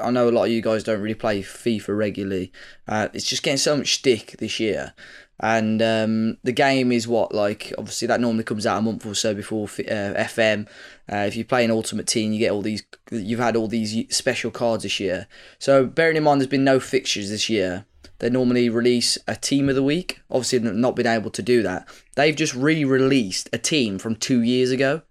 I 0.00 0.10
know 0.10 0.28
a 0.28 0.30
lot 0.30 0.46
of 0.46 0.50
you 0.50 0.60
guys 0.60 0.82
don't 0.82 1.00
really 1.00 1.14
play 1.14 1.42
FIFA 1.42 1.96
regularly. 1.96 2.52
Uh, 2.88 3.08
it's 3.12 3.26
just 3.26 3.42
getting 3.42 3.56
so 3.58 3.76
much 3.76 3.94
stick 3.94 4.36
this 4.38 4.58
year 4.58 4.94
and 5.40 5.82
um, 5.82 6.36
the 6.44 6.52
game 6.52 6.92
is 6.92 7.08
what 7.08 7.34
like 7.34 7.72
obviously 7.76 8.06
that 8.06 8.20
normally 8.20 8.44
comes 8.44 8.66
out 8.66 8.78
a 8.78 8.82
month 8.82 9.04
or 9.04 9.14
so 9.14 9.34
before 9.34 9.64
uh, 9.64 10.14
FM. 10.14 10.68
Uh, 11.10 11.16
if 11.26 11.36
you 11.36 11.44
play 11.44 11.64
an 11.64 11.70
Ultimate 11.70 12.06
Team, 12.06 12.32
you 12.32 12.38
get 12.38 12.52
all 12.52 12.62
these. 12.62 12.84
You've 13.10 13.40
had 13.40 13.56
all 13.56 13.68
these 13.68 14.14
special 14.14 14.50
cards 14.50 14.84
this 14.84 15.00
year. 15.00 15.26
So 15.58 15.86
bearing 15.86 16.16
in 16.16 16.22
mind, 16.22 16.40
there's 16.40 16.48
been 16.48 16.64
no 16.64 16.78
fixtures 16.78 17.30
this 17.30 17.48
year. 17.48 17.84
They 18.20 18.30
normally 18.30 18.68
release 18.68 19.18
a 19.26 19.34
team 19.34 19.68
of 19.68 19.74
the 19.74 19.82
week. 19.82 20.20
Obviously, 20.30 20.60
not 20.60 20.94
been 20.94 21.06
able 21.06 21.30
to 21.32 21.42
do 21.42 21.62
that. 21.62 21.88
They've 22.14 22.36
just 22.36 22.54
re-released 22.54 23.50
a 23.52 23.58
team 23.58 23.98
from 23.98 24.14
two 24.14 24.40
years 24.40 24.70
ago. 24.70 25.02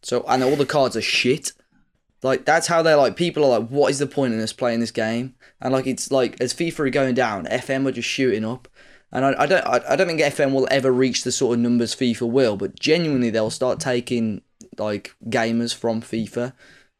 So 0.00 0.24
and 0.28 0.44
all 0.44 0.56
the 0.56 0.64
cards 0.64 0.96
are 0.96 1.02
shit. 1.02 1.52
Like 2.22 2.44
that's 2.44 2.68
how 2.68 2.82
they're 2.82 2.96
like. 2.96 3.16
People 3.16 3.44
are 3.44 3.58
like, 3.58 3.68
what 3.68 3.90
is 3.90 3.98
the 3.98 4.06
point 4.06 4.32
in 4.34 4.40
us 4.40 4.52
playing 4.52 4.80
this 4.80 4.90
game? 4.90 5.34
And 5.60 5.72
like 5.72 5.86
it's 5.86 6.10
like 6.10 6.40
as 6.40 6.54
FIFA 6.54 6.80
are 6.80 6.90
going 6.90 7.14
down, 7.14 7.46
FM 7.46 7.86
are 7.86 7.92
just 7.92 8.08
shooting 8.08 8.44
up. 8.44 8.68
And 9.10 9.24
I, 9.24 9.42
I 9.42 9.46
don't 9.46 9.66
I, 9.66 9.80
I 9.90 9.96
don't 9.96 10.06
think 10.06 10.20
FM 10.20 10.52
will 10.52 10.68
ever 10.70 10.92
reach 10.92 11.24
the 11.24 11.32
sort 11.32 11.54
of 11.54 11.60
numbers 11.60 11.94
FIFA 11.94 12.30
will, 12.30 12.56
but 12.56 12.78
genuinely 12.78 13.30
they'll 13.30 13.50
start 13.50 13.80
taking 13.80 14.42
like 14.78 15.14
gamers 15.26 15.74
from 15.74 16.00
FIFA. 16.00 16.52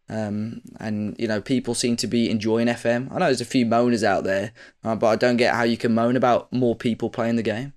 Um, 0.08 0.60
and 0.78 1.16
you 1.18 1.28
know 1.28 1.40
people 1.40 1.74
seem 1.74 1.96
to 1.96 2.06
be 2.06 2.28
enjoying 2.28 2.66
FM. 2.66 3.10
I 3.12 3.18
know 3.18 3.26
there's 3.26 3.40
a 3.40 3.46
few 3.46 3.64
moaners 3.64 4.02
out 4.02 4.24
there, 4.24 4.52
uh, 4.84 4.96
but 4.96 5.06
I 5.06 5.16
don't 5.16 5.36
get 5.36 5.54
how 5.54 5.62
you 5.62 5.76
can 5.76 5.94
moan 5.94 6.16
about 6.16 6.52
more 6.52 6.74
people 6.74 7.08
playing 7.08 7.36
the 7.36 7.42
game. 7.42 7.72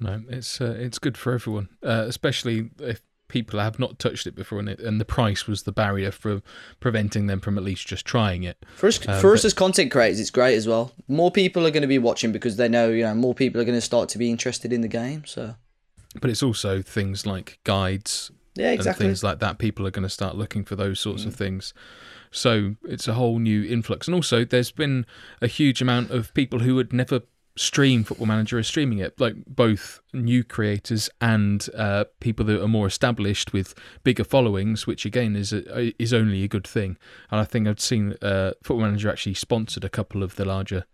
No, 0.00 0.22
it's 0.28 0.60
uh, 0.60 0.76
it's 0.78 0.98
good 0.98 1.18
for 1.18 1.34
everyone, 1.34 1.68
uh, 1.82 2.04
especially 2.06 2.70
if 2.78 3.02
people 3.28 3.58
have 3.58 3.78
not 3.78 3.98
touched 3.98 4.26
it 4.26 4.34
before, 4.34 4.58
and, 4.58 4.68
it, 4.68 4.80
and 4.80 5.00
the 5.00 5.04
price 5.04 5.46
was 5.46 5.62
the 5.62 5.72
barrier 5.72 6.10
for 6.10 6.42
preventing 6.80 7.26
them 7.26 7.40
from 7.40 7.56
at 7.58 7.64
least 7.64 7.86
just 7.86 8.04
trying 8.04 8.42
it. 8.42 8.64
For 8.76 8.86
us, 8.88 8.98
Uh, 9.06 9.18
for 9.20 9.32
us 9.34 9.40
but- 9.42 9.46
as 9.46 9.54
content 9.54 9.90
creators, 9.90 10.20
it's 10.20 10.30
great 10.30 10.54
as 10.56 10.66
well. 10.66 10.92
More 11.08 11.30
people 11.30 11.66
are 11.66 11.70
going 11.70 11.82
to 11.82 11.88
be 11.88 11.98
watching 11.98 12.32
because 12.32 12.56
they 12.56 12.68
know 12.68 12.90
you 12.90 13.02
know 13.04 13.14
more 13.14 13.34
people 13.34 13.60
are 13.60 13.64
going 13.64 13.76
to 13.78 13.80
start 13.80 14.08
to 14.10 14.18
be 14.18 14.30
interested 14.30 14.72
in 14.72 14.80
the 14.82 14.88
game. 14.88 15.24
So 15.26 15.56
But 16.20 16.30
it's 16.30 16.42
also 16.42 16.80
things 16.82 17.26
like 17.26 17.58
guides 17.64 18.30
Yeah, 18.54 18.70
exactly. 18.70 19.06
and 19.06 19.10
things 19.10 19.24
like 19.24 19.40
that. 19.40 19.58
People 19.58 19.86
are 19.86 19.90
going 19.90 20.04
to 20.04 20.08
start 20.08 20.36
looking 20.36 20.64
for 20.64 20.76
those 20.76 21.00
sorts 21.00 21.24
of 21.24 21.34
things. 21.34 21.74
So 22.30 22.74
it's 22.84 23.06
a 23.08 23.14
whole 23.14 23.38
new 23.38 23.62
influx, 23.64 24.06
and 24.08 24.14
also 24.14 24.44
there's 24.44 24.70
been 24.72 25.06
a 25.40 25.46
huge 25.46 25.80
amount 25.82 26.10
of 26.10 26.32
people 26.34 26.60
who 26.60 26.76
had 26.78 26.92
never 26.92 27.22
stream 27.56 28.02
Football 28.02 28.26
Manager 28.26 28.58
are 28.58 28.64
streaming 28.64 28.98
it, 28.98 29.20
like 29.20 29.34
both 29.46 30.00
new 30.12 30.42
creators 30.42 31.08
and 31.20 31.68
uh, 31.76 32.04
people 32.20 32.44
that 32.46 32.62
are 32.62 32.68
more 32.68 32.86
established 32.86 33.52
with 33.52 33.74
bigger 34.02 34.24
followings, 34.24 34.86
which 34.86 35.04
again 35.04 35.36
is 35.36 35.52
a, 35.52 36.02
is 36.02 36.12
only 36.12 36.42
a 36.42 36.48
good 36.48 36.66
thing. 36.66 36.96
And 37.30 37.40
I 37.40 37.44
think 37.44 37.68
I've 37.68 37.80
seen 37.80 38.16
uh, 38.22 38.52
Football 38.62 38.86
Manager 38.86 39.10
actually 39.10 39.34
sponsored 39.34 39.84
a 39.84 39.88
couple 39.88 40.22
of 40.22 40.36
the 40.36 40.44
larger 40.44 40.84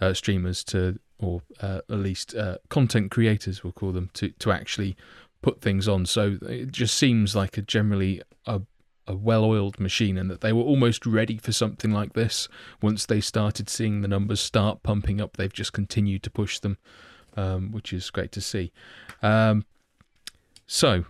uh, 0.00 0.14
streamers 0.14 0.64
to, 0.64 0.98
or 1.18 1.42
uh, 1.60 1.80
at 1.88 1.98
least 1.98 2.34
uh, 2.34 2.58
content 2.68 3.10
creators, 3.10 3.62
we'll 3.62 3.72
call 3.72 3.92
them, 3.92 4.10
to 4.14 4.30
to 4.30 4.50
actually 4.50 4.96
put 5.42 5.60
things 5.60 5.88
on. 5.88 6.06
So 6.06 6.38
it 6.42 6.72
just 6.72 6.94
seems 6.94 7.36
like 7.36 7.56
a 7.56 7.62
generally 7.62 8.22
a 8.46 8.62
a 9.10 9.16
well-oiled 9.16 9.78
machine 9.80 10.16
and 10.16 10.30
that 10.30 10.40
they 10.40 10.52
were 10.52 10.62
almost 10.62 11.04
ready 11.04 11.36
for 11.36 11.52
something 11.52 11.90
like 11.90 12.12
this 12.12 12.48
once 12.80 13.06
they 13.06 13.20
started 13.20 13.68
seeing 13.68 14.00
the 14.00 14.08
numbers 14.08 14.40
start 14.40 14.82
pumping 14.82 15.20
up. 15.20 15.36
They've 15.36 15.52
just 15.52 15.72
continued 15.72 16.22
to 16.22 16.30
push 16.30 16.58
them 16.58 16.78
um, 17.36 17.72
which 17.72 17.92
is 17.92 18.10
great 18.10 18.32
to 18.32 18.40
see. 18.40 18.72
Um, 19.22 19.64
so 20.66 21.04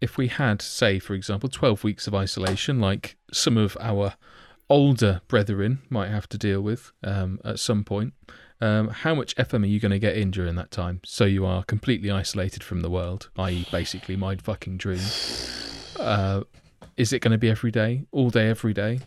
if 0.00 0.16
we 0.16 0.28
had 0.28 0.60
say 0.60 0.98
for 0.98 1.14
example 1.14 1.48
12 1.48 1.84
weeks 1.84 2.06
of 2.06 2.14
isolation 2.14 2.80
like 2.80 3.16
some 3.32 3.56
of 3.56 3.76
our 3.80 4.14
older 4.68 5.20
brethren 5.28 5.80
might 5.90 6.08
have 6.08 6.28
to 6.28 6.38
deal 6.38 6.60
with 6.60 6.92
um, 7.04 7.38
at 7.44 7.58
some 7.58 7.84
point 7.84 8.14
um, 8.60 8.88
how 8.88 9.14
much 9.14 9.36
FM 9.36 9.64
are 9.64 9.66
you 9.66 9.80
going 9.80 9.90
to 9.90 9.98
get 9.98 10.16
in 10.16 10.30
during 10.30 10.54
that 10.54 10.70
time? 10.70 11.00
So 11.04 11.24
you 11.24 11.44
are 11.44 11.64
completely 11.64 12.12
isolated 12.12 12.62
from 12.62 12.80
the 12.80 12.90
world 12.90 13.28
i.e. 13.36 13.66
basically 13.70 14.16
my 14.16 14.36
fucking 14.36 14.78
dream. 14.78 15.02
Uh, 15.98 16.42
is 16.96 17.12
it 17.12 17.20
going 17.20 17.32
to 17.32 17.38
be 17.38 17.50
every 17.50 17.70
day, 17.70 18.04
all 18.12 18.30
day, 18.30 18.48
every 18.48 18.72
day? 18.74 19.00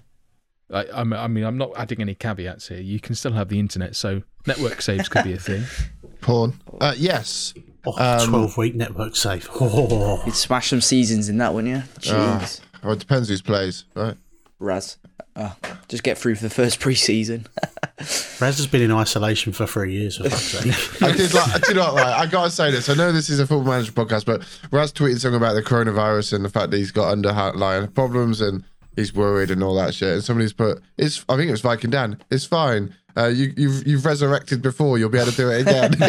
I, 0.73 0.85
I 0.93 1.27
mean, 1.27 1.43
I'm 1.43 1.57
not 1.57 1.71
adding 1.77 2.01
any 2.01 2.15
caveats 2.15 2.67
here. 2.69 2.79
You 2.79 2.99
can 2.99 3.13
still 3.15 3.33
have 3.33 3.49
the 3.49 3.59
internet, 3.59 3.95
so 3.95 4.23
network 4.47 4.81
saves 4.81 5.07
could 5.07 5.23
be 5.23 5.33
a 5.33 5.37
thing. 5.37 5.63
Porn. 6.21 6.59
Uh, 6.81 6.95
yes. 6.97 7.53
Oh, 7.85 7.93
Um, 8.23 8.29
12 8.29 8.57
week 8.57 8.75
network 8.75 9.15
save. 9.15 9.47
Oh. 9.59 10.23
You'd 10.25 10.33
smash 10.35 10.69
some 10.69 10.81
seasons 10.81 11.29
in 11.29 11.37
that, 11.37 11.53
wouldn't 11.53 11.75
you? 11.75 11.83
Jeez. 11.99 12.61
Well, 12.83 12.93
it 12.93 12.99
depends 12.99 13.29
who's 13.29 13.43
plays, 13.43 13.85
right? 13.95 14.15
Raz. 14.57 14.97
Oh, 15.37 15.53
just 15.89 16.03
get 16.03 16.17
through 16.17 16.35
for 16.35 16.43
the 16.43 16.49
first 16.49 16.79
pre-season. 16.81 17.45
Raz 17.99 18.57
has 18.57 18.67
been 18.67 18.81
in 18.81 18.91
isolation 18.91 19.51
for 19.53 19.65
three 19.67 19.93
years, 19.93 20.17
for 20.17 20.29
fuck's 20.29 20.41
sake. 20.43 21.01
I 21.01 21.11
did 21.11 21.33
like. 21.33 21.55
I 21.55 21.59
did 21.59 21.75
not 21.75 21.93
like. 21.93 22.05
I 22.05 22.25
gotta 22.25 22.49
say 22.49 22.71
this. 22.71 22.89
I 22.89 22.93
know 22.93 23.11
this 23.11 23.29
is 23.29 23.39
a 23.39 23.47
football 23.47 23.71
manager 23.71 23.91
podcast, 23.91 24.25
but 24.25 24.43
Raz 24.71 24.91
tweeted 24.91 25.19
something 25.19 25.37
about 25.37 25.53
the 25.53 25.61
coronavirus 25.63 26.33
and 26.33 26.43
the 26.43 26.49
fact 26.49 26.71
that 26.71 26.77
he's 26.77 26.91
got 26.91 27.11
underlying 27.11 27.87
problems 27.87 28.41
and 28.41 28.63
he's 28.95 29.13
worried 29.13 29.51
and 29.51 29.63
all 29.63 29.75
that 29.75 29.93
shit. 29.93 30.13
And 30.13 30.23
somebody's 30.23 30.53
put, 30.53 30.81
"It's." 30.97 31.23
I 31.29 31.37
think 31.37 31.47
it 31.49 31.51
was 31.51 31.61
Viking 31.61 31.89
Dan. 31.89 32.17
It's 32.29 32.45
fine. 32.45 32.93
Uh, 33.17 33.27
you, 33.27 33.53
you've 33.55 33.87
you've 33.87 34.05
resurrected 34.05 34.61
before. 34.61 34.97
You'll 34.97 35.09
be 35.09 35.17
able 35.17 35.31
to 35.31 35.37
do 35.37 35.49
it 35.49 35.61
again. 35.61 35.91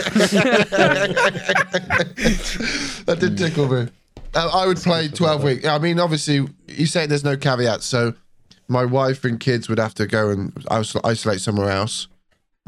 that 3.06 3.16
did 3.20 3.38
tickle 3.38 3.68
me. 3.68 3.88
Uh, 4.34 4.50
I 4.52 4.66
would 4.66 4.78
play 4.78 5.08
twelve 5.08 5.44
weeks. 5.44 5.64
I 5.66 5.78
mean, 5.78 6.00
obviously, 6.00 6.46
you 6.66 6.86
say 6.86 7.06
there's 7.06 7.24
no 7.24 7.36
caveats, 7.36 7.86
so 7.86 8.14
my 8.68 8.84
wife 8.84 9.24
and 9.24 9.38
kids 9.38 9.68
would 9.68 9.78
have 9.78 9.94
to 9.94 10.06
go 10.06 10.30
and 10.30 10.52
isolate 10.70 11.40
somewhere 11.40 11.70
else. 11.70 12.08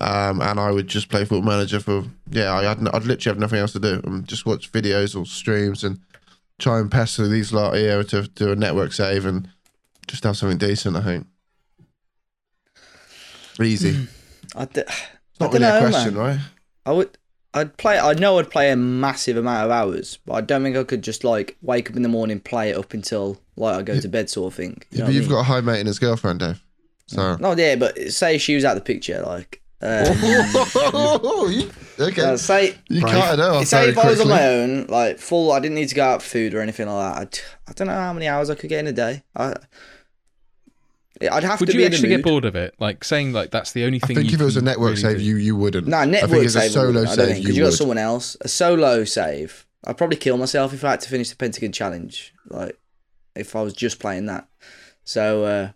Um, 0.00 0.40
and 0.40 0.60
I 0.60 0.70
would 0.70 0.86
just 0.86 1.08
play 1.08 1.24
Football 1.24 1.42
Manager 1.42 1.80
for 1.80 2.04
yeah. 2.30 2.54
I 2.54 2.62
had, 2.62 2.78
I'd 2.78 3.04
literally 3.04 3.34
have 3.34 3.38
nothing 3.40 3.58
else 3.58 3.72
to 3.72 3.80
do 3.80 4.00
and 4.04 4.28
just 4.28 4.46
watch 4.46 4.70
videos 4.70 5.18
or 5.18 5.26
streams 5.26 5.82
and 5.82 5.98
try 6.58 6.78
and 6.78 6.90
pester 6.90 7.26
these 7.26 7.52
lot 7.52 7.74
here 7.74 8.04
to 8.04 8.22
do 8.28 8.52
a 8.52 8.56
network 8.56 8.92
save 8.92 9.26
and 9.26 9.48
just 10.06 10.22
have 10.22 10.36
something 10.36 10.58
decent. 10.58 10.96
I 10.96 11.02
think 11.02 11.26
easy. 13.60 14.06
I, 14.54 14.64
d- 14.66 14.82
It's 15.30 15.40
not 15.40 15.52
don't 15.52 15.60
really 15.62 15.76
a 15.78 15.80
know, 15.80 15.88
question, 15.90 16.14
man. 16.14 16.22
right? 16.22 16.40
I 16.86 16.92
would. 16.92 17.18
I'd 17.54 17.76
play. 17.76 17.98
I 17.98 18.12
know 18.14 18.38
I'd 18.38 18.50
play 18.50 18.70
a 18.70 18.76
massive 18.76 19.36
amount 19.36 19.64
of 19.64 19.70
hours, 19.70 20.18
but 20.26 20.34
I 20.34 20.40
don't 20.40 20.62
think 20.62 20.76
I 20.76 20.84
could 20.84 21.02
just 21.02 21.22
like 21.22 21.56
wake 21.62 21.90
up 21.90 21.96
in 21.96 22.02
the 22.02 22.08
morning, 22.08 22.40
play 22.40 22.70
it 22.70 22.76
up 22.76 22.92
until 22.92 23.38
like 23.58 23.76
I 23.78 23.82
go 23.82 23.98
to 24.00 24.08
bed, 24.08 24.30
sort 24.30 24.52
of 24.52 24.56
thing. 24.56 24.82
You 24.90 24.98
yeah, 25.00 25.04
but 25.06 25.14
you've 25.14 25.24
mean? 25.24 25.32
got 25.32 25.40
a 25.40 25.44
high 25.44 25.60
maintenance 25.60 25.98
girlfriend, 25.98 26.40
Dave. 26.40 26.62
So 27.06 27.36
No, 27.36 27.54
yeah, 27.56 27.76
but 27.76 27.98
say 28.12 28.38
she 28.38 28.54
was 28.54 28.64
out 28.64 28.74
the 28.74 28.80
picture, 28.80 29.22
like. 29.26 29.60
Uh, 29.80 30.12
You- 31.48 31.70
okay, 32.00 32.22
uh, 32.22 32.36
say 32.36 32.74
you 32.88 33.00
Brave. 33.00 33.14
cut 33.14 33.34
it 33.38 33.40
off 33.40 33.64
say 33.66 33.78
very 33.80 33.90
if 33.92 33.98
I 33.98 34.10
was 34.10 34.20
on 34.20 34.28
my 34.28 34.46
own, 34.46 34.86
like 34.88 35.18
full, 35.18 35.52
I 35.52 35.60
didn't 35.60 35.76
need 35.76 35.88
to 35.88 35.94
go 35.94 36.04
out 36.04 36.22
for 36.22 36.28
food 36.28 36.54
or 36.54 36.60
anything 36.60 36.88
like 36.88 37.14
that. 37.14 37.20
I'd, 37.22 37.70
I 37.70 37.72
don't 37.74 37.86
know 37.86 37.92
how 37.94 38.12
many 38.12 38.26
hours 38.28 38.50
I 38.50 38.54
could 38.56 38.68
get 38.70 38.80
in 38.80 38.86
a 38.88 38.92
day. 38.92 39.22
I, 39.36 39.54
I'd 41.30 41.42
have 41.44 41.58
Would 41.60 41.66
to 41.68 41.72
you 41.72 41.78
be 41.78 41.84
in 41.84 41.90
the 41.90 41.96
actually 41.96 42.08
get 42.10 42.22
bored 42.24 42.44
of 42.44 42.54
it? 42.54 42.74
Like 42.78 43.02
saying 43.04 43.32
like 43.32 43.50
that's 43.50 43.72
the 43.72 43.84
only 43.84 43.98
thing. 43.98 44.16
I 44.16 44.20
think 44.20 44.30
you 44.32 44.36
if 44.36 44.40
it 44.40 44.44
was 44.44 44.56
a 44.56 44.62
network 44.62 44.90
really 44.90 45.00
save, 45.02 45.18
do. 45.18 45.24
you 45.24 45.36
you 45.36 45.56
wouldn't. 45.56 45.86
No, 45.88 45.96
I 45.98 46.04
network 46.04 46.30
think 46.30 46.44
as 46.46 46.56
a 46.56 46.60
save. 46.60 46.70
I 46.70 46.74
solo 46.74 46.86
wouldn't, 46.86 47.08
I 47.08 47.14
save, 47.14 47.26
think, 47.26 47.46
'cause 47.46 47.56
you 47.56 47.62
you 47.62 47.68
got 47.70 47.76
someone 47.76 47.98
else. 47.98 48.36
A 48.40 48.48
solo 48.48 49.04
save. 49.04 49.66
I'd 49.84 49.96
probably 49.96 50.16
kill 50.16 50.36
myself 50.36 50.72
if 50.74 50.84
I 50.84 50.90
had 50.90 51.00
to 51.00 51.08
finish 51.08 51.30
the 51.30 51.36
Pentagon 51.36 51.72
challenge. 51.72 52.34
Like 52.48 52.78
if 53.38 53.54
I 53.56 53.62
was 53.62 53.72
just 53.72 53.98
playing 54.00 54.26
that. 54.26 54.48
So 55.04 55.44
uh, 55.44 55.70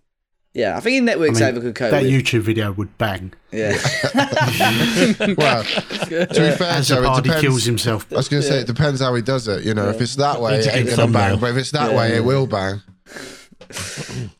yeah, 0.54 0.76
I 0.76 0.80
think 0.80 0.98
in 0.98 1.04
network 1.06 1.28
I 1.28 1.32
mean, 1.32 1.38
save 1.38 1.56
I 1.56 1.60
could 1.60 1.74
cope 1.74 1.90
that 1.92 2.02
with. 2.02 2.12
YouTube 2.12 2.40
video 2.42 2.72
would 2.72 2.96
bang. 2.98 3.32
yeah. 3.52 3.72
Well, 5.36 5.64
to 5.64 6.26
be 6.28 6.50
fair, 6.56 6.62
As 6.72 6.88
Joe, 6.88 7.02
it 7.16 7.22
depends. 7.24 7.40
kills 7.40 7.64
himself. 7.64 8.10
I 8.12 8.16
was 8.16 8.28
going 8.28 8.42
to 8.42 8.48
say 8.48 8.58
it 8.60 8.66
depends 8.66 9.00
how 9.00 9.14
he 9.14 9.22
does 9.22 9.48
it. 9.48 9.64
You 9.64 9.72
know, 9.74 9.88
if 9.88 10.00
it's 10.00 10.16
that 10.16 10.40
way, 10.40 10.56
Need 10.58 10.64
to 10.64 10.68
it 10.70 10.76
ain't 10.88 10.96
going 10.96 11.08
to 11.08 11.12
bang. 11.12 11.38
But 11.38 11.50
if 11.50 11.56
it's 11.56 11.70
that 11.70 11.90
Yeah, 11.92 11.96
way, 11.96 12.10
yeah. 12.10 12.16
it 12.16 12.24
will 12.24 12.46
bang. 12.46 12.82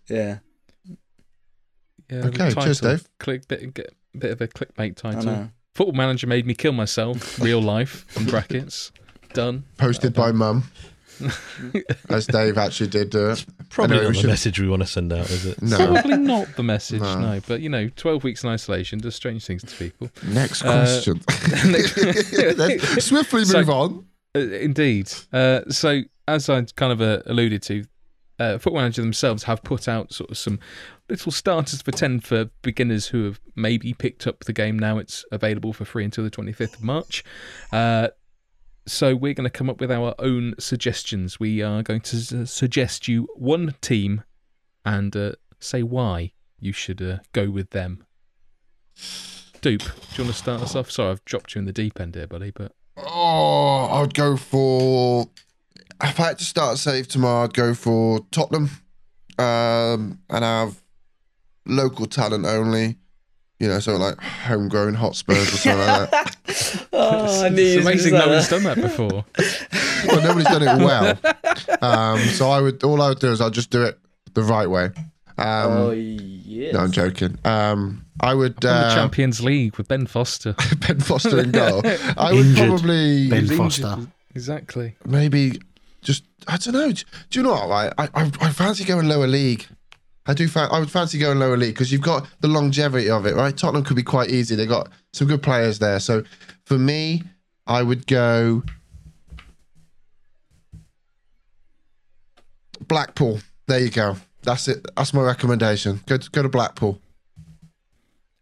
yeah. 0.08 0.38
Yeah, 2.10 2.26
Okay, 2.26 2.50
the 2.50 2.60
cheers, 2.60 2.80
Dave. 2.80 3.08
Click 3.18 3.48
bit, 3.48 3.72
get, 3.72 3.94
bit 4.18 4.32
of 4.32 4.40
a 4.42 4.48
clickbait 4.48 4.96
title. 4.96 5.48
Football 5.74 5.94
manager 5.94 6.26
made 6.26 6.44
me 6.46 6.52
kill 6.54 6.72
myself. 6.72 7.38
Real 7.40 7.62
life 7.62 8.04
in 8.18 8.26
brackets. 8.26 8.92
Done. 9.32 9.64
Posted 9.78 10.12
by 10.12 10.30
mum, 10.32 10.64
as 12.08 12.26
Dave 12.26 12.58
actually 12.58 12.88
did 12.88 13.10
do 13.10 13.30
it. 13.30 13.44
Probably 13.70 13.96
Anyway, 13.96 14.04
not 14.04 14.08
we 14.10 14.14
the 14.16 14.20
should- 14.22 14.30
message 14.30 14.60
we 14.60 14.68
want 14.68 14.82
to 14.82 14.86
send 14.88 15.12
out, 15.12 15.30
is 15.30 15.46
it? 15.46 15.62
No. 15.62 15.76
Probably 15.76 16.16
not 16.18 16.56
the 16.56 16.62
message, 16.62 17.00
No. 17.02 17.18
no. 17.20 17.40
But 17.46 17.60
you 17.60 17.68
know, 17.68 17.88
twelve 17.96 18.24
weeks 18.24 18.42
in 18.44 18.50
isolation 18.50 18.98
does 18.98 19.14
strange 19.14 19.44
things 19.46 19.62
to 19.64 19.74
people. 19.76 20.10
Next 20.26 20.62
Uh, 20.64 20.84
question. 20.84 21.20
Let's 22.56 23.04
swiftly 23.04 23.44
So- 23.44 23.58
move 23.58 23.70
on. 23.70 24.06
Uh, 24.34 24.40
indeed. 24.40 25.12
Uh, 25.32 25.60
so, 25.68 26.00
as 26.26 26.48
I 26.48 26.62
kind 26.76 26.92
of 26.92 27.00
uh, 27.02 27.20
alluded 27.26 27.62
to, 27.64 27.84
uh, 28.38 28.56
Football 28.58 28.80
Manager 28.80 29.02
themselves 29.02 29.42
have 29.42 29.62
put 29.62 29.86
out 29.88 30.12
sort 30.12 30.30
of 30.30 30.38
some 30.38 30.58
little 31.10 31.30
starters 31.30 31.82
for 31.82 31.90
10 31.92 32.20
for 32.20 32.46
beginners 32.62 33.08
who 33.08 33.24
have 33.24 33.38
maybe 33.56 33.92
picked 33.92 34.26
up 34.26 34.44
the 34.44 34.52
game 34.54 34.78
now. 34.78 34.96
It's 34.96 35.24
available 35.30 35.74
for 35.74 35.84
free 35.84 36.04
until 36.04 36.24
the 36.24 36.30
25th 36.30 36.76
of 36.76 36.82
March. 36.82 37.22
Uh, 37.72 38.08
so, 38.86 39.14
we're 39.14 39.34
going 39.34 39.44
to 39.44 39.50
come 39.50 39.70
up 39.70 39.80
with 39.80 39.90
our 39.90 40.14
own 40.18 40.54
suggestions. 40.58 41.38
We 41.38 41.62
are 41.62 41.82
going 41.82 42.00
to 42.02 42.46
suggest 42.46 43.08
you 43.08 43.28
one 43.34 43.74
team 43.80 44.24
and 44.84 45.14
uh, 45.16 45.32
say 45.60 45.82
why 45.82 46.32
you 46.58 46.72
should 46.72 47.00
uh, 47.00 47.18
go 47.32 47.50
with 47.50 47.70
them. 47.70 48.04
Dupe, 49.60 49.82
do 49.82 49.86
you 50.16 50.24
want 50.24 50.34
to 50.34 50.42
start 50.42 50.62
us 50.62 50.74
off? 50.74 50.90
Sorry, 50.90 51.10
I've 51.10 51.24
dropped 51.24 51.54
you 51.54 51.60
in 51.60 51.66
the 51.66 51.72
deep 51.72 52.00
end 52.00 52.14
here, 52.14 52.26
buddy, 52.26 52.50
but 52.50 52.72
Oh, 52.96 53.86
I 53.90 54.00
would 54.00 54.14
go 54.14 54.36
for. 54.36 55.26
If 56.02 56.18
I 56.18 56.26
had 56.28 56.38
to 56.38 56.44
start 56.44 56.78
save 56.78 57.08
tomorrow, 57.08 57.44
I'd 57.44 57.54
go 57.54 57.74
for 57.74 58.20
Tottenham, 58.30 58.70
um, 59.38 60.18
and 60.28 60.44
have 60.44 60.82
local 61.64 62.06
talent 62.06 62.44
only. 62.44 62.98
You 63.62 63.68
know, 63.68 63.78
something 63.78 64.02
like 64.02 64.20
homegrown 64.20 64.94
Hotspurs 64.94 65.38
or 65.54 65.56
something 65.56 65.78
like 65.86 66.10
that. 66.10 66.36
Oh, 66.92 67.44
I 67.44 67.48
knew 67.48 67.62
you 67.62 67.78
it's 67.78 67.86
amazing 67.86 68.12
gonna 68.12 68.26
no 68.26 68.32
one's 68.32 68.48
done 68.48 68.64
that 68.64 68.76
before. 68.76 69.24
Well, 70.08 70.20
nobody's 70.20 70.44
done 70.48 70.62
it 70.62 70.84
well. 70.84 71.16
Um, 71.80 72.18
so 72.18 72.50
I 72.50 72.60
would. 72.60 72.82
All 72.82 73.00
I 73.00 73.10
would 73.10 73.20
do 73.20 73.30
is 73.30 73.40
I'd 73.40 73.52
just 73.52 73.70
do 73.70 73.82
it 73.84 73.98
the 74.34 74.42
right 74.42 74.66
way. 74.68 74.86
Um, 75.38 75.72
Oh 75.72 75.90
yes. 75.92 76.74
No, 76.74 76.80
I'm 76.80 76.90
joking. 76.90 77.38
Um, 77.44 78.04
I 78.20 78.34
would 78.34 78.54
Won 78.64 78.74
the 78.74 78.86
uh, 78.86 78.94
Champions 78.94 79.42
League 79.42 79.76
with 79.76 79.86
Ben 79.88 80.06
Foster. 80.06 80.54
Ben 80.86 80.98
Foster 81.00 81.38
in 81.40 81.52
goal. 81.52 81.82
I 82.16 82.32
would 82.32 82.46
Injured 82.46 82.68
probably 82.68 83.28
Ben 83.30 83.46
Foster. 83.46 83.86
injured. 83.86 84.08
Exactly. 84.34 84.96
maybe 85.06 85.60
just 86.02 86.24
I 86.48 86.56
don't 86.56 86.74
know. 86.74 86.90
Do 86.92 87.04
you 87.30 87.42
know 87.44 87.52
what? 87.52 87.68
Right? 87.68 87.92
I, 87.96 88.08
I 88.14 88.30
I 88.40 88.50
fancy 88.50 88.84
going 88.84 89.06
lower 89.08 89.28
league. 89.28 89.66
I 90.26 90.34
do. 90.34 90.46
Fan, 90.46 90.68
I 90.70 90.78
would 90.78 90.90
fancy 90.90 91.18
going 91.18 91.38
lower 91.38 91.56
league 91.56 91.74
because 91.74 91.90
you've 91.90 92.02
got 92.02 92.28
the 92.40 92.48
longevity 92.48 93.10
of 93.10 93.26
it, 93.26 93.34
right? 93.34 93.56
Tottenham 93.56 93.84
could 93.84 93.96
be 93.96 94.02
quite 94.04 94.30
easy. 94.30 94.54
They 94.54 94.66
got 94.66 94.88
some 95.12 95.26
good 95.26 95.42
players 95.42 95.78
there. 95.80 95.98
So 95.98 96.22
for 96.64 96.78
me, 96.78 97.24
I 97.66 97.82
would 97.82 98.06
go 98.06 98.62
Blackpool. 102.86 103.40
There 103.66 103.80
you 103.80 103.90
go. 103.90 104.16
That's 104.42 104.68
it. 104.68 104.86
That's 104.96 105.14
my 105.14 105.22
recommendation. 105.22 106.00
Go 106.06 106.16
to, 106.16 106.30
go 106.30 106.42
to 106.42 106.48
Blackpool. 106.48 107.00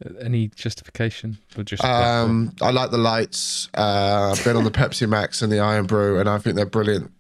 Uh, 0.05 0.15
Any 0.21 0.49
justification 0.49 1.39
or 1.57 1.65
just 1.65 1.85
Um, 1.85 2.55
I 2.63 2.71
like 2.71 2.91
the 2.91 2.99
lights. 2.99 3.69
Uh, 3.77 4.35
I've 4.37 4.43
been 4.45 4.57
on 4.57 4.65
the 4.65 4.71
Pepsi 4.71 5.09
Max 5.09 5.43
and 5.43 5.53
the 5.53 5.61
Irn-Bru, 5.61 6.19
and 6.19 6.29
I 6.29 6.39
think 6.39 6.57
they're 6.57 6.65
brilliant. 6.67 7.11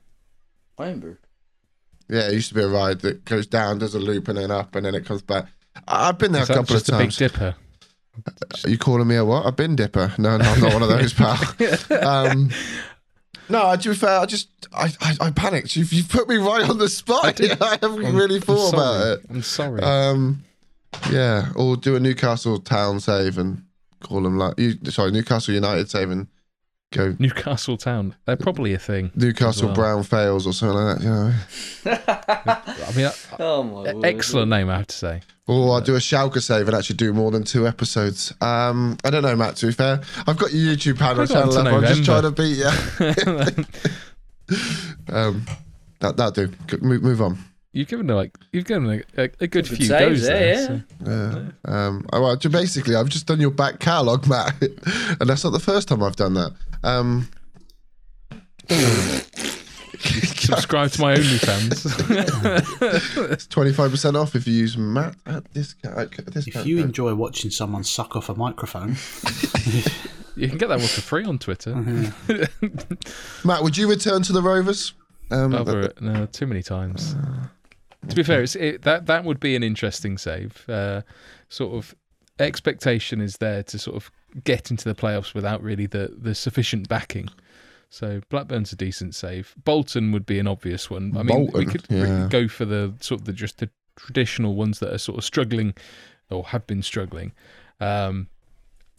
Irn-Bru. 0.78 1.16
Yeah, 2.10 2.28
it 2.28 2.34
used 2.34 2.48
to 2.48 2.54
be 2.54 2.62
a 2.62 2.68
ride 2.68 3.00
that 3.00 3.24
goes 3.24 3.46
down, 3.46 3.78
does 3.78 3.94
a 3.94 3.98
loop, 4.00 4.28
and 4.28 4.36
then 4.36 4.50
up, 4.50 4.74
and 4.74 4.84
then 4.84 4.94
it 4.94 5.04
comes 5.06 5.22
back. 5.22 5.46
I- 5.86 6.08
I've 6.08 6.18
been 6.18 6.32
there 6.32 6.42
Is 6.42 6.50
a 6.50 6.54
couple 6.54 6.76
of 6.76 6.82
a 6.82 6.84
Big 6.84 6.98
times. 6.98 7.16
Dipper? 7.16 7.54
Are 8.64 8.68
you 8.70 8.76
calling 8.76 9.06
me 9.06 9.16
a 9.16 9.24
what? 9.24 9.46
A 9.46 9.52
bin 9.52 9.76
dipper? 9.76 10.12
No, 10.18 10.36
no, 10.36 10.44
I'm 10.44 10.60
not 10.60 10.72
one 10.74 10.82
of 10.82 10.88
those, 10.88 11.12
pal. 11.14 11.38
Um, 12.02 12.50
no, 13.48 13.74
to 13.76 13.88
be 13.88 13.94
fair, 13.94 14.18
I 14.20 14.26
just 14.26 14.48
I, 14.72 14.92
I, 15.00 15.16
I 15.20 15.30
panicked. 15.30 15.74
You've, 15.76 15.92
you've 15.92 16.08
put 16.08 16.28
me 16.28 16.36
right 16.36 16.68
on 16.68 16.78
the 16.78 16.88
spot. 16.88 17.40
I, 17.40 17.78
haven't 17.80 18.04
I'm- 18.04 18.16
really 18.16 18.40
thought 18.40 18.72
about 18.74 19.06
it. 19.06 19.20
I'm 19.30 19.42
sorry. 19.42 19.80
Um, 19.82 20.44
yeah, 21.10 21.50
or 21.56 21.76
do 21.76 21.94
a 21.96 22.00
Newcastle 22.00 22.58
town 22.58 22.98
save 23.00 23.38
and 23.38 23.62
call 24.02 24.22
them 24.22 24.36
like 24.36 24.58
you. 24.58 24.74
Sorry, 24.86 25.12
Newcastle 25.12 25.54
United 25.54 25.88
save 25.88 26.10
and 26.10 26.26
go 26.92 27.14
Newcastle 27.18 27.76
Town. 27.76 28.14
They're 28.24 28.36
probably 28.36 28.74
a 28.74 28.78
thing. 28.78 29.10
Newcastle 29.14 29.68
well. 29.68 29.74
Brown 29.74 30.02
fails 30.02 30.46
or 30.46 30.52
something 30.52 30.76
like 30.76 30.98
that. 30.98 31.04
You 31.04 31.10
know. 31.10 31.32
I 32.88 32.92
mean, 32.96 33.06
uh, 33.06 33.12
Oh 33.38 33.62
my 33.62 33.72
word. 33.92 34.04
excellent 34.04 34.50
name, 34.50 34.68
I 34.68 34.78
have 34.78 34.86
to 34.88 34.96
say. 34.96 35.22
Oh, 35.48 35.70
I'll 35.70 35.80
do 35.80 35.96
a 35.96 35.98
Schalke 35.98 36.40
save 36.40 36.68
and 36.68 36.76
actually 36.76 36.96
do 36.96 37.12
more 37.12 37.30
than 37.30 37.42
two 37.44 37.66
episodes. 37.66 38.32
Um, 38.40 38.96
I 39.04 39.10
don't 39.10 39.22
know, 39.22 39.34
Matt. 39.34 39.56
To 39.56 39.66
be 39.66 39.72
fair, 39.72 40.00
I've 40.26 40.36
got 40.38 40.52
your 40.52 40.74
YouTube 40.74 40.98
panel 40.98 41.22
I 41.22 41.26
got 41.26 41.34
channel 41.34 41.58
into 41.58 41.70
up. 41.70 41.76
I'm 41.76 41.84
just 41.84 42.04
trying 42.04 42.22
to 42.22 42.30
beat 42.30 42.58
you. 42.58 42.66
um, 45.14 45.44
that 46.00 46.16
that 46.16 46.34
do. 46.34 46.50
Move, 46.80 47.02
move 47.02 47.20
on. 47.22 47.38
You've 47.72 47.86
given 47.88 48.08
her 48.08 48.14
like 48.16 48.36
you've 48.52 48.64
given 48.64 48.84
her 48.86 49.04
a, 49.16 49.22
a, 49.22 49.24
a 49.24 49.28
good 49.28 49.48
Good 49.48 49.68
few 49.68 49.86
saves 49.86 50.20
goes 50.20 50.26
there, 50.26 50.38
there. 50.38 50.84
yeah. 51.04 51.06
so- 51.06 51.46
Yeah. 51.66 51.86
Um, 51.86 52.06
I, 52.12 52.18
well, 52.18 52.36
ju- 52.36 52.48
basically, 52.48 52.96
I've 52.96 53.08
just 53.08 53.26
done 53.26 53.40
your 53.40 53.52
back 53.52 53.78
catalogue, 53.78 54.26
Matt, 54.28 54.60
and 54.60 55.28
that's 55.30 55.44
not 55.44 55.50
the 55.50 55.60
first 55.60 55.86
time 55.88 56.02
I've 56.02 56.16
done 56.16 56.34
that. 56.34 56.52
Um, 56.82 57.28
Subscribe 60.00 60.90
to 60.92 61.00
my 61.00 61.14
OnlyFans. 61.14 63.30
it's 63.30 63.46
twenty 63.46 63.72
five 63.72 63.90
percent 63.90 64.16
off 64.16 64.34
if 64.34 64.46
you 64.46 64.54
use 64.54 64.76
Matt 64.76 65.14
at 65.26 65.52
discount. 65.52 65.98
At 65.98 66.46
If 66.46 66.66
you 66.66 66.78
enjoy 66.78 67.14
watching 67.14 67.50
someone 67.50 67.84
suck 67.84 68.16
off 68.16 68.28
a 68.28 68.34
microphone, 68.34 68.90
you 70.36 70.48
can 70.48 70.58
get 70.58 70.68
that 70.68 70.78
one 70.78 70.88
for 70.88 71.00
free 71.02 71.24
on 71.24 71.38
Twitter. 71.38 71.74
Matt, 73.44 73.62
would 73.62 73.76
you 73.76 73.88
return 73.90 74.22
to 74.22 74.32
the 74.32 74.42
Rovers? 74.42 74.94
Um, 75.30 75.54
Over 75.54 75.80
it, 75.82 76.00
no, 76.00 76.26
too 76.26 76.46
many 76.46 76.62
times. 76.62 77.14
To 78.08 78.16
be 78.16 78.22
fair, 78.22 78.42
it's, 78.42 78.56
it, 78.56 78.82
that 78.82 79.06
that 79.06 79.24
would 79.24 79.40
be 79.40 79.54
an 79.54 79.62
interesting 79.62 80.16
save. 80.18 80.68
Uh, 80.68 81.02
sort 81.48 81.74
of 81.74 81.94
expectation 82.38 83.20
is 83.20 83.36
there 83.36 83.62
to 83.64 83.78
sort 83.78 83.96
of 83.96 84.10
get 84.44 84.70
into 84.70 84.88
the 84.88 84.94
playoffs 84.94 85.34
without 85.34 85.62
really 85.62 85.86
the 85.86 86.14
the 86.16 86.34
sufficient 86.34 86.88
backing. 86.88 87.28
So 87.90 88.20
Blackburn's 88.30 88.72
a 88.72 88.76
decent 88.76 89.14
save. 89.14 89.54
Bolton 89.64 90.12
would 90.12 90.24
be 90.24 90.38
an 90.38 90.46
obvious 90.46 90.88
one. 90.88 91.16
I 91.16 91.24
mean, 91.24 91.50
we 91.52 91.66
could 91.66 91.84
yeah. 91.90 92.28
go 92.30 92.46
for 92.46 92.64
the 92.64 92.94
sort 93.00 93.20
of 93.20 93.26
the 93.26 93.32
just 93.32 93.58
the 93.58 93.68
traditional 93.96 94.54
ones 94.54 94.78
that 94.78 94.92
are 94.92 94.98
sort 94.98 95.18
of 95.18 95.24
struggling 95.24 95.74
or 96.30 96.44
have 96.46 96.66
been 96.66 96.82
struggling. 96.82 97.32
Um, 97.80 98.28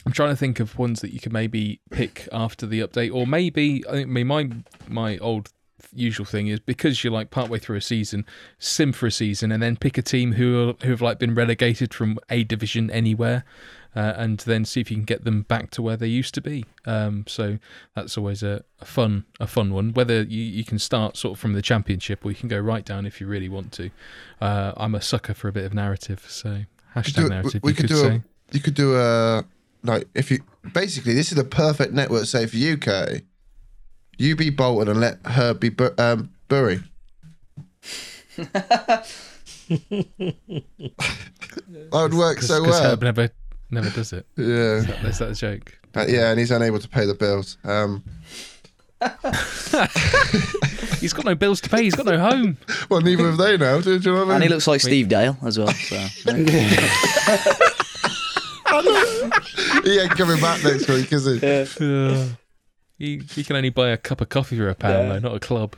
I'm 0.05 0.11
trying 0.11 0.31
to 0.31 0.35
think 0.35 0.59
of 0.59 0.77
ones 0.77 1.01
that 1.01 1.13
you 1.13 1.19
could 1.19 1.31
maybe 1.31 1.79
pick 1.89 2.27
after 2.33 2.65
the 2.65 2.81
update, 2.81 3.13
or 3.13 3.25
maybe 3.25 3.83
I 3.87 3.93
think- 3.93 4.09
I 4.09 4.11
mean 4.11 4.27
my 4.27 4.49
my 4.87 5.17
old 5.19 5.49
usual 5.93 6.25
thing 6.25 6.47
is 6.47 6.59
because 6.59 7.03
you're 7.03 7.13
like 7.13 7.29
partway 7.29 7.59
through 7.59 7.77
a 7.77 7.81
season, 7.81 8.25
sim 8.59 8.91
for 8.91 9.07
a 9.07 9.11
season, 9.11 9.51
and 9.51 9.61
then 9.61 9.75
pick 9.75 9.97
a 9.97 10.01
team 10.01 10.33
who 10.33 10.69
are, 10.69 10.85
who 10.85 10.91
have 10.91 11.01
like 11.01 11.19
been 11.19 11.35
relegated 11.35 11.93
from 11.93 12.19
a 12.29 12.43
division 12.43 12.89
anywhere, 12.91 13.43
uh, 13.95 14.13
and 14.15 14.39
then 14.39 14.65
see 14.65 14.79
if 14.79 14.89
you 14.89 14.97
can 14.97 15.03
get 15.03 15.23
them 15.23 15.41
back 15.43 15.69
to 15.71 15.81
where 15.81 15.97
they 15.97 16.07
used 16.07 16.33
to 16.33 16.41
be. 16.41 16.65
Um, 16.85 17.25
so 17.27 17.57
that's 17.95 18.17
always 18.17 18.41
a, 18.43 18.63
a 18.79 18.85
fun 18.85 19.25
a 19.39 19.47
fun 19.47 19.73
one. 19.73 19.93
Whether 19.93 20.23
you, 20.23 20.43
you 20.43 20.63
can 20.63 20.79
start 20.79 21.17
sort 21.17 21.33
of 21.33 21.39
from 21.39 21.53
the 21.53 21.61
championship 21.61 22.25
or 22.25 22.29
you 22.29 22.35
can 22.35 22.49
go 22.49 22.59
right 22.59 22.85
down 22.85 23.05
if 23.05 23.19
you 23.19 23.27
really 23.27 23.49
want 23.49 23.71
to. 23.73 23.89
Uh, 24.39 24.73
I'm 24.77 24.95
a 24.95 25.01
sucker 25.01 25.33
for 25.33 25.47
a 25.47 25.51
bit 25.51 25.65
of 25.65 25.73
narrative, 25.73 26.25
so 26.27 26.63
hashtag 26.95 27.29
narrative. 27.29 27.61
we 27.63 27.71
you 27.71 27.75
could 27.75 27.87
could 27.87 27.95
do 27.95 28.01
say. 28.01 28.15
a 28.15 28.23
you 28.51 28.59
could 28.59 28.75
do 28.75 28.95
a 28.95 29.45
like 29.83 30.07
if 30.13 30.31
you 30.31 30.39
basically 30.73 31.13
this 31.13 31.31
is 31.31 31.37
the 31.37 31.43
perfect 31.43 31.93
network 31.93 32.25
save 32.25 32.51
for 32.51 32.57
you, 32.57 32.77
Kay. 32.77 33.23
You 34.21 34.35
be 34.35 34.51
Bolton 34.51 34.87
and 34.87 34.99
let 34.99 35.17
her 35.25 35.55
be 35.55 35.69
Bu- 35.69 35.95
um, 35.97 36.29
Bury. 36.47 36.79
that 38.37 39.07
would 41.91 42.13
work 42.13 42.39
so 42.43 42.61
because 42.61 42.79
well. 42.79 42.91
Herb 42.91 43.01
never 43.01 43.29
never 43.71 43.89
does 43.89 44.13
it. 44.13 44.27
Yeah, 44.37 44.83
Is 45.07 45.17
that 45.17 45.31
a 45.31 45.33
joke? 45.33 45.75
Uh, 45.95 46.05
yeah, 46.07 46.29
and 46.29 46.39
he's 46.39 46.51
unable 46.51 46.77
to 46.77 46.87
pay 46.87 47.07
the 47.07 47.15
bills. 47.15 47.57
Um, 47.63 48.03
He's 50.99 51.13
got 51.13 51.25
no 51.25 51.33
bills 51.33 51.59
to 51.61 51.69
pay. 51.69 51.81
He's 51.81 51.95
got 51.95 52.05
no 52.05 52.19
home. 52.19 52.57
well, 52.89 53.01
neither 53.01 53.25
have 53.25 53.37
they 53.37 53.57
now. 53.57 53.81
Do, 53.81 53.97
do 53.97 54.07
you 54.07 54.15
know 54.15 54.25
what 54.25 54.33
I 54.33 54.35
And 54.35 54.43
he 54.43 54.49
looks 54.49 54.67
like 54.67 54.81
Steve 54.81 55.09
Dale 55.09 55.35
as 55.41 55.57
well. 55.57 55.69
So. 55.69 55.97
he 59.83 59.99
ain't 59.99 60.11
coming 60.11 60.39
back 60.39 60.63
next 60.63 60.87
week, 60.87 61.11
is 61.11 61.25
he? 61.25 62.35
He, 63.01 63.21
he 63.33 63.43
can 63.43 63.55
only 63.55 63.69
buy 63.69 63.89
a 63.89 63.97
cup 63.97 64.21
of 64.21 64.29
coffee 64.29 64.57
for 64.57 64.69
a 64.69 64.75
pound, 64.75 65.09
though, 65.11 65.19
not 65.19 65.35
a 65.35 65.39
club. 65.39 65.75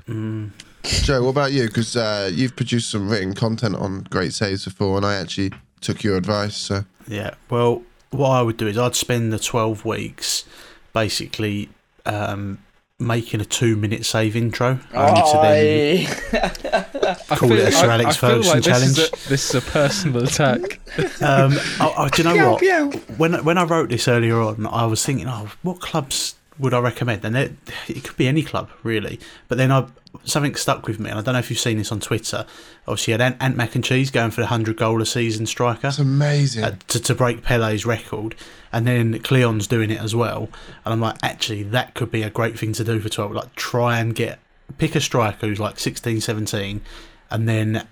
Joe, 0.83 1.23
what 1.23 1.29
about 1.29 1.53
you? 1.53 1.67
Because 1.67 1.95
uh, 1.95 2.29
you've 2.33 2.55
produced 2.55 2.89
some 2.89 3.09
written 3.09 3.33
content 3.33 3.75
on 3.75 4.03
great 4.09 4.33
saves 4.33 4.65
before, 4.65 4.97
and 4.97 5.05
I 5.05 5.15
actually 5.15 5.51
took 5.79 6.03
your 6.03 6.17
advice. 6.17 6.57
So 6.57 6.83
yeah. 7.07 7.35
Well, 7.49 7.83
what 8.11 8.29
I 8.29 8.41
would 8.41 8.57
do 8.57 8.67
is 8.67 8.77
I'd 8.77 8.95
spend 8.95 9.31
the 9.31 9.39
twelve 9.39 9.85
weeks 9.85 10.43
basically 10.91 11.69
um, 12.05 12.59
making 12.99 13.39
a 13.39 13.45
two-minute 13.45 14.05
save 14.05 14.35
intro, 14.35 14.79
only 14.93 15.21
to 15.21 15.39
then 15.41 16.43
I 17.29 17.35
Call 17.37 17.51
it 17.53 17.59
a 17.59 17.71
Sir 17.71 17.89
I- 17.89 17.93
Alex 17.93 18.17
I 18.17 18.19
feel 18.19 18.29
Ferguson 18.43 18.53
like 18.53 18.63
this 18.63 18.81
is, 18.83 18.95
challenge. 18.95 18.97
a, 19.25 19.29
this 19.29 19.49
is 19.49 19.55
a 19.55 19.71
personal 19.71 20.23
attack. 20.23 20.79
Um, 21.21 21.53
oh, 21.79 21.93
oh, 21.97 22.09
do 22.09 22.21
you 22.21 22.29
know 22.35 22.51
what? 22.51 23.17
When 23.17 23.43
when 23.43 23.57
I 23.57 23.63
wrote 23.63 23.89
this 23.89 24.07
earlier 24.07 24.39
on, 24.39 24.67
I 24.67 24.85
was 24.85 25.03
thinking, 25.03 25.27
oh, 25.27 25.49
what 25.63 25.79
clubs 25.79 26.35
would 26.59 26.73
I 26.73 26.79
recommend? 26.79 27.25
And 27.25 27.35
it, 27.35 27.53
it 27.87 28.03
could 28.03 28.17
be 28.17 28.27
any 28.27 28.43
club 28.43 28.69
really. 28.83 29.19
But 29.47 29.57
then 29.57 29.71
I 29.71 29.87
something 30.25 30.55
stuck 30.55 30.87
with 30.87 30.99
me, 30.99 31.09
and 31.09 31.19
I 31.19 31.21
don't 31.21 31.33
know 31.33 31.39
if 31.39 31.49
you've 31.49 31.59
seen 31.59 31.77
this 31.77 31.91
on 31.91 31.99
Twitter. 31.99 32.45
Obviously, 32.87 33.11
you 33.11 33.19
had 33.19 33.21
Ant, 33.21 33.37
Ant 33.41 33.57
Mac 33.57 33.75
and 33.75 33.83
Cheese 33.83 34.11
going 34.11 34.31
for 34.31 34.41
the 34.41 34.47
hundred 34.47 34.77
goal 34.77 35.01
a 35.01 35.05
season 35.05 35.45
striker 35.45 35.81
that's 35.81 35.99
amazing. 35.99 36.63
uh, 36.63 36.75
to 36.89 36.99
to 36.99 37.15
break 37.15 37.43
Pele's 37.43 37.85
record, 37.85 38.35
and 38.71 38.85
then 38.87 39.19
Cleon's 39.19 39.67
doing 39.67 39.89
it 39.89 39.99
as 39.99 40.15
well. 40.15 40.49
And 40.85 40.93
I'm 40.93 41.01
like, 41.01 41.17
actually, 41.23 41.63
that 41.63 41.93
could 41.93 42.11
be 42.11 42.23
a 42.23 42.29
great 42.29 42.57
thing 42.57 42.73
to 42.73 42.83
do 42.83 42.99
for 42.99 43.09
twelve. 43.09 43.31
Like, 43.31 43.55
try 43.55 43.99
and 43.99 44.13
get 44.13 44.39
pick 44.77 44.95
a 44.95 45.01
striker 45.01 45.47
who's 45.47 45.59
like 45.59 45.79
16, 45.79 46.21
17, 46.21 46.81
and 47.29 47.49
then 47.49 47.87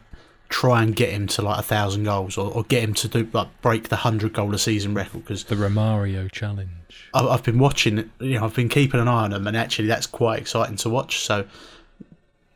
try 0.52 0.84
and 0.84 0.96
get 0.96 1.10
him 1.10 1.26
to 1.26 1.42
like 1.42 1.58
a 1.60 1.64
thousand 1.64 2.04
goals 2.04 2.38
or, 2.38 2.52
or 2.52 2.64
get 2.66 2.84
him 2.84 2.94
to 2.94 3.08
do 3.08 3.28
like 3.32 3.48
break 3.62 3.88
the 3.90 3.96
hundred 3.96 4.34
goal 4.34 4.54
a 4.54 4.60
season 4.60 4.94
record 4.94 5.24
because 5.24 5.46
The 5.46 5.56
Romario 5.56 6.30
challenge. 6.32 6.70
I've, 7.14 7.26
I've 7.26 7.44
been 7.44 7.58
watching 7.58 8.12
you 8.20 8.38
know 8.38 8.46
I've 8.46 8.54
been 8.54 8.70
keeping 8.70 9.00
an 9.00 9.08
eye 9.08 9.24
on 9.24 9.34
him, 9.34 9.48
and 9.48 9.56
actually 9.58 9.88
that's 9.88 10.06
quite 10.06 10.40
exciting 10.40 10.76
to 10.78 10.90
watch 10.90 11.20
so 11.20 11.46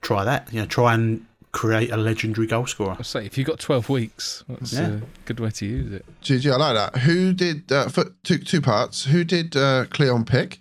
try 0.01 0.23
that 0.25 0.51
you 0.53 0.59
know 0.59 0.65
try 0.67 0.93
and 0.93 1.25
create 1.51 1.89
a 1.89 1.95
legendary 1.95 2.45
goal 2.47 2.65
scorer 2.67 2.97
I 2.99 3.03
say, 3.03 3.25
if 3.25 3.37
you've 3.37 3.47
got 3.47 3.59
12 3.59 3.87
weeks, 3.87 4.43
that's 4.49 4.73
Yeah. 4.73 4.87
a 4.97 5.01
good 5.23 5.39
way 5.39 5.51
to 5.51 5.65
use 5.65 5.93
it. 5.93 6.05
GG, 6.21 6.51
I 6.51 6.57
like 6.57 6.75
that. 6.75 6.99
Who 7.03 7.31
did 7.31 7.71
uh, 7.71 7.87
for 7.87 8.13
two 8.25 8.39
two 8.39 8.59
parts? 8.59 9.05
Who 9.05 9.23
did 9.23 9.55
uh, 9.55 9.85
Cleon 9.89 10.25
pick? 10.25 10.59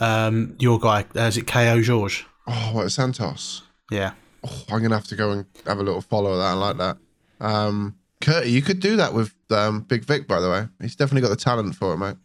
um 0.00 0.56
your 0.58 0.78
guy 0.78 1.04
uh, 1.16 1.20
is 1.20 1.36
it 1.36 1.46
KO 1.46 1.80
George 1.80 2.26
Oh, 2.48 2.70
what 2.74 2.90
Santos? 2.90 3.62
yeah 3.90 4.12
Oh, 4.44 4.64
I'm 4.70 4.82
gonna 4.82 4.94
have 4.94 5.06
to 5.08 5.16
go 5.16 5.30
and 5.32 5.46
have 5.66 5.78
a 5.78 5.82
little 5.82 6.00
follow 6.00 6.32
of 6.32 6.38
that. 6.38 6.44
I 6.44 6.52
like 6.52 6.76
that. 6.78 6.96
Um, 7.40 7.96
Curty, 8.20 8.50
you 8.50 8.62
could 8.62 8.80
do 8.80 8.96
that 8.96 9.12
with 9.12 9.34
um, 9.50 9.80
Big 9.82 10.04
Vic, 10.04 10.26
by 10.26 10.40
the 10.40 10.48
way. 10.50 10.66
He's 10.80 10.96
definitely 10.96 11.22
got 11.22 11.28
the 11.30 11.36
talent 11.42 11.74
for 11.76 11.92
it, 11.94 11.98
mate. 11.98 12.16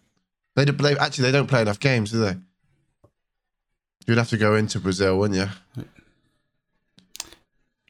They, 0.56 0.66
do- 0.66 0.72
they 0.74 0.98
actually 0.98 1.24
they 1.24 1.32
don't 1.32 1.48
play 1.48 1.62
enough 1.62 1.80
games, 1.80 2.12
do 2.12 2.20
they? 2.20 2.36
You'd 4.08 4.18
have 4.18 4.30
to 4.30 4.38
go 4.38 4.56
into 4.56 4.80
Brazil, 4.80 5.18
wouldn't 5.20 5.40
you? 5.40 5.84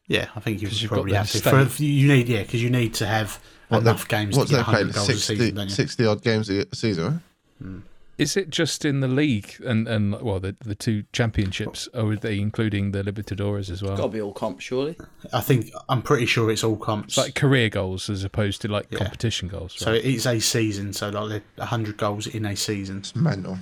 Yeah, 0.08 0.28
I 0.36 0.40
think 0.42 0.62
you've 0.62 0.74
probably 0.90 1.14
have 1.14 1.30
to. 1.32 1.38
state. 1.38 1.68
For, 1.70 1.84
you 1.84 2.08
need, 2.08 2.28
yeah, 2.28 2.42
because 2.44 2.62
you 2.62 2.70
need 2.70 2.94
to 2.96 3.06
have 3.06 3.40
What, 3.70 3.84
they- 3.84 3.90
enough 3.92 4.08
games 4.08 4.34
to 4.36 4.40
What's 4.40 4.52
get 4.52 4.58
they 4.58 4.64
100 4.64 4.94
played? 4.94 4.96
a 5.04 5.06
60, 5.06 5.36
season, 5.36 5.56
don't 5.56 5.68
you? 5.70 5.74
60 5.74 6.06
odd 6.06 6.22
games 6.22 6.50
a 6.50 6.66
a 6.72 6.76
season, 6.76 7.22
right? 7.62 7.82
Is 8.18 8.38
it 8.38 8.50
just 8.52 8.86
in 8.86 9.00
the 9.00 9.08
league 9.08 9.56
and, 9.66 9.88
and 9.88 10.22
well, 10.22 10.40
the, 10.40 10.56
the 10.60 10.76
two 10.76 11.06
championships, 11.12 11.88
or 11.94 12.12
are 12.12 12.16
they 12.16 12.40
including 12.40 12.92
the 12.92 13.02
Libertadores 13.04 13.70
as 13.72 13.82
well? 13.82 13.96
Got 13.98 14.04
to 14.04 14.10
be 14.10 14.22
all 14.22 14.34
comp, 14.34 14.60
surely. 14.60 14.96
I 15.34 15.42
think 15.42 15.72
I'm 15.90 16.04
pretty 16.04 16.28
sure 16.28 16.52
it's 16.52 16.64
all 16.64 16.76
comps. 16.78 17.18
It's 17.18 17.26
like 17.26 17.36
career 17.36 17.70
goals 17.70 18.10
as 18.10 18.24
opposed 18.24 18.62
to 18.62 18.68
like 18.68 18.88
Yeah. 18.92 19.00
competition 19.00 19.48
goals. 19.48 19.74
so 19.76 19.92
it's 19.94 20.26
a 20.28 20.40
season, 20.40 20.94
so 20.94 21.10
like 21.10 21.42
100 21.56 21.98
goals 21.98 22.28
in 22.28 22.46
a 22.46 22.56
season. 22.56 22.98
It's 23.00 23.16
mental. 23.16 23.58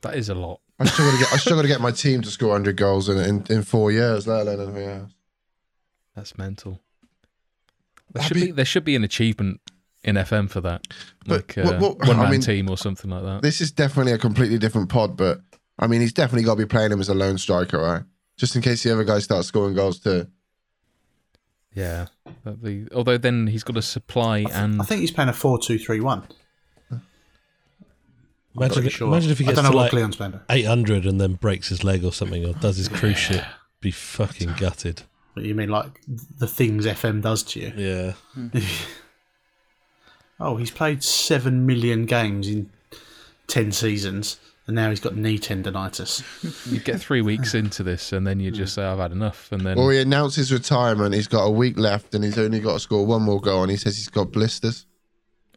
that 0.00 0.14
is 0.14 0.28
a 0.30 0.34
lot. 0.34 0.60
I 0.80 0.86
still 0.86 1.04
got 1.06 1.12
to 1.12 1.18
get. 1.18 1.32
I 1.32 1.36
still 1.36 1.56
got 1.56 1.62
to 1.62 1.68
get 1.68 1.80
my 1.80 1.90
team 1.92 2.22
to 2.22 2.30
score 2.30 2.48
100 2.50 2.76
goals 2.76 3.08
in 3.08 3.18
in, 3.18 3.44
in 3.50 3.62
four 3.62 3.92
years, 3.92 4.26
let 4.26 4.46
alone 4.46 4.60
anything 4.68 4.88
else. 4.88 5.12
That's 6.16 6.38
mental. 6.38 6.80
There 8.12 8.22
That'd 8.22 8.28
should 8.28 8.34
be- 8.34 8.46
be 8.46 8.50
there 8.52 8.64
should 8.64 8.84
be 8.84 8.96
an 8.96 9.04
achievement 9.04 9.60
in 10.04 10.16
FM 10.16 10.48
for 10.50 10.60
that, 10.60 10.86
But 11.26 11.56
like 11.56 11.58
uh, 11.58 11.62
what- 11.78 11.80
what- 11.98 12.08
one 12.08 12.18
I 12.18 12.22
man 12.24 12.30
mean- 12.32 12.40
team 12.42 12.68
or 12.70 12.76
something 12.78 13.10
like 13.10 13.22
that. 13.24 13.42
This 13.42 13.60
is 13.60 13.70
definitely 13.72 14.12
a 14.12 14.18
completely 14.18 14.58
different 14.58 14.88
pod, 14.88 15.16
but 15.16 15.40
I 15.78 15.86
mean, 15.86 16.00
he's 16.00 16.12
definitely 16.12 16.44
got 16.44 16.54
to 16.54 16.58
be 16.58 16.66
playing 16.66 16.92
him 16.92 17.00
as 17.00 17.08
a 17.08 17.14
lone 17.14 17.38
striker, 17.38 17.78
right? 17.80 18.02
Just 18.36 18.54
in 18.56 18.62
case 18.62 18.82
the 18.82 18.92
other 18.92 19.04
guy 19.04 19.18
starts 19.20 19.48
scoring 19.48 19.74
goals 19.74 19.98
too. 20.00 20.26
Yeah. 21.74 22.06
But 22.44 22.62
The, 22.62 22.86
although 22.94 23.18
then 23.18 23.48
he's 23.48 23.64
got 23.64 23.76
a 23.76 23.82
supply 23.82 24.44
and 24.52 24.80
I 24.80 24.84
think 24.84 25.00
he's 25.00 25.10
playing 25.10 25.30
a 25.30 25.32
four-two-three-one. 25.32 26.22
Imagine, 28.56 28.72
Pretty 28.74 28.86
if- 28.88 28.94
sure. 28.94 29.08
imagine 29.08 29.30
if 29.32 29.38
he 29.38 29.44
gets 29.44 29.56
don't 29.56 29.64
know 29.64 29.70
to 29.72 29.76
like 29.76 29.90
Cleon's 29.90 30.16
800 30.48 31.06
and 31.06 31.20
then 31.20 31.34
breaks 31.34 31.68
his 31.70 31.82
leg 31.82 32.04
or 32.04 32.12
something, 32.12 32.44
or 32.44 32.52
does 32.54 32.76
his 32.76 32.88
cruise 32.88 33.18
ship. 33.18 33.42
Be 33.80 33.90
fucking 33.90 34.54
gutted. 34.58 35.02
But 35.34 35.42
you 35.44 35.54
mean 35.56 35.68
like 35.70 36.00
the 36.06 36.46
things 36.46 36.86
FM 36.86 37.20
does 37.20 37.42
to 37.44 37.60
you? 37.60 37.72
Yeah. 37.76 38.12
Oh, 40.44 40.56
he's 40.56 40.70
played 40.70 41.02
seven 41.02 41.64
million 41.66 42.04
games 42.06 42.48
in 42.48 42.68
ten 43.46 43.72
seasons, 43.72 44.38
and 44.66 44.76
now 44.76 44.90
he's 44.90 45.00
got 45.00 45.16
knee 45.16 45.38
tendonitis. 45.38 46.22
you 46.72 46.80
get 46.80 47.00
three 47.00 47.22
weeks 47.22 47.54
into 47.54 47.82
this 47.82 48.12
and 48.12 48.26
then 48.26 48.40
you 48.40 48.50
just 48.50 48.74
say, 48.74 48.84
I've 48.84 48.98
had 48.98 49.12
enough. 49.12 49.50
And 49.52 49.62
then 49.62 49.76
Well, 49.78 49.88
he 49.88 49.98
announces 50.00 50.52
retirement. 50.52 51.14
He's 51.14 51.28
got 51.28 51.44
a 51.44 51.50
week 51.50 51.78
left, 51.78 52.14
and 52.14 52.22
he's 52.22 52.38
only 52.38 52.60
got 52.60 52.74
to 52.74 52.80
score 52.80 53.06
one 53.06 53.22
more 53.22 53.40
goal. 53.40 53.62
And 53.62 53.70
he 53.70 53.76
says 53.76 53.96
he's 53.96 54.08
got 54.08 54.32
blisters. 54.32 54.86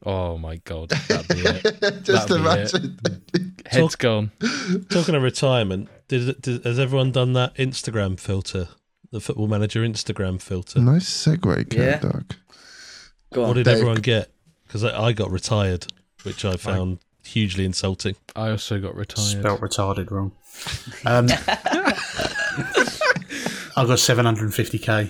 Oh 0.06 0.38
my 0.38 0.58
god, 0.58 0.90
that'd 1.08 1.28
be 1.28 1.42
it. 1.42 2.04
Just 2.04 2.28
That'd 2.28 2.44
be 2.44 2.50
it. 2.50 2.74
imagine. 2.74 3.22
Head's 3.66 3.96
gone. 3.96 4.32
Talking 4.90 5.16
of 5.16 5.24
retirement, 5.24 5.90
did, 6.08 6.42
did 6.42 6.64
has 6.64 6.80
everyone 6.80 7.12
done 7.12 7.34
that 7.34 7.56
Instagram 7.56 8.20
filter? 8.20 8.70
The 9.12 9.20
football 9.20 9.48
manager 9.48 9.82
Instagram 9.82 10.42
filter. 10.42 10.80
Nice 10.80 11.10
segue, 11.10 11.74
Yeah. 11.74 11.94
Cat 11.98 12.02
Dog. 12.04 12.36
Go 13.34 13.42
What 13.42 13.50
on. 13.50 13.56
did 13.56 13.64
Dave- 13.66 13.74
everyone 13.78 13.98
get? 14.02 14.30
Because 14.68 14.84
I, 14.84 15.06
I 15.06 15.14
got 15.14 15.32
retired, 15.32 15.88
which 16.24 16.44
I 16.46 16.58
found 16.58 17.00
hugely 17.24 17.66
insulting. 17.66 18.16
I 18.36 18.50
also 18.50 18.80
got 18.80 18.96
retired. 18.96 19.40
Spelt 19.40 19.62
retarded 19.62 20.12
wrong. 20.12 20.32
Um, 21.06 21.28
I 23.76 23.86
got 23.86 24.00
seven 24.00 24.26
hundred 24.26 24.46
and 24.46 24.54
fifty 24.54 24.80
k. 24.80 25.10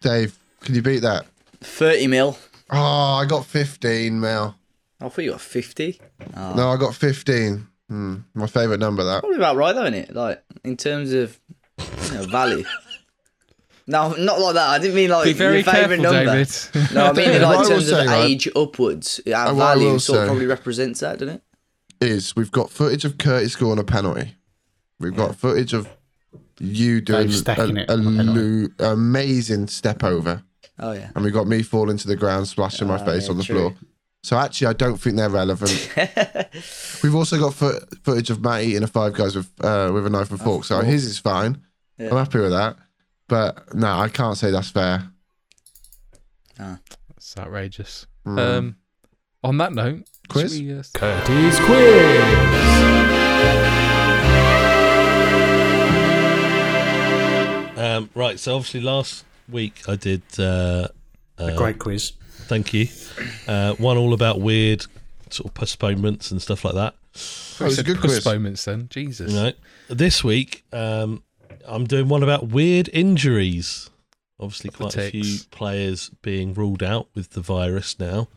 Dave, 0.00 0.38
can 0.60 0.74
you 0.74 0.82
beat 0.82 1.00
that? 1.00 1.26
30 1.60 2.06
mil. 2.06 2.38
Oh, 2.70 2.76
I 3.20 3.24
got 3.26 3.46
15, 3.46 4.20
mil. 4.20 4.54
I 5.00 5.08
thought 5.08 5.24
you 5.24 5.30
got 5.32 5.40
50. 5.40 6.00
No, 6.34 6.68
I 6.70 6.76
got 6.76 6.94
15. 6.94 7.66
Hmm, 7.88 8.16
my 8.34 8.46
favourite 8.46 8.80
number, 8.80 9.04
that. 9.04 9.20
Probably 9.20 9.36
about 9.36 9.56
right, 9.56 9.72
though, 9.74 9.84
isn't 9.84 9.94
it? 9.94 10.14
Like, 10.14 10.42
in 10.64 10.76
terms 10.76 11.12
of 11.12 11.38
you 11.78 12.14
know, 12.14 12.22
value. 12.24 12.64
No, 13.88 14.12
not 14.14 14.40
like 14.40 14.54
that. 14.54 14.68
I 14.68 14.78
didn't 14.78 14.96
mean 14.96 15.10
like 15.10 15.24
Be 15.24 15.32
very 15.32 15.56
your 15.56 15.64
favourite 15.64 16.00
careful, 16.02 16.12
number. 16.24 16.44
David. 16.44 16.94
No, 16.94 17.04
I 17.04 17.12
mean 17.12 17.14
David, 17.26 17.42
like 17.42 17.42
what 17.42 17.50
I 17.50 17.54
in 17.54 17.60
will 17.60 17.68
terms 17.68 17.90
of 17.90 17.98
say, 17.98 18.06
right? 18.06 18.24
age 18.30 18.48
upwards. 18.56 19.20
Our 19.32 19.54
what 19.54 19.62
I 19.62 19.74
value 19.74 19.88
will 19.92 20.00
sort 20.00 20.18
of 20.18 20.22
say- 20.24 20.26
probably 20.28 20.46
represents 20.46 21.00
that, 21.00 21.18
doesn't 21.18 21.34
it? 21.36 21.42
Is 22.00 22.34
we've 22.36 22.50
got 22.50 22.70
footage 22.70 23.04
of 23.04 23.16
Curtis 23.18 23.52
scoring 23.52 23.78
a 23.78 23.84
penalty. 23.84 24.34
We've 24.98 25.14
got 25.16 25.36
footage 25.36 25.72
of 25.72 25.88
you 26.58 27.00
doing 27.00 27.30
stacking 27.30 27.78
a, 27.78 27.82
it 27.82 27.90
a 27.90 27.92
on 27.94 28.00
a 28.00 28.16
penalty. 28.16 28.74
lo- 28.80 28.92
amazing 28.92 29.68
step 29.68 30.02
over. 30.04 30.42
Oh 30.78 30.92
yeah. 30.92 31.10
And 31.14 31.24
we 31.24 31.30
got 31.30 31.46
me 31.46 31.62
falling 31.62 31.96
to 31.98 32.08
the 32.08 32.16
ground, 32.16 32.48
splashing 32.48 32.88
my 32.88 33.00
Oh, 33.00 33.04
face 33.04 33.24
yeah, 33.26 33.30
on 33.30 33.38
the 33.38 33.44
true. 33.44 33.56
floor. 33.56 33.74
So 34.24 34.36
actually, 34.36 34.66
I 34.66 34.72
don't 34.72 34.96
think 35.00 35.16
they're 35.16 35.30
relevant. 35.30 35.90
We've 37.02 37.14
also 37.14 37.38
got 37.38 37.54
fo- 37.54 37.78
footage 38.02 38.28
of 38.30 38.40
Matt 38.42 38.64
eating 38.64 38.82
a 38.82 38.86
Five 38.88 39.12
Guys 39.14 39.36
with 39.36 39.50
uh, 39.62 39.90
with 39.94 40.04
a 40.06 40.10
knife 40.10 40.30
and 40.30 40.40
fork. 40.40 40.64
So 40.64 40.74
fork. 40.76 40.86
his 40.86 41.04
is 41.04 41.18
fine. 41.18 41.62
Yeah. 41.96 42.10
I'm 42.10 42.16
happy 42.16 42.40
with 42.40 42.50
that. 42.50 42.76
But 43.28 43.74
no, 43.74 43.88
I 43.98 44.08
can't 44.08 44.36
say 44.36 44.50
that's 44.50 44.70
fair. 44.70 45.10
That's 46.58 47.36
outrageous. 47.38 48.06
Mm. 48.26 48.38
Um, 48.38 48.76
on 49.42 49.58
that 49.58 49.72
note, 49.72 50.04
Quiz? 50.28 50.58
we, 50.60 50.72
uh, 50.72 50.82
Curtis 50.94 51.58
Quiz. 51.60 52.86
Um, 57.76 58.10
right, 58.14 58.38
so 58.40 58.56
obviously 58.56 58.80
last 58.80 59.24
week 59.48 59.82
I 59.88 59.96
did. 59.96 60.22
Uh, 60.38 60.88
A 61.38 61.44
uh, 61.44 61.56
great 61.56 61.78
quiz. 61.78 62.12
Thank 62.48 62.72
you. 62.72 62.88
Uh, 63.46 63.74
one 63.74 63.96
all 63.98 64.12
about 64.14 64.40
weird 64.40 64.86
sort 65.30 65.48
of 65.48 65.54
postponements 65.54 66.30
and 66.30 66.40
stuff 66.40 66.64
like 66.64 66.74
that. 66.74 66.94
Oh, 67.60 67.64
it 67.64 67.64
was 67.64 67.72
a 67.72 67.76
said 67.76 67.86
good 67.86 68.00
quiz. 68.00 68.14
postponements 68.14 68.64
then. 68.64 68.88
Jesus. 68.90 69.32
You 69.32 69.36
know, 69.38 69.52
this 69.88 70.24
week 70.24 70.64
um, 70.72 71.22
I'm 71.66 71.84
doing 71.86 72.08
one 72.08 72.22
about 72.22 72.48
weird 72.48 72.88
injuries. 72.92 73.90
Obviously, 74.38 74.70
quite 74.70 74.96
a 74.96 75.10
few 75.10 75.38
players 75.50 76.10
being 76.22 76.52
ruled 76.54 76.82
out 76.82 77.08
with 77.14 77.30
the 77.30 77.40
virus 77.40 77.98
now. 77.98 78.28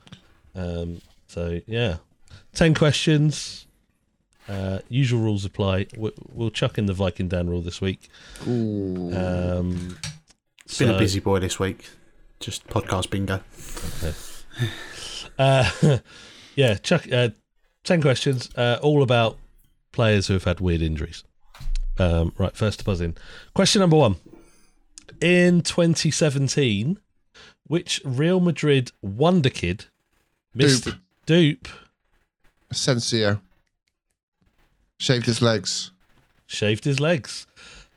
Um, 0.55 1.01
so 1.27 1.59
yeah, 1.67 1.97
ten 2.53 2.73
questions. 2.73 3.67
Uh, 4.47 4.79
usual 4.89 5.21
rules 5.21 5.45
apply. 5.45 5.85
We- 5.95 6.11
We'll 6.31 6.49
chuck 6.49 6.77
in 6.77 6.85
the 6.87 6.93
Viking 6.93 7.27
Dan 7.27 7.49
rule 7.49 7.61
this 7.61 7.81
week. 7.81 8.09
Ooh. 8.47 9.11
Um, 9.15 9.69
Been 9.69 9.97
so- 10.65 10.95
a 10.95 10.97
busy 10.97 11.19
boy 11.19 11.39
this 11.39 11.59
week. 11.59 11.87
Just 12.39 12.65
podcast 12.67 13.09
bingo. 13.09 13.41
Uh, 15.37 15.69
yeah, 16.55 16.75
Chuck. 16.75 17.11
Uh, 17.11 17.29
ten 17.83 18.01
questions, 18.01 18.49
uh, 18.55 18.79
all 18.81 19.03
about 19.03 19.37
players 19.91 20.27
who 20.27 20.33
have 20.33 20.45
had 20.45 20.59
weird 20.59 20.81
injuries. 20.81 21.23
Um, 21.99 22.33
right, 22.37 22.55
first 22.55 22.79
to 22.79 22.85
buzz 22.85 23.01
in. 23.01 23.15
Question 23.53 23.81
number 23.81 23.97
one: 23.97 24.15
In 25.21 25.61
2017, 25.61 26.97
which 27.67 28.01
Real 28.05 28.39
Madrid 28.39 28.91
wonder 29.01 29.49
kid 29.49 29.85
missed 30.53 30.85
Dupe. 30.85 30.95
dupe 31.25 31.67
Asensio 32.71 33.41
shaved 34.97 35.25
his 35.25 35.41
legs. 35.41 35.91
shaved 36.47 36.85
his 36.85 36.99
legs, 36.99 37.45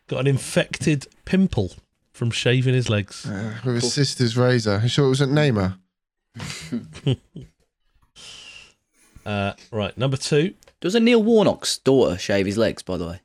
got 0.08 0.20
an 0.20 0.26
infected 0.26 1.06
pimple 1.24 1.72
from 2.12 2.30
shaving 2.30 2.74
his 2.74 2.88
legs. 2.90 3.24
Uh, 3.26 3.54
with 3.64 3.82
his 3.82 3.92
sister's 3.92 4.36
razor. 4.36 4.80
You 4.82 4.88
sure 4.88 5.06
it 5.06 5.08
wasn't 5.08 5.32
Neymar? 5.32 5.78
Uh, 9.24 9.52
right, 9.70 9.96
number 9.96 10.16
two, 10.16 10.52
Does 10.80 10.96
a 10.96 11.00
Neil 11.00 11.22
Warnock's 11.22 11.78
daughter 11.78 12.18
shave 12.18 12.44
his 12.44 12.58
legs? 12.58 12.82
By 12.82 12.96
the 12.96 13.06
way, 13.06 13.20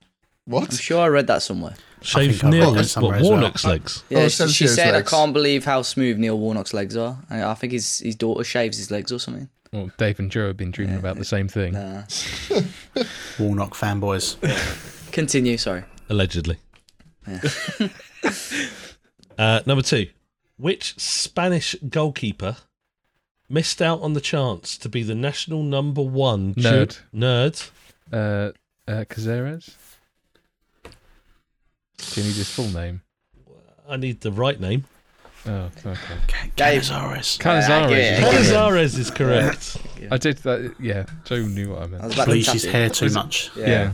I'm 0.51 0.69
sure 0.69 1.01
I 1.01 1.07
read 1.07 1.27
that 1.27 1.41
somewhere. 1.41 1.75
shaved 2.01 2.41
think 2.41 2.53
Neil 2.53 2.73
read 2.73 2.83
that 2.83 2.87
somewhere 2.89 3.11
what, 3.13 3.19
as 3.21 3.23
well. 3.23 3.31
Warnock's 3.33 3.65
legs. 3.65 4.03
Yeah, 4.09 4.19
Oh, 4.19 4.27
she, 4.29 4.47
she 4.47 4.67
said, 4.67 4.93
legs. 4.93 5.11
"I 5.13 5.17
can't 5.17 5.33
believe 5.33 5.65
how 5.65 5.81
smooth 5.81 6.17
Neil 6.17 6.37
Warnock's 6.39 6.73
legs 6.73 6.95
are." 6.95 7.17
And 7.29 7.43
I 7.43 7.53
think 7.53 7.73
his 7.73 7.99
his 7.99 8.15
daughter 8.15 8.43
shaves 8.43 8.77
his 8.77 8.89
legs 8.91 9.11
or 9.11 9.19
something. 9.19 9.49
Well, 9.73 9.91
Dave 9.97 10.19
and 10.19 10.31
Joe 10.31 10.47
have 10.47 10.57
been 10.57 10.71
dreaming 10.71 10.95
about 10.97 11.17
the 11.17 11.25
same 11.25 11.49
thing. 11.49 11.73
Nah. 11.73 12.03
Warnock 13.39 13.73
fanboys. 13.73 14.37
Continue. 15.11 15.57
Sorry. 15.57 15.83
allegedly. 16.09 16.57
uh, 19.37 19.59
number 19.65 19.81
two, 19.81 20.07
which 20.57 20.97
Spanish 20.99 21.75
goalkeeper 21.89 22.57
missed 23.49 23.81
out 23.81 24.01
on 24.01 24.13
the 24.13 24.21
chance 24.21 24.77
to 24.77 24.89
be 24.89 25.03
the 25.03 25.15
national 25.15 25.63
number 25.63 26.01
one 26.01 26.53
du- 26.53 26.61
Nerd. 26.61 26.99
nerd? 27.13 27.69
Uh, 28.11 28.51
uh, 28.89 29.03
Cazares? 29.09 29.75
Do 31.97 32.21
you 32.21 32.27
need 32.27 32.35
his 32.35 32.49
full 32.49 32.67
name? 32.69 33.01
I 33.87 33.97
need 33.97 34.21
the 34.21 34.31
right 34.31 34.59
name. 34.59 34.85
Oh, 35.45 35.69
okay. 35.85 35.95
Dave. 36.55 36.81
Canizares. 36.81 37.37
Canizares. 37.39 37.89
yeah, 37.91 37.97
is 37.97 38.21
yeah. 38.49 38.59
Canizares 38.59 38.97
is 38.99 39.11
correct. 39.11 39.77
I 40.11 40.17
did 40.17 40.37
that. 40.39 40.75
Yeah, 40.79 41.05
Joe 41.25 41.37
knew 41.41 41.69
what 41.71 41.79
I 41.79 41.83
I 41.83 41.87
meant. 41.87 42.03
was 42.03 42.13
about 42.13 42.25
Bleach 42.27 42.49
his 42.49 42.65
hair 42.65 42.89
too 42.89 43.09
much. 43.11 43.49
Yeah. 43.55 43.93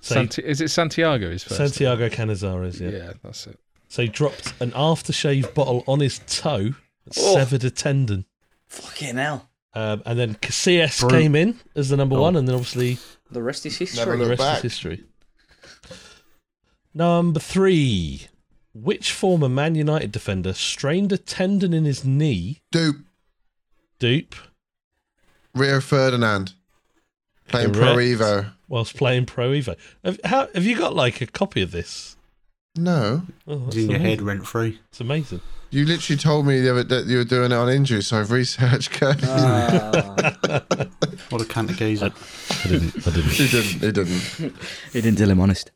So 0.00 0.14
Santi- 0.14 0.42
is 0.44 0.60
it 0.60 0.68
Santiago? 0.70 1.30
His 1.30 1.44
first. 1.44 1.58
name? 1.60 1.68
Santiago 1.68 2.08
Canizares, 2.08 2.80
yeah. 2.80 2.90
Yeah, 2.90 3.12
that's 3.22 3.46
it. 3.46 3.58
So 3.88 4.02
he 4.02 4.08
dropped 4.08 4.52
an 4.60 4.70
aftershave 4.72 5.54
bottle 5.54 5.84
on 5.86 6.00
his 6.00 6.20
toe, 6.26 6.70
Oh. 7.16 7.34
severed 7.34 7.64
a 7.64 7.70
tendon. 7.70 8.24
Fucking 8.68 9.16
hell. 9.16 9.48
Um, 9.74 10.02
and 10.06 10.18
then 10.18 10.34
Casillas 10.36 11.00
Bru- 11.00 11.10
came 11.10 11.34
in 11.36 11.58
as 11.74 11.88
the 11.88 11.96
number 11.96 12.16
Oh. 12.16 12.22
one, 12.22 12.36
and 12.36 12.46
then 12.48 12.54
obviously 12.54 12.98
The 13.30 13.42
rest 13.42 13.64
is 13.66 13.76
history. 13.76 13.98
Never 14.04 14.16
the 14.16 14.30
rest 14.30 14.40
back. 14.40 14.56
is 14.58 14.62
history. 14.62 15.04
Number 16.98 17.38
three. 17.38 18.26
Which 18.74 19.12
former 19.12 19.48
Man 19.48 19.76
United 19.76 20.10
defender 20.10 20.52
strained 20.52 21.12
a 21.12 21.16
tendon 21.16 21.72
in 21.72 21.84
his 21.84 22.04
knee? 22.04 22.60
Dupe. 22.72 23.06
Dupe 24.00 24.34
Rio 25.54 25.80
Ferdinand. 25.80 26.54
Playing 27.46 27.72
Pro 27.72 27.94
Evo. 27.98 28.50
whilst 28.66 28.96
playing 28.96 29.26
Pro 29.26 29.50
Evo. 29.50 29.76
Have, 30.02 30.18
how, 30.24 30.48
have 30.52 30.64
you 30.64 30.76
got 30.76 30.96
like 30.96 31.20
a 31.20 31.26
copy 31.26 31.62
of 31.62 31.70
this? 31.70 32.16
No. 32.74 33.22
Oh, 33.46 33.58
that's 33.58 33.76
It's 33.76 33.84
in 33.84 33.90
your 33.90 34.00
head 34.00 34.20
rent 34.20 34.44
free. 34.44 34.80
It's 34.88 35.00
amazing. 35.00 35.40
You 35.70 35.84
literally 35.84 36.18
told 36.18 36.46
me 36.46 36.60
the 36.60 36.72
other, 36.72 36.82
that 36.82 37.06
you 37.06 37.18
were 37.18 37.24
doing 37.24 37.52
it 37.52 37.54
on 37.54 37.68
injury, 37.68 38.02
so 38.02 38.18
I've 38.18 38.32
researched 38.32 38.90
Curtis. 38.90 39.28
Ah, 39.28 40.16
What 41.30 41.42
a 41.42 41.44
cunt 41.44 41.70
of 41.70 41.76
geezer. 41.76 42.06
I 42.64 42.68
didn't. 42.68 43.06
I 43.06 43.10
didn't. 43.10 43.30
he 43.30 43.48
didn't. 43.48 43.80
He 43.82 43.92
didn't. 43.92 44.56
he 44.92 45.00
didn't 45.00 45.18
tell 45.18 45.30
him 45.30 45.40
honest. 45.40 45.70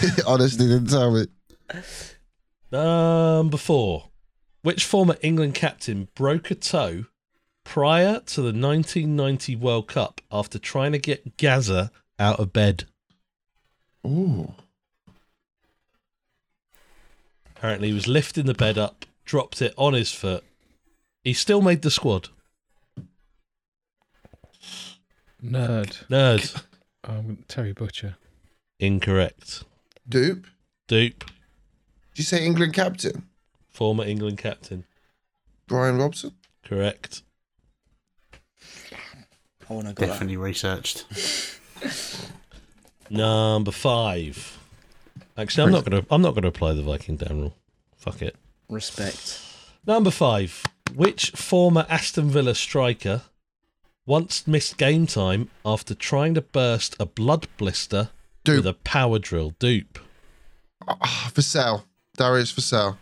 He 0.00 0.22
honestly 0.26 0.66
didn't 0.66 0.88
tell 0.88 1.10
me. 1.10 1.26
Number 2.70 3.56
four. 3.56 4.10
Which 4.62 4.84
former 4.84 5.16
England 5.20 5.54
captain 5.54 6.08
broke 6.14 6.50
a 6.50 6.54
toe 6.54 7.04
prior 7.64 8.20
to 8.20 8.40
the 8.40 8.46
1990 8.46 9.56
World 9.56 9.88
Cup 9.88 10.20
after 10.32 10.58
trying 10.58 10.92
to 10.92 10.98
get 10.98 11.36
Gazza 11.36 11.90
out 12.18 12.40
of 12.40 12.52
bed? 12.52 12.84
Ooh. 14.06 14.54
Apparently, 17.56 17.88
he 17.88 17.94
was 17.94 18.08
lifting 18.08 18.46
the 18.46 18.54
bed 18.54 18.78
up 18.78 19.04
dropped 19.24 19.62
it 19.62 19.74
on 19.76 19.94
his 19.94 20.12
foot. 20.12 20.44
He 21.22 21.32
still 21.32 21.62
made 21.62 21.82
the 21.82 21.90
squad. 21.90 22.28
Nerd. 25.42 26.06
Nerd. 26.08 26.62
Um, 27.06 27.44
Terry 27.48 27.74
Butcher. 27.74 28.16
Incorrect. 28.78 29.64
Dupe. 30.08 30.46
Dupe. 30.88 31.24
Did 31.24 32.18
you 32.18 32.24
say 32.24 32.44
England 32.44 32.74
captain? 32.74 33.28
Former 33.70 34.04
England 34.04 34.38
captain. 34.38 34.84
Bryan 35.66 35.98
Robson? 35.98 36.32
Correct. 36.64 37.22
I 39.68 39.72
want 39.72 39.88
to 39.88 39.94
go. 39.94 40.06
That. 40.06 40.12
Definitely 40.12 40.36
researched. 40.36 41.06
Number 43.10 43.70
five. 43.70 44.58
Actually, 45.36 45.64
I'm 45.64 45.72
not 45.72 45.84
gonna. 45.84 46.06
I'm 46.10 46.22
not 46.22 46.34
gonna 46.34 46.48
apply 46.48 46.74
the 46.74 46.82
Viking 46.82 47.16
down 47.16 47.40
rule. 47.40 47.56
Fuck 47.96 48.22
it. 48.22 48.36
Respect. 48.68 49.40
Number 49.86 50.10
five. 50.10 50.62
Which 50.94 51.30
former 51.30 51.86
Aston 51.88 52.30
Villa 52.30 52.54
striker 52.54 53.22
once 54.06 54.46
missed 54.46 54.76
game 54.76 55.06
time 55.06 55.50
after 55.64 55.94
trying 55.94 56.34
to 56.34 56.40
burst 56.42 56.94
a 57.00 57.06
blood 57.06 57.48
blister 57.56 58.10
Dupe. 58.44 58.56
with 58.58 58.66
a 58.66 58.74
power 58.74 59.18
drill? 59.18 59.54
Dupe. 59.58 59.98
Ah, 60.86 61.30
Vassell. 61.34 61.84
Darius 62.16 62.50
for 62.50 62.60
sale. 62.60 62.98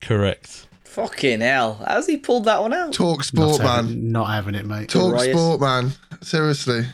Correct. 0.00 0.66
Fucking 0.84 1.40
hell! 1.40 1.80
How's 1.86 2.06
he 2.06 2.16
pulled 2.16 2.44
that 2.46 2.60
one 2.60 2.72
out? 2.72 2.92
Talk 2.92 3.22
sport, 3.22 3.58
not, 3.60 3.60
man. 3.60 3.68
having, 3.86 4.12
not 4.12 4.24
having 4.26 4.54
it, 4.54 4.66
mate. 4.66 4.88
Talk 4.88 5.14
Darius. 5.16 5.36
sport, 5.36 5.60
man. 5.60 5.92
Seriously. 6.22 6.86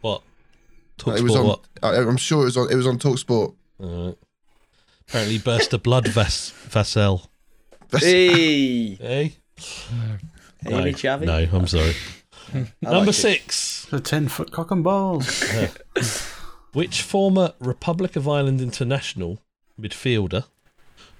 What? 0.00 0.22
Talk 0.98 1.18
it 1.18 1.22
was 1.22 1.32
sport 1.32 1.42
on. 1.44 1.46
what? 1.46 1.60
I, 1.82 2.00
I'm 2.02 2.16
sure 2.16 2.42
it 2.42 2.46
was 2.46 2.56
on. 2.56 2.70
It 2.70 2.74
was 2.74 2.86
on 2.86 2.98
Talk 2.98 3.18
Sport. 3.18 3.54
Alright. 3.80 4.16
Apparently 5.08 5.38
burst 5.38 5.72
a 5.72 5.78
blood 5.78 6.08
ves- 6.08 6.50
vessel. 6.50 7.30
Hey, 7.92 8.94
Hey? 8.96 9.36
hey, 10.64 10.84
me 10.84 10.92
Chavi. 10.94 11.26
no, 11.26 11.46
I'm 11.56 11.66
sorry. 11.68 11.94
Number 12.82 12.98
like 13.00 13.08
it. 13.10 13.12
six. 13.12 13.75
The 13.90 14.00
10 14.00 14.28
foot 14.28 14.50
cock 14.52 14.70
and 14.70 14.82
balls. 14.82 15.42
Which 16.72 17.02
former 17.02 17.54
Republic 17.60 18.16
of 18.16 18.28
Ireland 18.28 18.60
international 18.60 19.38
midfielder 19.80 20.44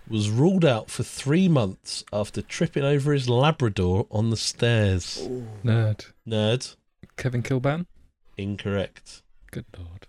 was 0.08 0.30
ruled 0.30 0.64
out 0.64 0.90
for 0.90 1.02
three 1.02 1.48
months 1.48 2.04
after 2.12 2.42
tripping 2.42 2.84
over 2.84 3.12
his 3.12 3.28
Labrador 3.28 4.06
on 4.10 4.30
the 4.30 4.36
stairs? 4.36 5.26
Nerd. 5.64 6.10
Nerd. 6.28 6.76
Kevin 7.16 7.42
Kilbane. 7.42 7.86
Incorrect. 8.36 9.22
Good 9.50 9.64
lord. 9.78 10.06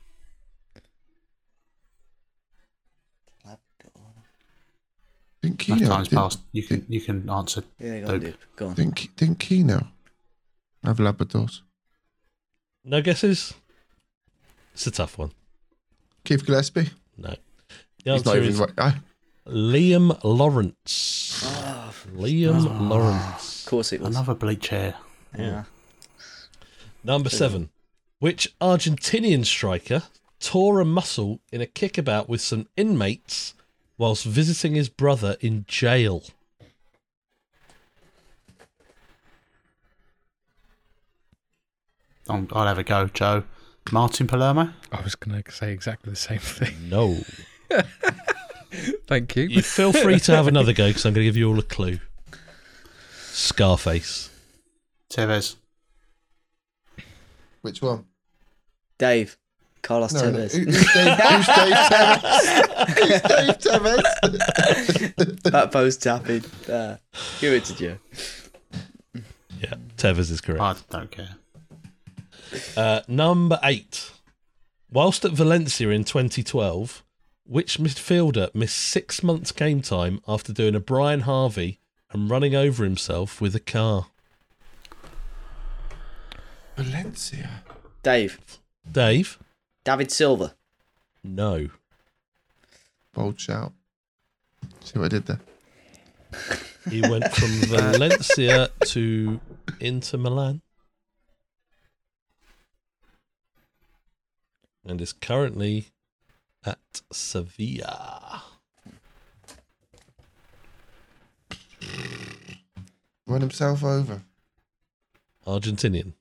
Think 5.41 5.67
Enough 5.69 5.79
Keano. 5.79 5.87
time's 5.87 6.07
Didn't, 6.09 6.19
passed. 6.21 6.39
You 6.51 6.63
can 6.63 6.85
you 6.89 6.99
can 7.01 7.29
answer. 7.29 7.63
Yeah, 7.79 7.99
go 7.99 8.07
on, 8.07 8.11
Dope. 8.13 8.21
dude. 8.21 8.37
Go 8.55 8.67
on. 8.67 8.73
didn't, 8.73 9.15
didn't 9.15 9.39
Keano 9.39 9.87
have 10.83 10.97
Labradors? 10.97 11.61
No 12.89 13.01
guesses? 13.01 13.53
It's 14.73 14.87
a 14.87 14.91
tough 14.91 15.17
one. 15.17 15.31
Keith 16.23 16.45
Gillespie? 16.45 16.89
No. 17.17 17.35
The 18.05 18.13
He's 18.13 18.25
not 18.25 18.37
answer 18.37 18.37
even 18.37 18.49
is 18.49 18.59
right. 18.59 18.69
Ah, 18.77 18.99
Liam 19.45 20.17
Lawrence. 20.23 21.41
Oh, 21.45 21.93
Liam 22.15 22.65
Oh. 22.65 22.83
Lawrence. 22.83 23.65
of 23.65 23.69
course 23.69 23.91
it 23.91 23.99
was. 23.99 24.15
Another 24.15 24.33
bleach 24.35 24.69
hair. 24.69 24.95
Yeah. 25.37 25.65
Number 27.03 27.29
seven. 27.29 27.69
Which 28.19 28.55
Argentinian 28.61 29.45
striker 29.45 30.03
tore 30.39 30.79
a 30.79 30.85
muscle 30.85 31.41
in 31.51 31.59
a 31.61 31.65
kickabout 31.67 32.29
with 32.29 32.39
some 32.41 32.67
inmates 32.77 33.53
whilst 33.97 34.23
visiting 34.23 34.75
his 34.75 34.87
brother 34.87 35.35
in 35.41 35.65
jail? 35.67 36.23
I'll, 42.29 42.47
I'll 42.51 42.67
have 42.67 42.77
a 42.77 42.83
go, 42.83 43.07
Joe. 43.07 43.43
Martin 43.91 44.27
Palermo. 44.27 44.69
I 44.91 45.01
was 45.01 45.15
going 45.15 45.41
to 45.41 45.51
say 45.51 45.71
exactly 45.71 46.09
the 46.09 46.15
same 46.17 46.39
thing. 46.39 46.89
No. 46.89 47.17
Thank 49.07 49.35
you. 49.37 49.43
You 49.43 49.61
feel 49.61 49.93
free 49.93 50.19
to 50.19 50.35
have 50.35 50.47
another 50.47 50.73
go 50.73 50.87
because 50.89 51.05
I'm 51.05 51.13
going 51.13 51.23
to 51.23 51.27
give 51.29 51.37
you 51.37 51.49
all 51.49 51.57
a 51.59 51.63
clue. 51.63 51.99
Scarface. 53.31 54.29
Tevez. 55.09 55.55
Which 57.61 57.81
one? 57.81 58.05
Dave. 58.97 59.37
Carlos 59.81 60.11
No, 60.13 60.31
no. 60.31 60.37
Tevez. 60.39 60.51
Who- 60.53 60.65
Who's 60.65 60.93
Dave, 60.93 61.17
who's 62.97 63.21
Dave 63.21 63.57
Tevez? 63.59 64.03
Who's 64.27 64.41
Dave 64.41 65.13
Tevez? 65.17 65.43
that 65.51 65.71
post 65.71 66.03
tapping. 66.03 66.43
Uh, 66.69 66.97
give 67.39 67.53
it 67.53 67.63
to 67.65 67.75
Joe. 67.75 67.97
Yeah, 69.61 69.73
Tevez 69.95 70.29
is 70.31 70.41
correct. 70.41 70.61
I 70.61 70.75
don't 70.89 71.09
care. 71.11 71.35
Uh, 72.75 73.01
number 73.07 73.59
eight. 73.63 74.11
Whilst 74.91 75.25
at 75.25 75.31
Valencia 75.33 75.89
in 75.89 76.03
2012, 76.03 77.03
which 77.45 77.77
midfielder 77.77 78.53
missed 78.55 78.77
six 78.77 79.23
months 79.23 79.51
game 79.51 79.81
time 79.81 80.21
after 80.27 80.53
doing 80.53 80.75
a 80.75 80.79
Brian 80.79 81.21
Harvey 81.21 81.79
and 82.11 82.29
running 82.29 82.55
over 82.55 82.83
himself 82.83 83.41
with 83.41 83.55
a 83.55 83.59
car? 83.59 84.07
Valencia. 86.75 87.63
Dave. 88.03 88.39
Dave? 88.89 89.37
David 89.83 90.11
Silva. 90.11 90.55
No. 91.23 91.69
Bold 93.13 93.39
shout. 93.39 93.73
See 94.81 94.99
what 94.99 95.05
I 95.05 95.07
did 95.09 95.25
there? 95.25 95.39
He 96.89 97.01
went 97.01 97.25
from 97.33 97.49
Valencia 97.77 98.69
to 98.85 99.39
Inter 99.79 100.17
Milan. 100.17 100.61
And 104.87 105.01
is 105.01 105.11
currently 105.11 105.87
at 106.65 107.01
Sevilla. 107.11 108.43
Run 113.27 113.41
himself 113.41 113.83
over. 113.83 114.21
Argentinian. 115.45 116.13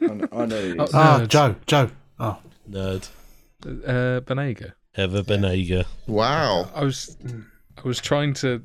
I 0.00 0.06
know, 0.06 0.28
I 0.32 0.46
know 0.46 0.60
who 0.60 0.72
it 0.72 0.80
Oh. 0.80 0.88
Ah, 0.94 1.26
Joe. 1.28 1.54
Joe. 1.66 1.90
Oh, 2.18 2.38
Nerd. 2.70 3.08
Uh, 3.64 4.20
Banega. 4.20 4.72
Ever 4.94 5.22
Banega. 5.22 5.84
Wow. 6.06 6.70
I 6.74 6.84
was, 6.84 7.16
I 7.76 7.82
was 7.86 8.00
trying 8.00 8.32
to. 8.34 8.64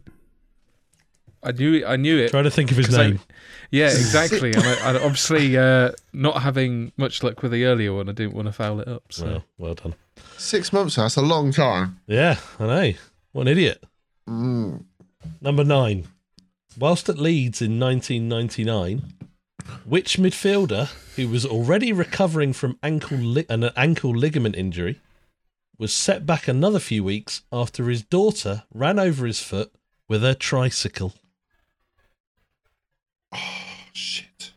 I 1.44 1.52
knew 1.52 1.74
it. 1.76 1.86
I 1.86 1.96
knew 1.96 2.18
it. 2.18 2.30
Trying 2.32 2.44
to 2.46 2.52
think 2.52 2.72
of 2.72 2.78
his 2.78 2.88
'cause 2.88 2.98
I- 2.98 3.08
name. 3.10 3.20
yeah, 3.72 3.86
exactly. 3.88 4.52
and 4.54 4.64
I, 4.64 4.92
I 4.92 4.96
obviously 5.04 5.58
uh, 5.58 5.92
not 6.14 6.42
having 6.42 6.92
much 6.98 7.24
luck 7.24 7.42
with 7.44 7.52
the 7.52 7.66
earlier 7.66 7.94
one. 7.94 8.10
I 8.10 8.12
didn't 8.14 8.34
want 8.34 8.48
to 8.48 8.52
foul 8.52 8.80
it 8.80 8.88
up. 8.88 9.04
So 9.12 9.26
Well, 9.26 9.44
well 9.58 9.74
done. 9.76 9.96
Six 10.38 10.74
months, 10.74 10.96
that's 10.96 11.16
a 11.16 11.22
long 11.22 11.52
time. 11.52 12.00
Yeah, 12.08 12.38
I 12.60 12.66
know. 12.68 12.94
What 13.34 13.44
an 13.44 13.48
idiot. 13.50 13.84
Mm. 14.28 14.84
Number 15.42 15.64
nine. 15.64 16.08
Whilst 16.78 17.10
at 17.10 17.18
Leeds 17.18 17.62
in 17.62 17.80
1999, 17.80 19.14
which 19.86 20.18
midfielder 20.18 20.90
who 21.16 21.28
was 21.28 21.46
already 21.46 21.92
recovering 21.92 22.54
from 22.54 22.78
ankle 22.84 23.18
li- 23.18 23.46
an 23.50 23.64
ankle 23.76 24.12
ligament 24.16 24.56
injury 24.56 25.00
was 25.80 25.94
set 25.94 26.26
back 26.26 26.48
another 26.48 26.80
few 26.80 27.04
weeks 27.04 27.42
after 27.52 27.90
his 27.90 28.04
daughter 28.04 28.64
ran 28.74 28.98
over 29.00 29.26
his 29.26 29.40
foot 29.42 29.72
with 30.08 30.22
her 30.22 30.34
tricycle? 30.36 31.14
Shit. 33.94 34.52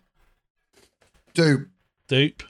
Dupe. 1.35 1.69
Dupe. 2.09 2.43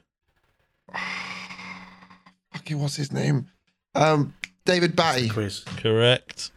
fucking 2.52 2.80
what's 2.80 2.96
his 2.96 3.12
name? 3.12 3.48
Um, 3.94 4.34
David 4.64 4.96
Batty. 4.96 5.28
quiz. 5.28 5.60
Correct. 5.76 6.50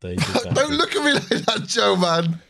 David 0.00 0.22
Don't 0.54 0.72
look 0.72 0.94
at 0.94 1.04
me 1.04 1.12
like 1.14 1.28
that, 1.46 1.64
Joe, 1.66 1.96
man. 1.96 2.40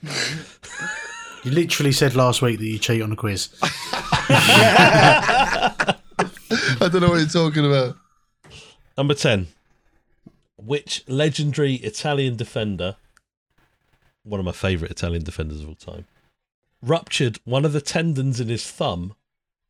You 1.44 1.52
literally 1.52 1.92
said 1.92 2.16
last 2.16 2.42
week 2.42 2.58
that 2.58 2.66
you 2.66 2.78
cheat 2.78 3.00
on 3.02 3.12
a 3.12 3.16
quiz. 3.16 3.50
I 3.62 5.94
don't 6.80 7.00
know 7.00 7.10
what 7.10 7.20
you're 7.20 7.28
talking 7.28 7.64
about. 7.64 7.96
Number 8.98 9.14
10. 9.14 9.46
Which 10.56 11.04
legendary 11.06 11.74
Italian 11.74 12.34
defender, 12.36 12.96
one 14.26 14.40
of 14.40 14.46
my 14.46 14.52
favourite 14.52 14.90
Italian 14.90 15.22
defenders 15.22 15.60
of 15.60 15.68
all 15.68 15.74
time, 15.74 16.04
ruptured 16.82 17.38
one 17.44 17.64
of 17.64 17.72
the 17.72 17.80
tendons 17.80 18.40
in 18.40 18.48
his 18.48 18.68
thumb 18.70 19.14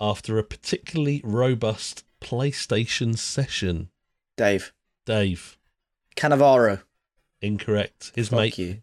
after 0.01 0.39
a 0.39 0.43
particularly 0.45 1.21
robust 1.25 2.05
PlayStation 2.21 3.17
session? 3.19 3.91
Dave. 4.37 4.73
Dave, 5.05 5.57
Cannavaro. 6.17 6.83
incorrect. 7.41 8.13
His 8.15 8.29
Fuck 8.29 8.39
mate, 8.39 8.59
you. 8.59 8.83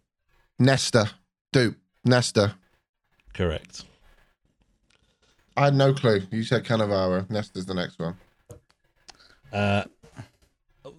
Nesta. 0.58 1.10
Dude, 1.52 1.76
Nesta. 2.04 2.54
correct. 3.34 3.84
I 5.56 5.66
had 5.66 5.74
no 5.74 5.92
clue. 5.94 6.22
You 6.32 6.42
said 6.42 6.64
Cannavaro. 6.64 7.28
Nesta's 7.30 7.66
the 7.66 7.74
next 7.74 7.98
one. 7.98 8.16
Uh, 9.52 9.84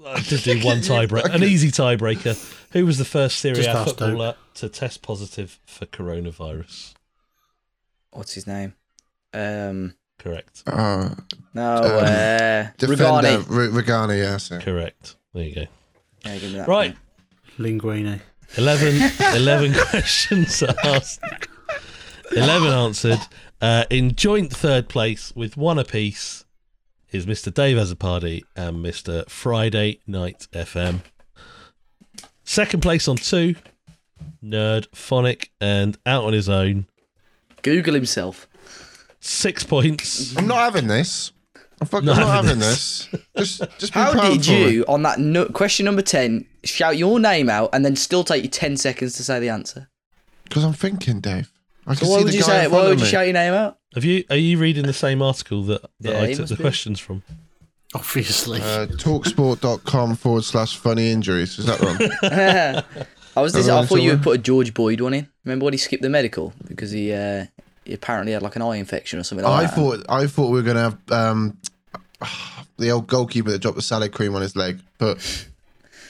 I 0.06 0.20
did 0.22 0.42
do 0.44 0.60
one 0.66 0.80
tiebreaker, 0.80 1.34
an 1.34 1.44
easy 1.44 1.72
tiebreaker. 1.72 2.36
Who 2.72 2.86
was 2.86 2.98
the 2.98 3.06
first 3.06 3.40
Serie 3.40 3.56
Just 3.56 3.70
A 3.70 3.72
ask 3.74 3.88
footballer 3.90 4.36
to 4.56 4.70
test 4.70 5.02
positive 5.02 5.60
for 5.66 5.86
coronavirus? 5.86 6.94
What's 8.12 8.34
his 8.34 8.48
name? 8.48 8.74
Um, 9.34 9.96
Correct. 10.20 10.64
Uh, 10.66 11.10
no, 11.54 11.76
Um, 11.78 11.84
uh, 11.84 12.68
defender 12.78 13.04
Rugani. 13.04 13.36
R- 13.38 13.82
Rugani, 13.82 14.18
yes. 14.18 14.50
Yeah. 14.52 14.60
Correct. 14.62 15.16
There 15.34 15.44
you 15.44 15.56
go. 15.56 15.66
Yeah, 16.26 16.38
give 16.38 16.52
me 16.52 16.58
that 16.60 16.68
Right. 16.68 16.96
one. 17.58 17.80
Linguini. 17.80 18.22
11, 18.58 19.12
11 19.36 19.74
questions 19.74 20.64
asked, 20.64 21.20
11 22.36 22.68
answered. 22.70 23.20
Uh, 23.62 23.84
in 23.90 24.16
joint 24.16 24.52
third 24.54 24.88
place 24.88 25.34
with 25.36 25.58
one 25.58 25.80
apiece 25.80 26.45
is 27.16 27.26
Mr. 27.26 27.54
Dave 27.54 27.78
has 27.78 27.92
a 27.92 27.96
party 27.96 28.44
and 28.56 28.78
Mr. 28.78 29.28
Friday 29.30 30.00
Night 30.06 30.48
FM. 30.54 31.02
Second 32.44 32.82
place 32.82 33.08
on 33.08 33.16
two, 33.16 33.56
Nerd, 34.44 34.88
Phonic, 34.94 35.52
and 35.60 35.98
out 36.06 36.24
on 36.26 36.34
his 36.34 36.50
own. 36.50 36.86
Google 37.64 37.94
himself. 37.96 38.48
Six 39.20 39.64
points. 39.64 40.36
I'm 40.38 40.46
not 40.48 40.60
having 40.60 40.88
this. 40.88 41.32
I'm 41.82 41.88
fucking 41.88 42.06
Not 42.06 42.18
not, 42.20 42.28
having 42.28 42.48
having 42.48 42.60
this. 42.60 43.10
Just, 43.38 43.62
just 43.80 43.94
How 43.94 44.12
proud 44.12 44.34
did 44.34 44.46
for 44.46 44.52
me. 44.52 44.70
you, 44.72 44.86
on 44.88 45.02
that 45.04 45.20
no- 45.20 45.48
question 45.48 45.86
number 45.86 46.02
10, 46.02 46.46
shout 46.64 46.98
your 46.98 47.20
name 47.20 47.50
out 47.50 47.70
and 47.74 47.84
then 47.84 47.96
still 47.96 48.24
take 48.24 48.44
you 48.44 48.50
10 48.50 48.78
seconds 48.78 49.16
to 49.16 49.24
say 49.24 49.40
the 49.40 49.50
answer? 49.50 49.90
Because 50.44 50.64
I'm 50.64 50.74
thinking, 50.74 51.20
Dave. 51.22 51.52
I 51.88 51.94
So 51.96 52.00
can 52.02 52.10
why 52.10 52.18
see 52.20 52.24
would 52.26 52.34
the 52.34 52.38
you 52.38 52.42
guy 52.44 52.48
say 52.48 52.60
in 52.60 52.66
it? 52.66 52.72
Why 52.72 52.84
would 52.88 53.00
you 53.00 53.06
me. 53.06 53.12
shout 53.12 53.26
your 53.26 53.34
name 53.34 53.54
out? 53.54 53.80
Have 53.96 54.04
you? 54.06 54.24
Are 54.30 54.36
you 54.36 54.58
reading 54.58 54.86
the 54.86 54.94
same 54.94 55.22
article 55.22 55.64
that, 55.64 55.82
that 56.02 56.14
Yeah, 56.14 56.22
I 56.22 56.34
took 56.34 56.48
the 56.48 56.56
be. 56.56 56.62
questions 56.64 57.00
from? 57.00 57.24
Obviously. 57.94 58.60
Uh, 58.62 58.88
talksport.com 58.88 60.16
forward 60.16 60.44
slash 60.44 60.76
funny 60.78 61.12
injuries. 61.12 61.58
Is 61.58 61.66
that 61.66 61.80
wrong? 61.80 61.98
I 63.38 63.42
was 63.42 63.54
this, 63.54 63.68
I 63.68 63.86
thought 63.86 63.96
you 63.96 64.10
somewhere? 64.10 64.16
would 64.16 64.24
put 64.24 64.40
a 64.40 64.42
George 64.42 64.74
Boyd 64.74 65.02
one 65.02 65.14
in. 65.14 65.28
Remember 65.44 65.66
when 65.66 65.74
he 65.74 65.78
skipped 65.78 66.04
the 66.04 66.10
medical 66.10 66.54
because 66.68 66.92
he 66.92 67.14
uh, 67.14 67.46
he 67.86 67.94
apparently 67.94 68.34
had 68.34 68.42
like 68.42 68.56
an 68.56 68.62
eye 68.62 68.76
infection 68.78 69.20
or 69.20 69.24
something 69.24 69.46
like 69.46 69.54
I 69.60 69.66
that. 69.66 69.76
thought 69.76 70.06
I 70.10 70.28
thought 70.28 70.50
we 70.52 70.62
were 70.62 70.66
gonna 70.66 70.82
have 70.82 70.98
um, 71.12 71.58
the 72.78 72.92
old 72.92 73.08
goalkeeper 73.08 73.52
that 73.52 73.60
dropped 73.60 73.76
the 73.78 73.82
salad 73.82 74.14
cream 74.14 74.36
on 74.36 74.42
his 74.42 74.56
leg, 74.56 74.80
but 74.98 75.48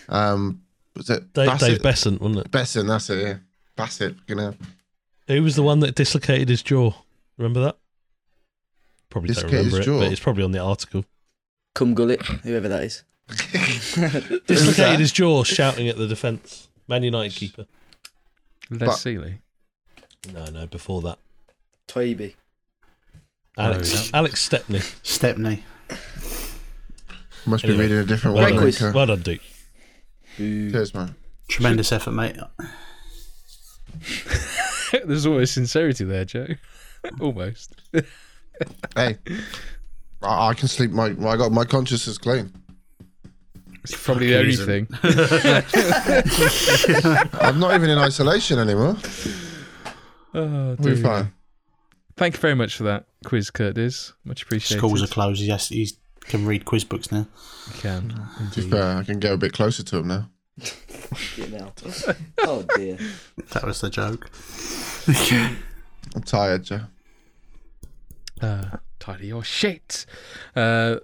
um, 0.09 0.61
was 0.95 1.09
it 1.09 1.33
Dave, 1.33 1.47
Bassett? 1.47 1.69
Dave 1.69 1.81
Beasant, 1.83 2.21
wasn't 2.21 2.45
it? 2.45 2.51
Besson, 2.51 2.87
that's 2.87 3.09
it. 3.09 3.23
Yeah, 3.27 3.35
Bassett. 3.75 4.15
You 4.27 4.35
know, 4.35 4.53
Who 5.27 5.43
was 5.43 5.55
the 5.55 5.63
one 5.63 5.79
that 5.81 5.95
dislocated 5.95 6.49
his 6.49 6.61
jaw? 6.63 6.93
Remember 7.37 7.61
that? 7.61 7.77
Probably 9.09 9.33
don't 9.33 9.45
remember 9.45 9.79
it, 9.81 9.83
jaw? 9.85 9.99
but 9.99 10.11
it's 10.11 10.19
probably 10.21 10.43
on 10.43 10.51
the 10.51 10.59
article. 10.59 11.05
Cum 11.73 11.93
Gullet, 11.93 12.21
whoever 12.23 12.67
that 12.69 12.83
is. 12.83 13.03
Dislocated 14.47 14.99
his 14.99 15.11
jaw 15.11 15.43
shouting 15.43 15.87
at 15.87 15.97
the 15.97 16.07
defence. 16.07 16.67
Man 16.87 17.03
United 17.03 17.33
keeper. 17.35 17.65
Les 18.69 18.79
But- 18.79 18.89
Sealey. 18.97 19.39
No, 20.33 20.45
no, 20.45 20.65
before 20.67 21.01
that. 21.03 21.19
Tweeby. 21.87 22.33
Alex, 23.57 24.09
oh, 24.13 24.17
Alex 24.17 24.41
Stepney. 24.41 24.79
Stepney. 25.03 25.63
must 27.45 27.63
Anyway. 27.63 27.77
be 27.77 27.81
reading 27.83 27.97
a 27.99 28.05
different 28.05 28.35
Well 28.35 28.43
one. 28.43 28.53
Great 28.53 28.55
done, 28.55 28.63
quiz. 28.63 28.81
Luca. 28.81 28.95
well 28.95 29.05
done, 29.05 29.21
Duke. 29.21 29.41
Cheers, 30.37 30.93
man. 30.93 31.15
Tremendous 31.47 31.91
effort, 31.91 32.11
mate. 32.11 32.35
There's 35.05 35.25
always 35.25 35.51
sincerity 35.51 36.03
there, 36.03 36.25
Joe. 36.25 36.47
Almost. 37.19 37.81
Hey, 38.95 39.17
I, 40.21 40.49
I 40.49 40.53
can 40.53 40.67
sleep. 40.67 40.91
My 40.91 41.05
I 41.05 41.37
got 41.37 41.51
my 41.51 41.65
conscience 41.65 42.07
is 42.07 42.17
clean. 42.17 42.51
It's 43.83 44.03
probably 44.03 44.27
the 44.29 44.39
only 44.39 44.55
Fucking 44.55 44.87
thing. 44.87 44.87
I'm 47.41 47.59
not 47.59 47.75
even 47.75 47.89
in 47.89 47.99
isolation 47.99 48.57
anymore. 48.57 48.97
Oh, 50.33 50.75
We're 50.79 50.95
fine. 50.95 51.31
Thank 52.17 52.35
you 52.35 52.39
very 52.39 52.55
much 52.55 52.77
for 52.77 52.83
that 52.83 53.05
quiz, 53.25 53.51
Curtis. 53.51 54.13
Much 54.23 54.41
appreciated. 54.43 54.79
Schools 54.79 55.03
are 55.03 55.07
closed. 55.07 55.41
Yes, 55.41 55.67
he 55.69 55.87
can 56.21 56.45
read 56.47 56.65
quiz 56.65 56.83
books 56.83 57.11
now. 57.11 57.27
You 57.67 57.73
can. 57.81 58.09
To 58.53 58.61
be 58.61 58.69
fair, 58.69 58.97
I 58.97 59.03
can 59.03 59.19
get 59.19 59.33
a 59.33 59.37
bit 59.37 59.53
closer 59.53 59.83
to 59.83 59.97
him 59.97 60.07
now. 60.07 60.29
You 61.35 61.47
know. 61.47 61.71
oh 62.39 62.65
dear. 62.75 62.97
That 63.51 63.65
was 63.65 63.81
the 63.81 63.89
joke. 63.89 64.31
I'm 66.15 66.23
tired, 66.23 66.63
Joe. 66.63 66.81
Uh, 68.41 68.77
tidy 68.99 69.27
your 69.27 69.43
shit. 69.43 70.05
Uh, 70.55 70.97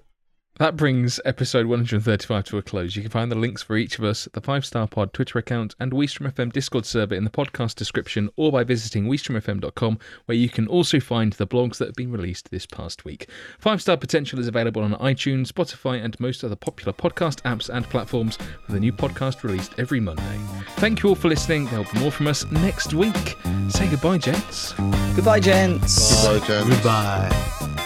that 0.61 0.77
brings 0.77 1.19
episode 1.25 1.65
135 1.65 2.43
to 2.43 2.57
a 2.59 2.61
close. 2.61 2.95
You 2.95 3.01
can 3.01 3.09
find 3.09 3.31
the 3.31 3.35
links 3.35 3.63
for 3.63 3.75
each 3.75 3.97
of 3.97 4.05
us, 4.05 4.27
the 4.33 4.41
Five 4.41 4.63
Star 4.63 4.87
Pod 4.87 5.11
Twitter 5.11 5.39
account, 5.39 5.73
and 5.79 5.91
Weestream 5.91 6.31
FM 6.31 6.53
Discord 6.53 6.85
server 6.85 7.15
in 7.15 7.23
the 7.23 7.31
podcast 7.31 7.73
description 7.73 8.29
or 8.35 8.51
by 8.51 8.63
visiting 8.63 9.07
weestreamfm.com, 9.07 9.97
where 10.25 10.37
you 10.37 10.49
can 10.49 10.67
also 10.67 10.99
find 10.99 11.33
the 11.33 11.47
blogs 11.47 11.77
that 11.77 11.87
have 11.87 11.95
been 11.95 12.11
released 12.11 12.51
this 12.51 12.67
past 12.67 13.05
week. 13.05 13.27
Five 13.57 13.81
Star 13.81 13.97
Potential 13.97 14.37
is 14.37 14.47
available 14.47 14.83
on 14.83 14.93
iTunes, 14.93 15.47
Spotify, 15.47 16.03
and 16.03 16.19
most 16.19 16.43
other 16.43 16.55
popular 16.55 16.93
podcast 16.93 17.41
apps 17.41 17.69
and 17.69 17.83
platforms, 17.85 18.37
with 18.67 18.75
a 18.75 18.79
new 18.79 18.93
podcast 18.93 19.41
released 19.41 19.73
every 19.79 19.99
Monday. 19.99 20.39
Thank 20.75 21.01
you 21.01 21.09
all 21.09 21.15
for 21.15 21.29
listening. 21.29 21.65
There'll 21.65 21.91
be 21.91 21.99
more 22.01 22.11
from 22.11 22.27
us 22.27 22.45
next 22.51 22.93
week. 22.93 23.35
Say 23.69 23.89
goodbye, 23.89 24.19
gents. 24.19 24.73
Goodbye, 25.15 25.39
gents. 25.39 26.23
Goodbye, 26.23 26.45
Jen. 26.45 26.69
Goodbye. 26.69 27.80